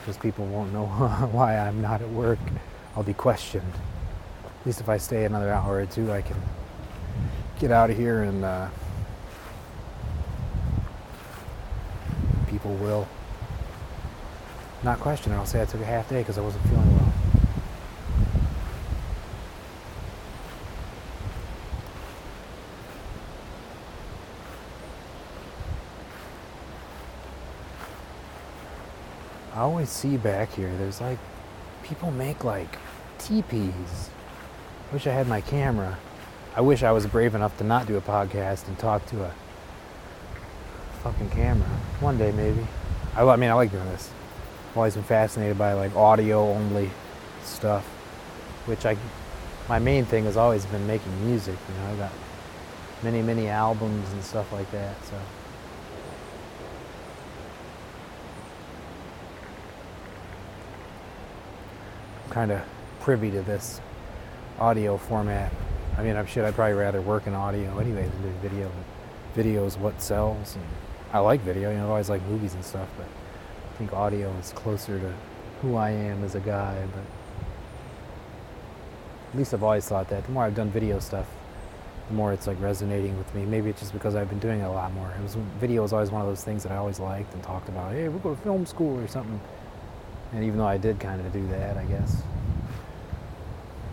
because 0.00 0.16
people 0.16 0.46
won't 0.46 0.72
know 0.72 0.86
why 1.32 1.58
I'm 1.58 1.82
not 1.82 2.00
at 2.00 2.08
work. 2.08 2.38
I'll 2.96 3.02
be 3.02 3.12
questioned. 3.12 3.72
At 4.44 4.66
least 4.66 4.80
if 4.80 4.88
I 4.88 4.96
stay 4.96 5.26
another 5.26 5.52
hour 5.52 5.76
or 5.76 5.86
two, 5.86 6.10
I 6.10 6.22
can 6.22 6.40
get 7.60 7.70
out 7.70 7.90
of 7.90 7.98
here 7.98 8.22
and. 8.22 8.44
Uh, 8.44 8.68
people 12.64 12.76
will 12.78 13.06
not 14.82 14.98
question 14.98 15.32
it. 15.32 15.36
I'll 15.36 15.44
say 15.44 15.60
I 15.60 15.66
took 15.66 15.82
a 15.82 15.84
half 15.84 16.08
day 16.08 16.20
because 16.20 16.38
I 16.38 16.40
wasn't 16.40 16.64
feeling 16.64 16.96
well. 16.96 17.12
I 29.54 29.60
always 29.60 29.90
see 29.90 30.16
back 30.16 30.54
here, 30.54 30.74
there's 30.78 31.02
like, 31.02 31.18
people 31.82 32.10
make 32.10 32.44
like 32.44 32.78
teepees. 33.18 34.08
Wish 34.90 35.06
I 35.06 35.12
had 35.12 35.28
my 35.28 35.42
camera. 35.42 35.98
I 36.56 36.62
wish 36.62 36.82
I 36.82 36.92
was 36.92 37.06
brave 37.06 37.34
enough 37.34 37.58
to 37.58 37.64
not 37.64 37.86
do 37.86 37.98
a 37.98 38.00
podcast 38.00 38.68
and 38.68 38.78
talk 38.78 39.04
to 39.06 39.24
a 39.24 39.34
fucking 41.04 41.28
camera. 41.28 41.68
One 42.00 42.16
day, 42.16 42.32
maybe. 42.32 42.66
I, 43.14 43.24
I 43.24 43.36
mean, 43.36 43.50
I 43.50 43.52
like 43.52 43.70
doing 43.70 43.84
this. 43.90 44.10
I've 44.70 44.78
always 44.78 44.94
been 44.94 45.04
fascinated 45.04 45.58
by 45.58 45.74
like 45.74 45.94
audio 45.94 46.48
only 46.48 46.90
stuff, 47.42 47.84
which 48.64 48.86
I, 48.86 48.96
my 49.68 49.78
main 49.78 50.06
thing 50.06 50.24
has 50.24 50.38
always 50.38 50.64
been 50.64 50.86
making 50.86 51.26
music. 51.26 51.56
You 51.68 51.74
know, 51.84 51.92
I 51.92 51.96
got 51.96 52.12
many, 53.02 53.20
many 53.20 53.48
albums 53.48 54.10
and 54.14 54.24
stuff 54.24 54.50
like 54.50 54.70
that. 54.70 54.96
So. 55.04 55.14
I'm 62.24 62.30
kind 62.30 62.50
of 62.50 62.62
privy 63.00 63.30
to 63.30 63.42
this 63.42 63.78
audio 64.58 64.96
format. 64.96 65.52
I 65.98 66.02
mean, 66.02 66.16
I'm 66.16 66.24
shit. 66.24 66.46
I'd 66.46 66.54
probably 66.54 66.72
rather 66.72 67.02
work 67.02 67.26
in 67.26 67.34
audio 67.34 67.78
anyway 67.78 68.08
than 68.08 68.22
do 68.22 68.48
video. 68.48 68.68
But 68.68 69.34
video 69.34 69.66
is 69.66 69.76
what 69.76 70.00
sells. 70.00 70.56
And, 70.56 70.64
I 71.14 71.20
like 71.20 71.42
video, 71.42 71.70
you 71.70 71.76
know, 71.76 71.84
I've 71.84 71.90
always 71.90 72.10
liked 72.10 72.26
movies 72.26 72.54
and 72.54 72.64
stuff, 72.64 72.88
but 72.96 73.06
I 73.06 73.78
think 73.78 73.92
audio 73.92 74.32
is 74.40 74.52
closer 74.52 74.98
to 74.98 75.12
who 75.62 75.76
I 75.76 75.90
am 75.90 76.24
as 76.24 76.34
a 76.34 76.40
guy. 76.40 76.84
But 76.92 77.04
at 79.32 79.38
least 79.38 79.54
I've 79.54 79.62
always 79.62 79.88
thought 79.88 80.08
that. 80.08 80.24
The 80.24 80.32
more 80.32 80.42
I've 80.42 80.56
done 80.56 80.70
video 80.70 80.98
stuff, 80.98 81.26
the 82.08 82.14
more 82.14 82.32
it's 82.32 82.48
like 82.48 82.60
resonating 82.60 83.16
with 83.16 83.32
me. 83.32 83.44
Maybe 83.44 83.70
it's 83.70 83.78
just 83.78 83.92
because 83.92 84.16
I've 84.16 84.28
been 84.28 84.40
doing 84.40 84.58
it 84.58 84.64
a 84.64 84.70
lot 84.70 84.92
more. 84.92 85.08
It 85.16 85.22
was 85.22 85.36
video 85.60 85.82
was 85.82 85.92
always 85.92 86.10
one 86.10 86.20
of 86.20 86.26
those 86.26 86.42
things 86.42 86.64
that 86.64 86.72
I 86.72 86.76
always 86.78 86.98
liked 86.98 87.32
and 87.32 87.40
talked 87.44 87.68
about. 87.68 87.92
Hey, 87.92 88.08
we'll 88.08 88.18
go 88.18 88.34
to 88.34 88.40
film 88.42 88.66
school 88.66 88.98
or 88.98 89.06
something. 89.06 89.40
And 90.32 90.42
even 90.42 90.58
though 90.58 90.66
I 90.66 90.78
did 90.78 90.98
kind 90.98 91.24
of 91.24 91.32
do 91.32 91.46
that, 91.46 91.76
I 91.76 91.84
guess. 91.84 92.24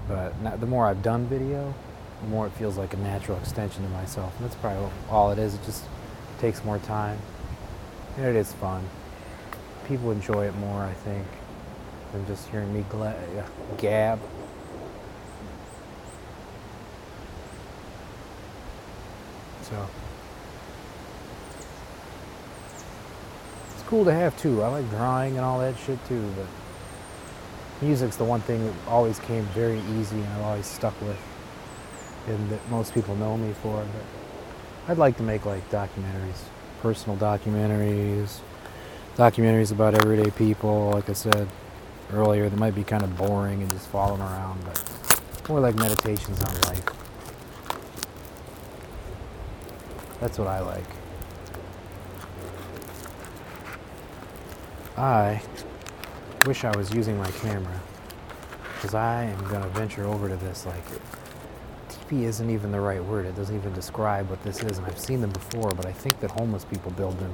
But 0.08 0.42
not, 0.42 0.60
the 0.60 0.66
more 0.66 0.88
I've 0.88 1.04
done 1.04 1.28
video, 1.28 1.72
the 2.24 2.28
more 2.30 2.48
it 2.48 2.54
feels 2.54 2.80
like 2.80 2.96
a 2.96 2.98
natural 2.98 3.38
extension 3.38 3.84
to 3.84 3.90
myself. 3.90 4.36
And 4.38 4.46
that's 4.46 4.56
probably 4.56 4.90
all 5.08 5.32
it 5.32 5.38
is. 5.38 5.54
It 5.54 5.64
just 5.66 5.84
takes 6.42 6.66
more 6.66 6.80
time. 6.80 7.20
And 8.18 8.26
it 8.26 8.36
is 8.36 8.52
fun. 8.54 8.84
People 9.88 10.12
enjoy 10.12 10.48
it 10.48 10.56
more, 10.56 10.82
I 10.82 10.94
think, 10.94 11.26
than 12.12 12.26
just 12.26 12.50
hearing 12.50 12.74
me 12.74 12.84
gla- 12.90 13.10
uh, 13.38 13.46
gab. 13.78 14.20
So 19.62 19.88
it's 23.74 23.84
cool 23.84 24.04
to 24.06 24.14
have 24.14 24.36
too. 24.38 24.64
I 24.64 24.68
like 24.68 24.90
drawing 24.90 25.38
and 25.38 25.46
all 25.46 25.60
that 25.60 25.76
shit 25.86 26.04
too, 26.08 26.28
but 26.36 26.48
music's 27.86 28.16
the 28.18 28.26
one 28.26 28.42
thing 28.42 28.66
that 28.66 28.74
always 28.88 29.20
came 29.20 29.44
very 29.46 29.80
easy 29.98 30.18
and 30.18 30.28
I've 30.34 30.42
always 30.42 30.66
stuck 30.66 31.00
with 31.02 31.20
and 32.28 32.50
that 32.50 32.70
most 32.70 32.94
people 32.94 33.16
know 33.16 33.38
me 33.38 33.54
for. 33.62 33.78
But 33.78 34.21
I'd 34.92 34.98
like 34.98 35.16
to 35.18 35.24
make 35.24 35.46
like 35.46 35.70
documentaries, 35.72 36.42
personal 36.82 37.18
documentaries, 37.18 38.40
documentaries 39.16 39.72
about 39.72 39.94
everyday 39.96 40.32
people, 40.32 40.90
like 40.90 41.10
I 41.10 41.14
said 41.14 41.48
earlier, 42.12 42.50
that 42.50 42.58
might 42.60 42.76
be 42.76 42.84
kind 42.84 43.02
of 43.02 43.16
boring 43.16 43.62
and 43.62 43.72
just 43.72 43.88
following 43.88 44.20
around, 44.20 44.62
but 44.66 45.48
more 45.48 45.62
like 45.62 45.76
meditations 45.76 46.44
on 46.44 46.54
life. 46.64 46.86
That's 50.20 50.38
what 50.38 50.50
I 50.50 50.60
like. 50.60 50.84
I 54.98 55.42
wish 56.46 56.66
I 56.66 56.76
was 56.76 56.94
using 56.94 57.18
my 57.18 57.32
camera 57.32 57.80
because 58.76 58.94
I 58.94 59.24
am 59.24 59.40
going 59.48 59.62
to 59.62 59.70
venture 59.70 60.06
over 60.06 60.28
to 60.28 60.36
this 60.36 60.66
like 60.66 60.84
teepee 62.12 62.26
isn't 62.26 62.50
even 62.50 62.72
the 62.72 62.80
right 62.80 63.04
word. 63.04 63.26
It 63.26 63.36
doesn't 63.36 63.56
even 63.56 63.74
describe 63.74 64.30
what 64.30 64.42
this 64.44 64.62
is, 64.64 64.78
and 64.78 64.88
I've 64.88 65.00
seen 65.00 65.22
them 65.22 65.32
before, 65.32 65.72
but 65.72 65.86
I 65.86 65.92
think 65.92 66.20
that 66.20 66.32
homeless 66.32 66.66
people 66.66 66.92
build 66.92 67.18
them. 67.20 67.34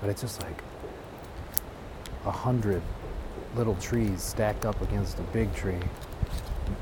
But 0.00 0.10
it's 0.10 0.20
just 0.20 0.42
like 0.42 0.62
a 2.26 2.30
hundred 2.30 2.82
little 3.56 3.74
trees 3.76 4.22
stacked 4.22 4.66
up 4.66 4.80
against 4.82 5.18
a 5.18 5.22
big 5.22 5.54
tree, 5.54 5.80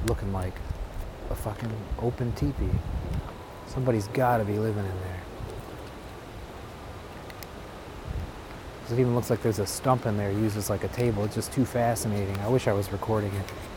looking 0.07 0.33
like 0.33 0.55
a 1.31 1.35
fucking 1.35 1.73
open 2.01 2.33
teepee. 2.33 2.71
Somebody's 3.67 4.09
got 4.09 4.39
to 4.39 4.45
be 4.45 4.59
living 4.59 4.85
in 4.85 5.01
there. 5.01 5.21
It 8.91 9.01
even 9.01 9.15
looks 9.15 9.31
like 9.31 9.43
there's 9.43 9.59
a 9.59 9.67
stump 9.67 10.05
in 10.05 10.19
there 10.19 10.31
used 10.31 10.59
as 10.59 10.69
like 10.69 10.85
a 10.85 10.89
table. 10.89 11.25
It's 11.25 11.35
just 11.35 11.51
too 11.51 11.65
fascinating. 11.65 12.37
I 12.41 12.49
wish 12.49 12.69
I 12.69 12.73
was 12.73 12.93
recording 12.93 13.33
it. 13.33 13.72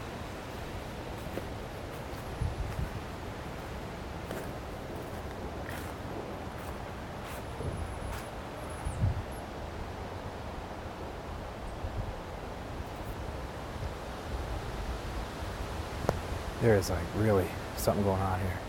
Is 16.75 16.89
like 16.89 16.99
really 17.17 17.47
something 17.77 18.03
going 18.03 18.21
on 18.21 18.39
here. 18.39 18.64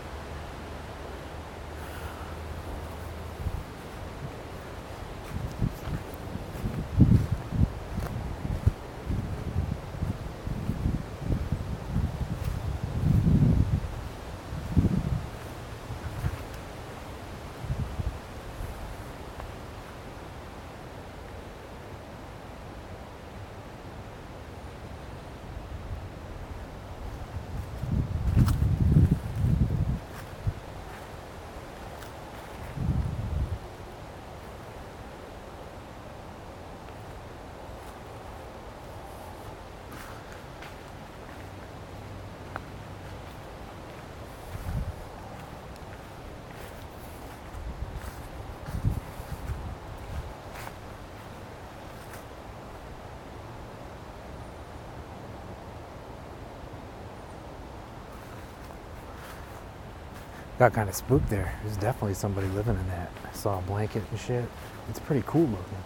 Got 60.59 60.73
kind 60.73 60.89
of 60.89 60.95
spooked 60.95 61.29
there. 61.29 61.53
There's 61.63 61.77
definitely 61.77 62.15
somebody 62.15 62.47
living 62.47 62.75
in 62.75 62.87
that. 62.87 63.11
I 63.23 63.35
saw 63.35 63.59
a 63.59 63.61
blanket 63.61 64.03
and 64.09 64.19
shit. 64.19 64.45
It's 64.89 64.99
pretty 64.99 65.23
cool 65.27 65.45
looking. 65.45 65.83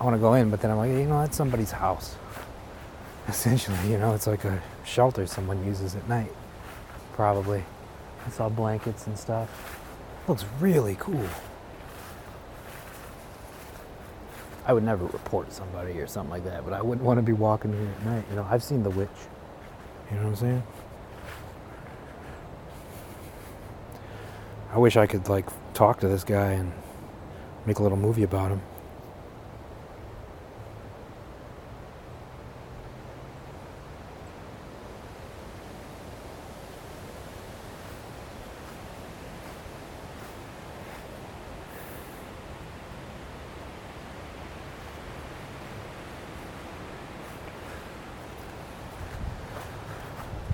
I 0.00 0.04
want 0.04 0.14
to 0.14 0.20
go 0.20 0.34
in, 0.34 0.48
but 0.48 0.62
then 0.62 0.70
I'm 0.70 0.78
like, 0.78 0.90
you 0.90 1.04
know, 1.04 1.20
that's 1.20 1.36
somebody's 1.36 1.72
house. 1.72 2.16
Essentially, 3.28 3.76
you 3.90 3.98
know, 3.98 4.14
it's 4.14 4.26
like 4.26 4.44
a 4.44 4.62
shelter 4.84 5.26
someone 5.26 5.66
uses 5.66 5.94
at 5.96 6.08
night. 6.08 6.32
Probably. 7.12 7.62
I 8.26 8.30
saw 8.30 8.48
blankets 8.48 9.06
and 9.06 9.18
stuff. 9.18 9.80
Looks 10.28 10.44
really 10.60 10.96
cool. 10.98 11.28
I 14.64 14.72
would 14.72 14.84
never 14.84 15.06
report 15.06 15.52
somebody 15.52 15.98
or 15.98 16.06
something 16.06 16.30
like 16.30 16.44
that, 16.44 16.64
but 16.64 16.72
I 16.72 16.80
wouldn't 16.80 17.06
want 17.06 17.18
to 17.18 17.22
be 17.22 17.32
walking 17.32 17.72
here 17.72 17.88
at 17.88 18.06
night. 18.06 18.24
You 18.30 18.36
know, 18.36 18.46
I've 18.48 18.62
seen 18.62 18.82
The 18.82 18.90
Witch. 18.90 19.08
You 20.10 20.16
know 20.16 20.24
what 20.24 20.28
I'm 20.28 20.36
saying? 20.36 20.62
I 24.78 24.80
wish 24.80 24.96
I 24.96 25.08
could 25.08 25.28
like 25.28 25.48
talk 25.74 25.98
to 26.02 26.08
this 26.08 26.22
guy 26.22 26.52
and 26.52 26.72
make 27.66 27.80
a 27.80 27.82
little 27.82 27.98
movie 27.98 28.22
about 28.22 28.52
him. 28.52 28.62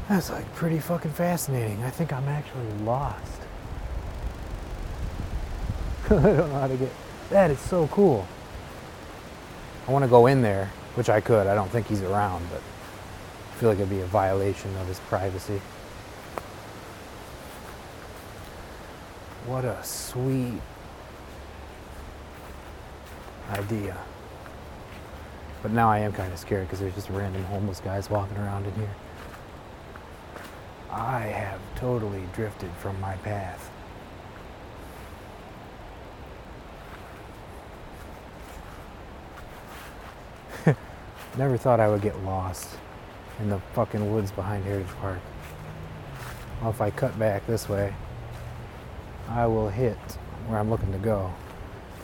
That's 0.09 0.31
like 0.31 0.51
pretty 0.55 0.79
fucking 0.79 1.11
fascinating. 1.11 1.85
I 1.85 1.91
think 1.91 2.11
I'm 2.11 2.27
actually 2.27 2.73
lost. 2.85 3.44
I 6.11 6.11
don't 6.11 6.23
know 6.23 6.49
how 6.61 6.67
to 6.67 6.77
get. 6.77 6.91
That 7.31 7.51
is 7.51 7.59
so 7.59 7.87
cool. 7.89 8.27
I 9.89 9.91
want 9.91 10.05
to 10.05 10.09
go 10.09 10.27
in 10.27 10.43
there, 10.43 10.71
which 10.97 11.09
I 11.09 11.21
could. 11.21 11.47
I 11.47 11.55
don't 11.55 11.71
think 11.71 11.87
he's 11.87 12.03
around, 12.03 12.47
but 12.51 12.61
I 12.61 13.55
feel 13.57 13.71
like 13.71 13.79
it'd 13.79 13.89
be 13.89 14.01
a 14.01 14.07
violation 14.07 14.75
of 14.77 14.87
his 14.87 15.01
privacy. 15.01 15.63
What 19.47 19.65
a 19.65 19.83
sweet 19.83 20.61
idea. 23.51 23.97
But 25.63 25.73
now 25.73 25.91
I 25.91 26.01
am 26.01 26.13
kind 26.13 26.31
of 26.33 26.39
scared 26.39 26.67
because 26.67 26.81
there's 26.81 26.95
just 26.95 27.09
random 27.09 27.45
homeless 27.45 27.81
guys 27.81 28.11
walking 28.11 28.37
around 28.37 28.67
in 28.67 28.75
here. 28.75 28.95
I 30.91 31.21
have 31.21 31.61
totally 31.77 32.23
drifted 32.35 32.71
from 32.73 33.01
my 33.01 33.17
path. 33.17 33.71
Never 41.37 41.57
thought 41.57 41.81
I 41.81 41.89
would 41.89 42.01
get 42.01 42.23
lost 42.23 42.77
in 43.41 43.49
the 43.51 43.59
fucking 43.75 44.13
woods 44.13 44.31
behind 44.31 44.65
Heritage 44.65 44.95
Park. 45.01 45.19
Well, 46.61 46.71
if 46.71 46.81
I 46.81 46.91
cut 46.91 47.19
back 47.19 47.45
this 47.47 47.69
way, 47.69 47.93
I 49.29 49.47
will 49.47 49.69
hit 49.69 49.99
where 50.47 50.61
I'm 50.61 50.71
looking 50.71 50.93
to 50.93 50.99
go. 50.99 51.33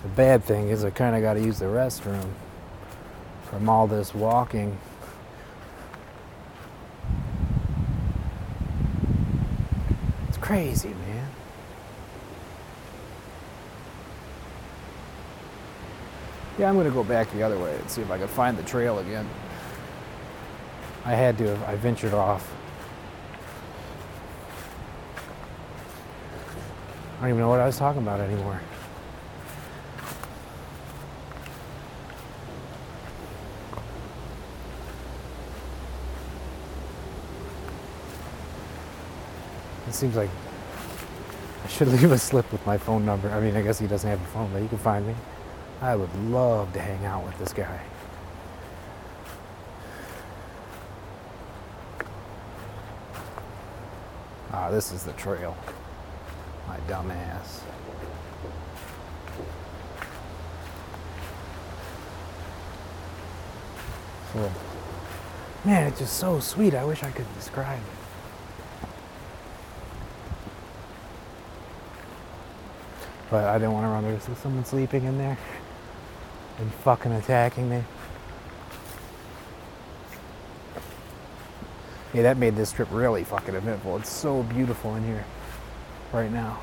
The 0.03 0.09
bad 0.09 0.43
thing 0.43 0.71
is 0.71 0.85
I 0.85 0.91
kind 0.91 1.15
of 1.15 1.23
got 1.23 1.35
to 1.35 1.41
use 1.41 1.61
the 1.61 1.67
restroom 1.67 2.33
from 3.45 3.69
all 3.69 3.87
this 3.87 4.15
walking. 4.15 4.77
It's 10.29 10.39
crazy, 10.39 10.89
man. 10.89 11.10
Yeah, 16.61 16.69
I'm 16.69 16.77
gonna 16.77 16.91
go 16.91 17.03
back 17.03 17.33
the 17.33 17.43
other 17.43 17.59
way 17.59 17.75
and 17.75 17.91
see 17.91 18.03
if 18.03 18.11
I 18.11 18.19
can 18.19 18.29
find 18.29 18.55
the 18.55 18.63
trail 18.65 18.99
again. 18.99 19.27
I 21.07 21.15
had 21.15 21.39
to. 21.39 21.57
I 21.67 21.75
ventured 21.77 22.13
off. 22.13 22.55
I 27.17 27.23
don't 27.23 27.31
even 27.31 27.41
know 27.41 27.49
what 27.49 27.61
I 27.61 27.65
was 27.65 27.79
talking 27.79 28.03
about 28.03 28.21
anymore. 28.21 28.61
It 39.89 39.95
seems 39.95 40.15
like 40.15 40.29
I 41.65 41.69
should 41.69 41.89
leave 42.03 42.13
a 42.13 42.19
slip 42.19 42.53
with 42.53 42.67
my 42.67 42.77
phone 42.77 43.07
number. 43.07 43.31
I 43.31 43.41
mean, 43.41 43.57
I 43.57 43.63
guess 43.63 43.79
he 43.79 43.87
doesn't 43.87 44.11
have 44.11 44.21
a 44.21 44.27
phone, 44.27 44.51
but 44.53 44.61
you 44.61 44.69
can 44.69 44.77
find 44.77 45.07
me. 45.07 45.15
I 45.83 45.97
would 45.97 46.15
love 46.27 46.75
to 46.75 46.81
hang 46.81 47.07
out 47.07 47.25
with 47.25 47.39
this 47.39 47.55
guy. 47.55 47.81
Ah, 54.53 54.71
this 54.71 54.93
is 54.93 55.05
the 55.05 55.13
trail. 55.13 55.57
My 56.69 56.77
dumbass. 56.81 57.61
So, 64.35 64.53
man, 65.65 65.87
it's 65.87 66.01
just 66.01 66.19
so 66.19 66.41
sweet. 66.41 66.75
I 66.75 66.85
wish 66.85 67.03
I 67.03 67.11
could 67.11 67.33
describe 67.37 67.79
it. 67.79 68.89
But 73.31 73.45
I 73.45 73.55
didn't 73.59 73.73
want 73.73 73.87
to 73.87 73.89
run 73.89 74.05
risk 74.05 74.29
someone 74.43 74.65
sleeping 74.65 75.05
in 75.05 75.17
there 75.17 75.39
and 76.61 76.73
fucking 76.73 77.13
attacking 77.13 77.69
me. 77.69 77.83
Yeah, 82.13 82.23
that 82.23 82.37
made 82.37 82.57
this 82.57 82.73
trip 82.73 82.89
really 82.91 83.25
fucking 83.25 83.55
eventful. 83.55 83.97
It's 83.97 84.11
so 84.11 84.43
beautiful 84.43 84.95
in 84.97 85.05
here 85.05 85.25
right 86.13 86.31
now. 86.31 86.61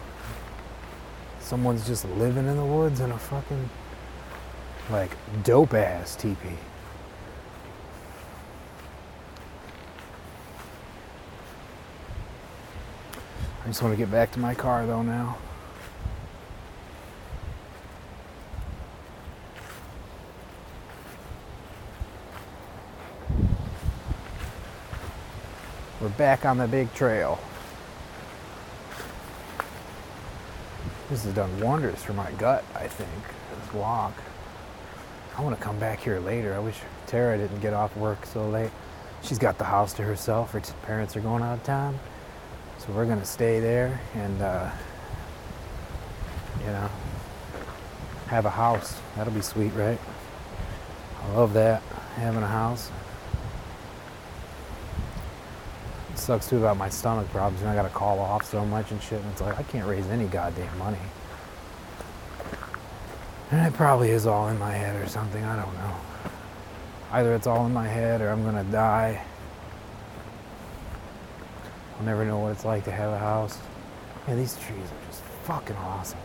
Someone's 1.40 1.88
just 1.88 2.06
living 2.06 2.48
in 2.48 2.58
the 2.58 2.66
woods 2.66 3.00
in 3.00 3.12
a 3.12 3.18
fucking 3.18 3.70
like 4.90 5.12
dope 5.44 5.74
ass 5.74 6.16
teepee. 6.16 6.50
I 13.64 13.68
just 13.68 13.82
want 13.82 13.94
to 13.94 13.98
get 13.98 14.12
back 14.12 14.32
to 14.34 14.40
my 14.40 14.54
car 14.54 14.86
though 14.86 15.02
now. 15.02 15.38
We're 26.08 26.14
back 26.14 26.46
on 26.46 26.58
the 26.58 26.70
big 26.70 26.94
trail. 26.94 27.38
This 31.10 31.26
has 31.26 31.34
done 31.34 31.60
wonders 31.60 32.02
for 32.02 32.14
my 32.14 32.32
gut, 32.32 32.64
I 32.74 32.88
think, 32.88 33.10
this 33.60 33.74
walk. 33.74 34.14
I 35.38 35.42
want 35.42 35.58
to 35.58 35.62
come 35.62 35.78
back 35.80 36.00
here 36.00 36.22
later. 36.22 36.54
I 36.54 36.60
wish 36.60 36.78
Tara 37.08 37.38
didn't 37.38 37.60
get 37.60 37.74
off 37.74 37.98
work 37.98 38.26
so 38.26 38.48
late. 38.48 38.72
She's 39.22 39.38
got 39.38 39.58
the 39.58 39.66
house 39.66 39.92
to 39.96 40.04
herself. 40.04 40.54
Her 40.54 40.62
parents 40.84 41.18
are 41.18 41.20
going 41.20 41.44
out 41.44 41.56
of 41.56 41.64
town. 41.66 42.00
So 42.78 42.94
we're 42.94 43.06
going 43.06 43.20
to 43.20 43.26
stay 43.26 43.60
there 43.60 44.00
and, 44.16 44.42
uh, 44.42 44.72
you 46.62 46.68
know, 46.68 46.90
have 48.28 48.46
a 48.46 48.50
house. 48.50 48.98
That'll 49.18 49.34
be 49.34 49.42
sweet, 49.42 49.74
right? 49.74 50.00
I 51.22 51.32
love 51.34 51.52
that, 51.56 51.82
having 52.16 52.44
a 52.44 52.48
house. 52.48 52.92
It 56.17 56.17
sucks 56.28 56.50
too 56.50 56.58
about 56.58 56.76
my 56.76 56.90
stomach 56.90 57.26
problems. 57.30 57.62
You 57.62 57.68
know, 57.68 57.72
I 57.72 57.76
got 57.76 57.84
to 57.84 57.90
call 57.90 58.20
off 58.20 58.44
so 58.44 58.66
much 58.66 58.92
and 58.92 59.02
shit. 59.02 59.22
And 59.22 59.32
it's 59.32 59.40
like, 59.40 59.58
I 59.58 59.64
can't 59.64 59.88
raise 59.88 60.06
any 60.08 60.26
goddamn 60.26 60.78
money. 60.78 60.98
And 63.50 63.66
it 63.66 63.74
probably 63.74 64.10
is 64.10 64.28
all 64.28 64.50
in 64.50 64.60
my 64.60 64.74
head 64.74 65.02
or 65.02 65.08
something. 65.08 65.42
I 65.42 65.56
don't 65.56 65.74
know. 65.76 65.96
Either 67.14 67.34
it's 67.34 67.48
all 67.48 67.66
in 67.66 67.74
my 67.74 67.88
head 67.88 68.20
or 68.20 68.28
I'm 68.30 68.44
to 68.44 68.72
die. 68.72 69.24
I'll 71.98 72.06
never 72.06 72.26
know 72.26 72.40
what 72.40 72.52
it's 72.52 72.66
like 72.66 72.84
to 72.84 72.92
have 72.92 73.14
a 73.14 73.18
house. 73.18 73.58
Yeah, 74.28 74.36
these 74.36 74.58
trees 74.58 74.84
are 74.84 75.08
just 75.10 75.24
fucking 75.46 75.78
awesome. 75.78 76.20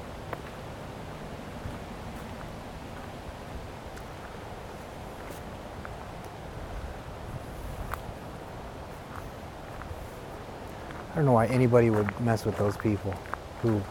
I 11.12 11.16
don't 11.16 11.26
know 11.26 11.32
why 11.32 11.46
anybody 11.46 11.90
would 11.90 12.18
mess 12.20 12.46
with 12.46 12.56
those 12.56 12.74
people 12.78 13.12
who 13.60 13.82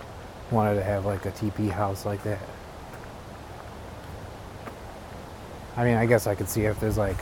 wanted 0.50 0.74
to 0.76 0.84
have 0.84 1.06
like 1.06 1.26
a 1.28 1.32
TP 1.32 1.70
house 1.70 2.04
like 2.04 2.24
that. 2.24 2.40
I 5.78 5.84
mean, 5.84 5.98
I 5.98 6.08
guess 6.08 6.26
I 6.26 6.34
could 6.34 6.50
see 6.50 6.66
if 6.66 6.80
there's 6.80 6.98
like, 6.98 7.18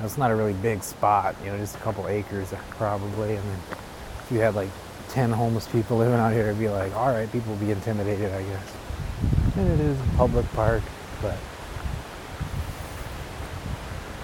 it's 0.00 0.16
not 0.16 0.30
a 0.30 0.34
really 0.34 0.54
big 0.54 0.82
spot, 0.82 1.36
you 1.44 1.50
know, 1.50 1.58
just 1.58 1.76
a 1.76 1.78
couple 1.80 2.08
acres 2.08 2.54
probably, 2.70 3.36
and 3.36 3.44
then 3.44 3.58
if 4.22 4.28
you 4.30 4.38
had 4.40 4.54
like 4.54 4.70
10 5.10 5.30
homeless 5.30 5.68
people 5.68 5.98
living 5.98 6.14
out 6.14 6.32
here, 6.32 6.44
it'd 6.44 6.58
be 6.58 6.70
like, 6.70 6.94
all 6.96 7.08
right, 7.08 7.30
people 7.30 7.52
would 7.52 7.60
be 7.60 7.70
intimidated, 7.70 8.32
I 8.32 8.42
guess. 8.42 8.76
And 9.56 9.68
it 9.70 9.80
is 9.80 10.00
a 10.00 10.16
public 10.16 10.46
park, 10.52 10.82
but 11.20 11.36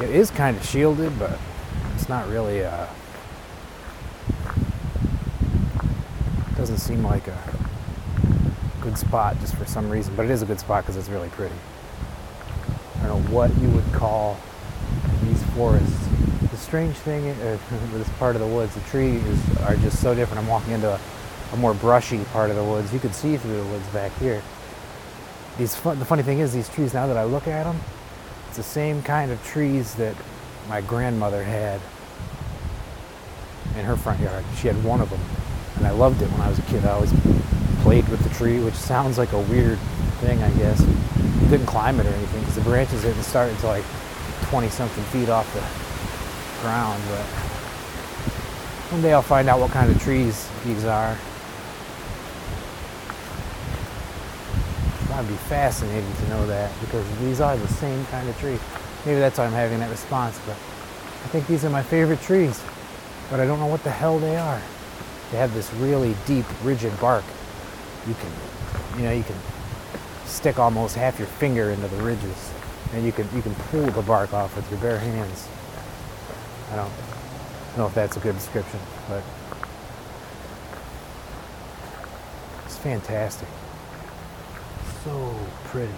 it 0.00 0.10
is 0.10 0.30
kind 0.30 0.56
of 0.56 0.64
shielded, 0.64 1.18
but 1.18 1.38
it's 1.94 2.08
not 2.08 2.26
really 2.28 2.64
uh 2.64 2.86
doesn't 6.64 6.78
seem 6.78 7.04
like 7.04 7.28
a 7.28 7.54
good 8.80 8.96
spot 8.96 9.38
just 9.40 9.54
for 9.54 9.66
some 9.66 9.90
reason, 9.90 10.16
but 10.16 10.24
it 10.24 10.30
is 10.30 10.40
a 10.40 10.46
good 10.46 10.58
spot 10.58 10.82
because 10.82 10.96
it's 10.96 11.10
really 11.10 11.28
pretty. 11.28 11.54
I 13.02 13.06
don't 13.06 13.22
know 13.22 13.30
what 13.30 13.54
you 13.58 13.68
would 13.68 13.84
call 13.92 14.38
these 15.24 15.42
forests. 15.52 16.08
The 16.50 16.56
strange 16.56 16.96
thing 16.96 17.28
uh, 17.28 17.58
with 17.70 17.92
this 17.92 18.08
part 18.18 18.34
of 18.34 18.40
the 18.40 18.48
woods, 18.48 18.74
the 18.74 18.80
trees 18.80 19.20
are 19.60 19.76
just 19.76 20.00
so 20.00 20.14
different. 20.14 20.42
I'm 20.42 20.48
walking 20.48 20.72
into 20.72 20.88
a, 20.88 20.98
a 21.52 21.56
more 21.58 21.74
brushy 21.74 22.24
part 22.32 22.48
of 22.48 22.56
the 22.56 22.64
woods. 22.64 22.94
You 22.94 22.98
can 22.98 23.12
see 23.12 23.36
through 23.36 23.62
the 23.62 23.68
woods 23.68 23.86
back 23.88 24.16
here. 24.16 24.40
These 25.58 25.76
fun, 25.76 25.98
the 25.98 26.06
funny 26.06 26.22
thing 26.22 26.38
is, 26.38 26.54
these 26.54 26.70
trees. 26.70 26.94
Now 26.94 27.06
that 27.08 27.18
I 27.18 27.24
look 27.24 27.46
at 27.46 27.64
them, 27.64 27.78
it's 28.48 28.56
the 28.56 28.62
same 28.62 29.02
kind 29.02 29.30
of 29.30 29.44
trees 29.44 29.96
that 29.96 30.16
my 30.66 30.80
grandmother 30.80 31.44
had 31.44 31.78
in 33.76 33.84
her 33.84 33.96
front 33.98 34.20
yard. 34.20 34.46
She 34.56 34.68
had 34.68 34.82
one 34.82 35.02
of 35.02 35.10
them, 35.10 35.20
and 35.84 35.92
I 35.92 35.96
loved 35.96 36.22
it 36.22 36.30
when 36.30 36.40
I 36.40 36.48
was 36.48 36.58
a 36.58 36.62
kid. 36.62 36.84
I 36.86 36.92
always 36.92 37.12
played 37.82 38.08
with 38.08 38.22
the 38.22 38.30
tree, 38.30 38.58
which 38.58 38.74
sounds 38.74 39.18
like 39.18 39.32
a 39.32 39.40
weird 39.40 39.78
thing, 40.24 40.42
I 40.42 40.50
guess. 40.52 40.80
You 40.80 41.48
couldn't 41.50 41.66
climb 41.66 42.00
it 42.00 42.06
or 42.06 42.08
anything 42.08 42.40
because 42.40 42.54
the 42.54 42.62
branches 42.62 43.02
didn't 43.02 43.22
start 43.22 43.50
until 43.50 43.68
like 43.68 43.84
20 44.48 44.68
something 44.70 45.04
feet 45.04 45.28
off 45.28 45.44
the 45.52 46.62
ground. 46.62 47.02
But 47.10 47.26
one 48.92 49.02
day 49.02 49.12
I'll 49.12 49.20
find 49.20 49.46
out 49.46 49.60
what 49.60 49.72
kind 49.72 49.90
of 49.90 50.00
trees 50.02 50.48
these 50.64 50.86
are. 50.86 51.18
I'd 55.12 55.28
be 55.28 55.34
fascinated 55.34 56.16
to 56.16 56.28
know 56.30 56.46
that 56.46 56.72
because 56.80 57.06
these 57.18 57.42
are 57.42 57.58
the 57.58 57.68
same 57.68 58.04
kind 58.06 58.26
of 58.26 58.38
tree. 58.38 58.58
Maybe 59.04 59.20
that's 59.20 59.36
why 59.36 59.44
I'm 59.44 59.52
having 59.52 59.80
that 59.80 59.90
response, 59.90 60.40
but 60.46 60.54
I 60.54 61.28
think 61.28 61.46
these 61.46 61.62
are 61.62 61.70
my 61.70 61.82
favorite 61.82 62.22
trees, 62.22 62.58
but 63.30 63.38
I 63.38 63.44
don't 63.44 63.60
know 63.60 63.66
what 63.66 63.84
the 63.84 63.90
hell 63.90 64.18
they 64.18 64.36
are. 64.36 64.62
They 65.30 65.38
have 65.38 65.52
this 65.54 65.72
really 65.74 66.14
deep, 66.26 66.46
rigid 66.62 66.98
bark. 67.00 67.24
You 68.06 68.14
can, 68.14 68.30
you 68.96 69.04
know, 69.04 69.12
you 69.12 69.24
can 69.24 69.36
stick 70.26 70.58
almost 70.58 70.94
half 70.94 71.18
your 71.18 71.26
finger 71.26 71.70
into 71.70 71.88
the 71.88 72.02
ridges, 72.02 72.52
and 72.92 73.04
you 73.04 73.12
can 73.12 73.28
you 73.34 73.42
can 73.42 73.54
pull 73.54 73.86
the 73.86 74.02
bark 74.02 74.32
off 74.32 74.54
with 74.54 74.70
your 74.70 74.80
bare 74.80 74.98
hands. 74.98 75.48
I 76.70 76.76
don't 76.76 76.92
know 77.76 77.86
if 77.86 77.94
that's 77.94 78.16
a 78.16 78.20
good 78.20 78.36
description, 78.36 78.78
but 79.08 79.22
it's 82.64 82.76
fantastic. 82.76 83.48
So 85.04 85.34
pretty. 85.64 85.92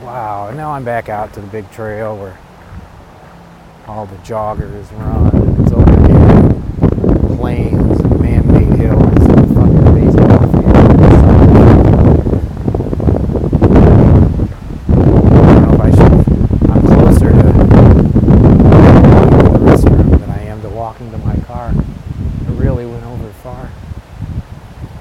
Wow, 0.00 0.48
and 0.48 0.56
now 0.56 0.70
I'm 0.70 0.84
back 0.84 1.08
out 1.08 1.32
to 1.34 1.40
the 1.40 1.48
big 1.48 1.70
trail 1.72 2.16
where 2.16 2.38
all 3.86 4.06
the 4.06 4.16
joggers 4.18 4.90
run. 4.98 5.62
It's 5.62 5.72
open 5.72 6.10
air, 6.10 7.36
plains, 7.36 8.00
and 8.00 8.20
man-made 8.20 8.76
hills. 8.78 9.02
It's 9.02 9.52
fucking 9.54 9.86
amazing 9.88 10.30
out 10.30 10.48
here. 10.54 10.70
I 14.88 14.92
don't 15.54 15.62
know 15.62 15.72
if 15.74 15.80
I 15.80 15.90
should. 15.90 16.12
I'm 16.70 16.82
closer 16.86 17.30
to 17.30 17.42
the 17.42 17.52
restroom 19.64 20.10
than 20.20 20.30
I 20.30 20.42
am 20.44 20.60
to 20.62 20.68
walking 20.68 21.10
to 21.10 21.18
my 21.18 21.36
car. 21.40 21.72
I 21.72 22.50
really 22.52 22.86
went 22.86 23.04
over 23.04 23.30
far. 23.42 23.70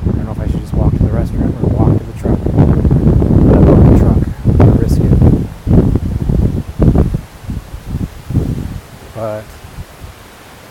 I 0.01 0.11
don't 0.11 0.25
know 0.25 0.31
if 0.31 0.39
I 0.39 0.47
should 0.47 0.61
just 0.61 0.73
walk 0.73 0.93
to 0.93 0.99
the 0.99 1.09
restroom 1.09 1.53
or 1.61 1.67
walk 1.75 1.97
to 1.97 2.03
the 2.03 2.13
truck. 2.19 2.39
I 2.39 2.51
love 3.59 3.83
the 3.91 3.97
truck. 3.99 4.21
I'm 4.45 4.57
gonna 4.57 4.71
risk 4.79 5.01
it. 5.01 5.05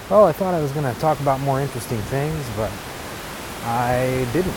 Well, 0.08 0.24
I 0.24 0.32
thought 0.32 0.54
I 0.54 0.60
was 0.62 0.70
going 0.70 0.75
to 0.94 1.00
talk 1.00 1.20
about 1.20 1.40
more 1.40 1.60
interesting 1.60 1.98
things, 2.12 2.44
but 2.56 2.70
I 3.64 4.26
didn't. 4.32 4.54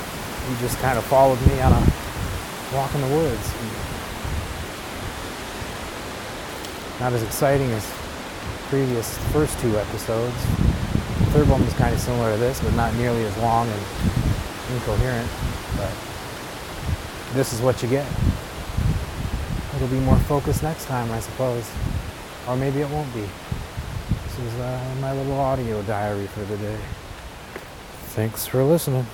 You 0.50 0.58
just 0.60 0.78
kind 0.80 0.98
of 0.98 1.04
followed 1.06 1.40
me 1.48 1.60
on 1.62 1.72
a 1.72 1.82
walk 2.74 2.94
in 2.96 3.02
the 3.02 3.08
woods. 3.16 3.54
Not 7.00 7.14
as 7.14 7.24
exciting 7.24 7.72
as 7.72 7.86
previous 8.68 9.18
first 9.32 9.58
two 9.60 9.78
episodes. 9.78 10.36
The 11.20 11.26
third 11.32 11.50
one 11.50 11.64
was 11.64 11.74
kind 11.74 11.94
of 11.94 12.02
similar 12.02 12.32
to 12.34 12.38
this, 12.38 12.60
but 12.60 12.74
not 12.74 12.94
nearly 12.96 13.24
as 13.24 13.38
long 13.38 13.68
and 13.68 13.82
incoherent. 14.74 15.30
But 15.78 15.92
this 17.34 17.54
is 17.54 17.62
what 17.62 17.82
you 17.82 17.90
get. 17.90 18.06
It'll 19.76 19.88
be 19.88 20.00
more 20.00 20.18
focused 20.28 20.62
next 20.62 20.86
time, 20.86 21.10
I 21.12 21.20
suppose. 21.20 21.70
Or 22.48 22.58
maybe 22.58 22.82
it 22.82 22.90
won't 22.90 23.14
be. 23.14 23.24
Is 24.40 24.56
uh, 24.56 24.96
my 25.02 25.12
little 25.12 25.38
audio 25.38 25.82
diary 25.82 26.28
for 26.28 26.40
the 26.46 26.56
day. 26.56 26.78
Thanks 28.16 28.46
for 28.46 28.64
listening. 28.64 29.06